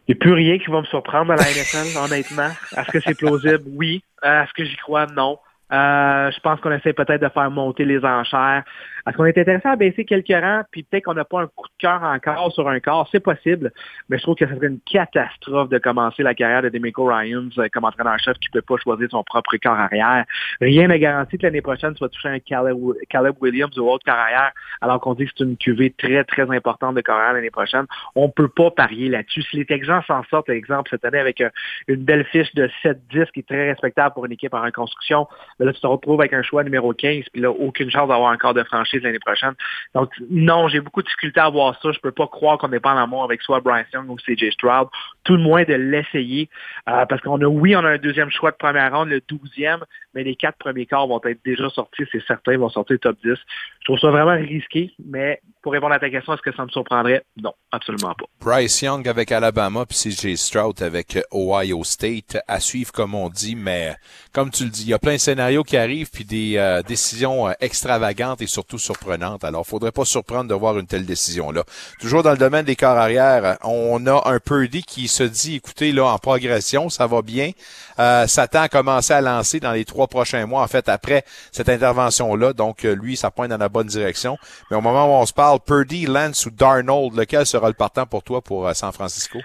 [0.08, 2.50] Il n'y a plus rien qui va me surprendre dans la NFL, honnêtement.
[2.78, 3.64] Est-ce que c'est plausible?
[3.68, 4.04] Oui.
[4.24, 5.08] Euh, Est-ce que j'y crois?
[5.08, 5.40] Non.
[5.72, 8.64] Euh, je pense qu'on essaie peut-être de faire monter les enchères.
[9.08, 11.68] Est-ce qu'on est intéressé à baisser quelques rangs, puis peut-être qu'on n'a pas un coup
[11.68, 13.08] de cœur encore sur un corps?
[13.12, 13.72] C'est possible,
[14.10, 17.52] mais je trouve que ce serait une catastrophe de commencer la carrière de Demico Ryans
[17.60, 20.26] euh, comme entraîneur-chef qui ne peut pas choisir son propre corps arrière.
[20.60, 24.16] Rien n'est garanti que l'année prochaine, tu vas toucher un Caleb, Williams ou autre corps
[24.16, 24.52] arrière,
[24.82, 27.86] alors qu'on dit que c'est une cuvée très, très importante de corps arrière l'année prochaine.
[28.16, 29.44] On ne peut pas parier là-dessus.
[29.44, 31.50] Si les Texans s'en sortent, par exemple, cette année avec euh,
[31.88, 35.28] une belle fiche de 7-10 qui est très respectable pour une équipe en reconstruction,
[35.60, 38.34] ben là, tu te retrouves avec un choix numéro 15, puis là, aucune chance d'avoir
[38.34, 39.54] encore de franchise l'année prochaine.
[39.94, 41.92] Donc, non, j'ai beaucoup de difficulté à voir ça.
[41.92, 44.52] Je peux pas croire qu'on n'est pas en amour avec soit Bryce Young ou CJ
[44.52, 44.88] Stroud.
[45.24, 46.50] Tout le moins de l'essayer.
[46.90, 49.84] Euh, parce qu'on a, oui, on a un deuxième choix de première ronde, le douzième,
[50.16, 53.18] mais les quatre premiers corps vont être déjà sortis, c'est certain, ils vont sortir top
[53.24, 53.34] 10.
[53.34, 56.70] Je trouve ça vraiment risqué, mais pour répondre à ta question, est-ce que ça me
[56.70, 57.24] surprendrait?
[57.42, 58.26] Non, absolument pas.
[58.40, 63.56] Bryce Young avec Alabama, puis CJ Stroud avec Ohio State, à suivre comme on dit,
[63.56, 63.96] mais
[64.32, 66.82] comme tu le dis, il y a plein de scénarios qui arrivent, puis des euh,
[66.82, 69.44] décisions euh, extravagantes et surtout surprenantes.
[69.44, 71.64] Alors, faudrait pas surprendre de voir une telle décision-là.
[72.00, 75.92] Toujours dans le domaine des corps arrière, on a un Purdy qui se dit, écoutez,
[75.92, 77.52] là, en progression, ça va bien.
[78.00, 81.70] Euh, Satan a commencé à lancer dans les trois prochains mois, en fait, après cette
[81.70, 82.54] intervention-là.
[82.54, 84.38] Donc, lui, ça pointe dans la bonne direction.
[84.70, 88.06] Mais au moment où on se parle, Purdy, Lance ou Darnold, lequel sera le partant
[88.06, 89.40] pour toi pour San Francisco?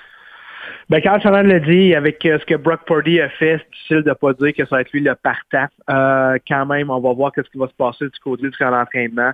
[0.90, 4.02] Ben, Carl Shannon l'a dit, avec euh, ce que Brock Purdy a fait, c'est difficile
[4.02, 5.66] de pas dire que ça va être lui le partant.
[5.88, 8.72] Euh, quand même, on va voir ce qui va se passer du côté du camp
[8.72, 9.30] d'entraînement.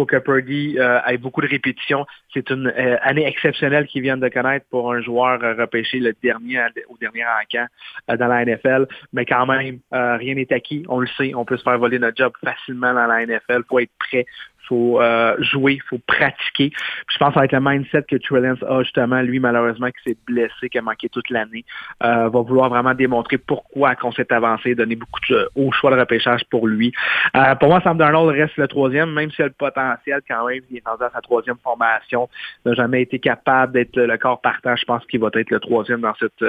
[0.00, 2.06] Faut que Purdy ait beaucoup de répétitions.
[2.32, 6.14] C'est une euh, année exceptionnelle qu'il vient de connaître pour un joueur euh, repêché le
[6.22, 7.66] dernier au dernier encamp
[8.10, 8.86] euh, dans la NFL.
[9.12, 10.84] Mais quand même, rien n'est acquis.
[10.88, 13.62] On le sait, on peut se faire voler notre job facilement dans la NFL.
[13.68, 14.24] faut être prêt
[14.70, 16.70] faut euh, jouer, il faut pratiquer.
[17.12, 20.78] Je pense avec le mindset que Trellens a justement, lui malheureusement qui s'est blessé, qui
[20.78, 21.64] a manqué toute l'année,
[22.04, 25.98] euh, va vouloir vraiment démontrer pourquoi qu'on s'est avancé, donner beaucoup de hauts choix de
[25.98, 26.92] repêchage pour lui.
[27.36, 30.60] Euh, pour moi, Sam Darnold reste le troisième, même s'il a le potentiel quand même,
[30.70, 32.28] il est rendu à sa troisième formation,
[32.64, 34.76] n'a jamais été capable d'être le corps partant.
[34.76, 36.44] Je pense qu'il va être le troisième dans cette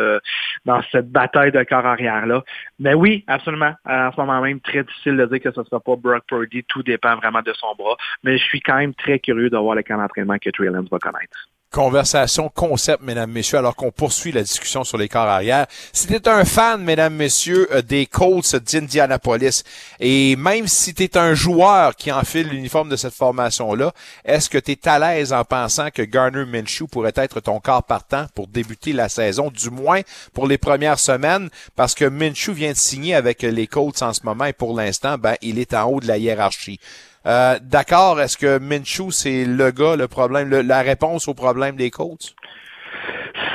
[0.65, 2.43] dans cette bataille de corps arrière là.
[2.80, 3.73] Mais oui, absolument.
[3.85, 6.64] en ce moment même, très difficile de dire que ce ne sera pas Brock Purdy.
[6.68, 9.76] Tout dépend vraiment de son bras mais je suis quand même très curieux de voir
[9.76, 11.48] le d'entraînement que Trey Lance va connaître.
[11.72, 15.68] Conversation concept, mesdames, messieurs, alors qu'on poursuit la discussion sur les corps arrière.
[15.94, 19.64] Si un fan, mesdames, messieurs, euh, des Colts d'Indianapolis,
[20.02, 23.94] et même si tu es un joueur qui enfile l'uniforme de cette formation-là,
[24.26, 27.84] est-ce que tu es à l'aise en pensant que Garner Minshew pourrait être ton corps
[27.84, 30.02] partant pour débuter la saison, du moins
[30.34, 34.26] pour les premières semaines, parce que Minshew vient de signer avec les Colts en ce
[34.26, 36.82] moment et pour l'instant, ben, il est en haut de la hiérarchie.
[37.26, 41.89] Euh, D'accord, est-ce que Minshew, c'est le gars, le problème, la réponse au problème des
[41.91, 42.35] Colts?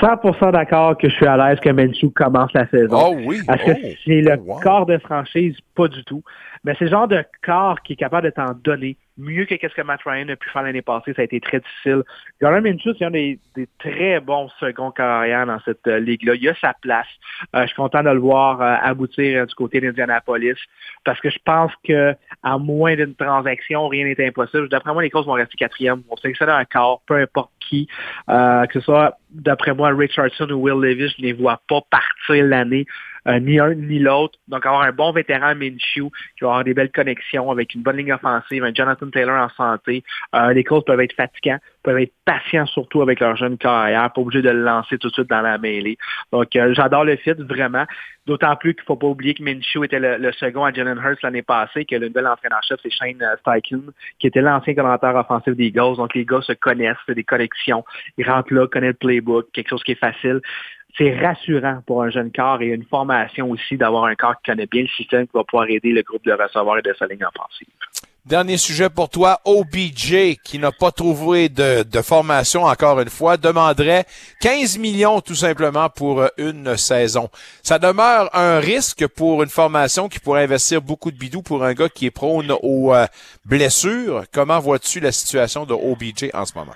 [0.00, 2.98] 100% d'accord que je suis à l'aise que Minshew commence la saison.
[3.10, 3.40] Oh oui.
[3.48, 3.88] Est-ce que Oh.
[4.04, 4.60] c'est le Oh, wow.
[4.60, 5.56] corps de franchise?
[5.74, 6.22] Pas du tout.
[6.64, 9.74] Mais c'est le genre de corps qui est capable de t'en donner mieux que ce
[9.74, 11.12] que Matt Ryan a pu faire l'année passée.
[11.14, 12.02] Ça a été très difficile.
[12.40, 16.34] Garner Minshew, c'est un des, des très bons seconds carrières dans cette euh, ligue-là.
[16.34, 17.06] Il a sa place.
[17.54, 20.58] Euh, je suis content de le voir euh, aboutir du côté d'Indianapolis
[21.04, 24.68] parce que je pense que à moins d'une transaction, rien n'est impossible.
[24.68, 26.02] D'après moi, les causes vont rester quatrième.
[26.10, 27.88] On sélectionne un corps, peu importe qui,
[28.28, 32.44] que ce soit, d'après moi, Richardson ou Will Levis, je ne les vois pas partir
[32.44, 32.86] l'année.
[33.26, 34.38] Euh, ni un ni l'autre.
[34.48, 37.96] Donc, avoir un bon vétéran Minshew qui va avoir des belles connexions avec une bonne
[37.96, 40.04] ligne offensive, un Jonathan Taylor en santé.
[40.34, 44.20] Euh, les coachs peuvent être fatigants, peuvent être patients surtout avec leur jeune carrière, pas
[44.20, 45.98] obligé de le lancer tout de suite dans la mêlée.
[46.32, 47.84] Donc, euh, j'adore le fit, vraiment.
[48.26, 51.18] D'autant plus qu'il ne faut pas oublier que Minshew était le, second à Jalen Hurts
[51.22, 55.66] l'année passée, que le nouvel entraîneur-chef, c'est Shane Steichen, qui était l'ancien commentateur offensif des
[55.66, 55.96] Eagles.
[55.96, 57.84] Donc, les gars se connaissent, c'est des connexions.
[58.18, 60.40] Ils rentrent là, connaissent le playbook, quelque chose qui est facile
[60.96, 64.66] c'est rassurant pour un jeune corps et une formation aussi d'avoir un corps qui connaît
[64.66, 67.24] bien le système qui va pouvoir aider le groupe de receveurs et de sa ligne
[67.24, 67.68] offensive.
[68.24, 73.36] Dernier sujet pour toi, OBJ, qui n'a pas trouvé de, de formation encore une fois,
[73.36, 74.04] demanderait
[74.40, 77.28] 15 millions tout simplement pour euh, une saison.
[77.62, 81.72] Ça demeure un risque pour une formation qui pourrait investir beaucoup de bidou pour un
[81.72, 83.06] gars qui est prône aux euh,
[83.44, 84.24] blessures.
[84.32, 86.74] Comment vois-tu la situation de OBJ en ce moment?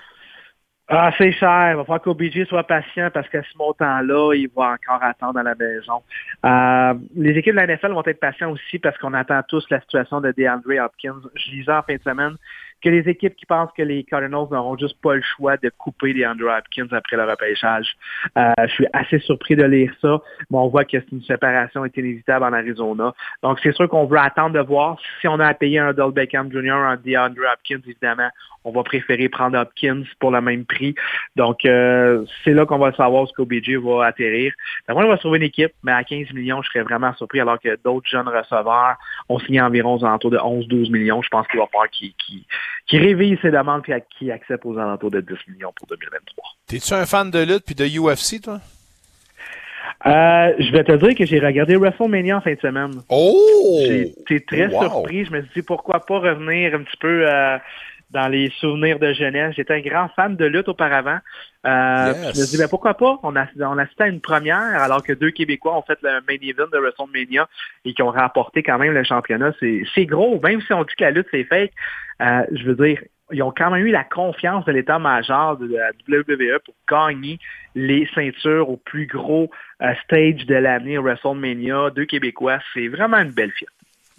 [0.93, 1.71] Ah, c'est cher.
[1.71, 5.43] Il va falloir qu'OBJ soit patient parce qu'à ce montant-là, il va encore attendre à
[5.43, 6.03] la maison.
[6.45, 9.79] Euh, les équipes de la NFL vont être patients aussi parce qu'on attend tous la
[9.79, 11.21] situation de DeAndre Hopkins.
[11.35, 12.35] Je lisais en fin de semaine
[12.81, 16.13] que les équipes qui pensent que les Cardinals n'auront juste pas le choix de couper
[16.13, 17.95] les Andrew Hopkins après le repêchage.
[18.37, 21.85] Euh, je suis assez surpris de lire ça, mais on voit que c'est une séparation
[21.85, 23.13] est inévitable en Arizona.
[23.43, 26.11] Donc, c'est sûr qu'on veut attendre de voir si on a à payer un Odell
[26.11, 28.29] Beckham Jr., un DeAndre Hopkins, évidemment,
[28.63, 30.95] on va préférer prendre Hopkins pour le même prix.
[31.35, 34.53] Donc, euh, c'est là qu'on va savoir ce qu'OBJ va atterrir.
[34.87, 37.59] Moi, on va trouver une équipe, mais à 15 millions, je serais vraiment surpris, alors
[37.59, 38.97] que d'autres jeunes receveurs
[39.29, 41.21] ont signé environ aux alentours de 11-12 millions.
[41.21, 42.45] Je pense qu'il va falloir qu'ils qui
[42.87, 46.43] qui réveillent ses demandes et qui acceptent aux alentours de 10 millions pour 2023.
[46.67, 48.59] T'es-tu un fan de lutte puis de UFC, toi?
[50.05, 52.91] Euh, je vais te dire que j'ai regardé WrestleMania en fin de semaine.
[53.09, 53.77] Oh!
[53.83, 54.81] Été très Wow.
[54.81, 55.25] surpris.
[55.25, 57.57] Je me suis dit pourquoi pas revenir un petit peu euh,
[58.11, 59.55] dans les souvenirs de jeunesse.
[59.55, 61.19] J'étais un grand fan de lutte auparavant.
[61.65, 62.21] Euh, Yes.
[62.23, 63.19] Je me suis dit ben, pourquoi pas?
[63.23, 66.37] On a on assistait à une première alors que deux Québécois ont fait le main
[66.41, 67.47] event de WrestleMania
[67.85, 69.53] et qui ont remporté quand même le championnat.
[69.59, 71.71] C'est c'est gros, même si on dit que la lutte c'est fake.
[72.21, 72.99] euh, je veux dire,
[73.31, 77.39] ils ont quand même eu la confiance de l'état-major de la WWE pour gagner
[77.75, 79.49] les ceintures au plus gros
[79.81, 81.91] euh, stage de l'année WrestleMania.
[81.91, 83.69] Deux Québécois, c'est vraiment une belle fête.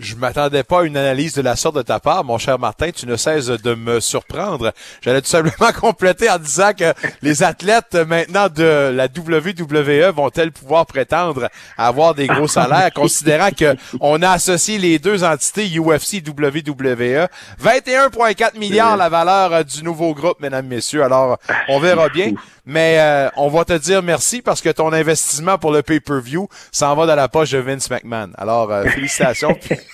[0.03, 2.91] Je m'attendais pas à une analyse de la sorte de ta part, mon cher Martin.
[2.91, 4.73] Tu ne cesses de me surprendre.
[5.01, 6.93] J'allais tout simplement compléter en disant que
[7.23, 11.49] les athlètes maintenant de la WWE vont-elles pouvoir prétendre
[11.79, 17.29] avoir des gros salaires, considérant que on a associé les deux entités UFC WWE.
[17.63, 21.05] 21,4 milliards la valeur euh, du nouveau groupe, mesdames, messieurs.
[21.05, 21.39] Alors,
[21.69, 22.33] on verra bien.
[22.65, 26.95] Mais euh, on va te dire merci parce que ton investissement pour le pay-per-view s'en
[26.95, 28.31] va dans la poche de Vince McMahon.
[28.37, 29.59] Alors, euh, félicitations.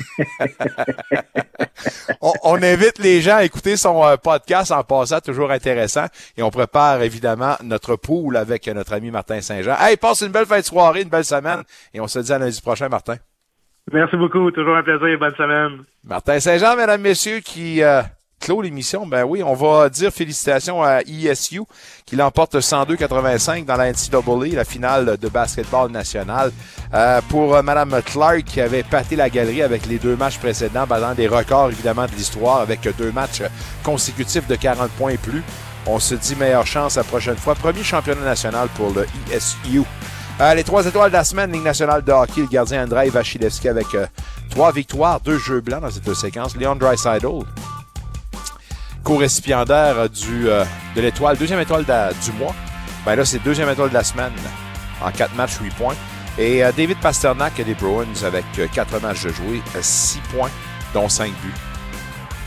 [2.21, 6.07] on, on invite les gens à écouter son euh, podcast en passant, toujours intéressant.
[6.37, 9.77] Et on prépare évidemment notre pool avec notre ami Martin Saint-Jean.
[9.79, 11.63] Hey, passe une belle fin de soirée, une belle semaine.
[11.95, 13.17] Et on se dit à lundi prochain, Martin.
[13.93, 15.85] Merci beaucoup, toujours un plaisir, bonne semaine.
[16.05, 18.03] Martin Saint-Jean, mesdames, messieurs, qui euh,
[18.39, 19.07] clôt l'émission.
[19.07, 21.63] Ben oui, on va dire félicitations à ESU
[22.07, 26.53] qui l'emporte 102-85 dans la NCAA, la finale de basketball national.
[26.95, 30.87] Euh, pour euh, Madame Clark qui avait pâté la galerie avec les deux matchs précédents,
[30.87, 33.43] battant des records évidemment de l'histoire avec deux matchs
[33.83, 35.43] consécutifs de 40 points et plus.
[35.87, 37.55] On se dit meilleure chance la prochaine fois.
[37.55, 39.85] Premier championnat national pour le ESU.
[40.41, 43.69] Euh, les trois étoiles de la semaine, Ligue nationale de hockey, le gardien Andrei Vasilevski
[43.69, 44.07] avec euh,
[44.51, 46.55] trois victoires, deux jeux blancs dans cette séquence.
[46.57, 47.27] Leon Draisaitl,
[49.03, 50.65] co-récipiendaire du, euh,
[50.95, 52.55] de l'étoile, deuxième étoile du mois.
[53.05, 54.33] Ben là, c'est deuxième étoile de la semaine
[55.01, 55.95] en quatre matchs, huit points.
[56.39, 60.51] Et euh, David Pasternak des Bruins avec euh, quatre matchs de jouer, six points,
[60.95, 61.55] dont cinq buts.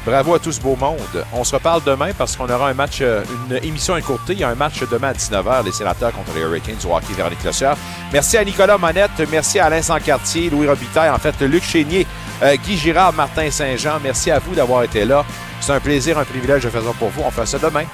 [0.05, 1.25] Bravo à tout ce beau monde.
[1.31, 4.33] On se reparle demain parce qu'on aura un match, une émission écourtée.
[4.33, 7.13] Il y a un match demain à 19h, les sénateurs contre les Hurricanes du hockey
[7.15, 7.77] Véronique Lossière.
[8.11, 12.07] Merci à Nicolas Monette, merci à Alain Sancartier, Louis Robitaille, en fait, Luc Chénier,
[12.65, 13.99] Guy Girard, Martin Saint-Jean.
[14.01, 15.23] Merci à vous d'avoir été là.
[15.61, 17.21] C'est un plaisir, un privilège de faire ça pour vous.
[17.23, 17.85] On fait ça demain.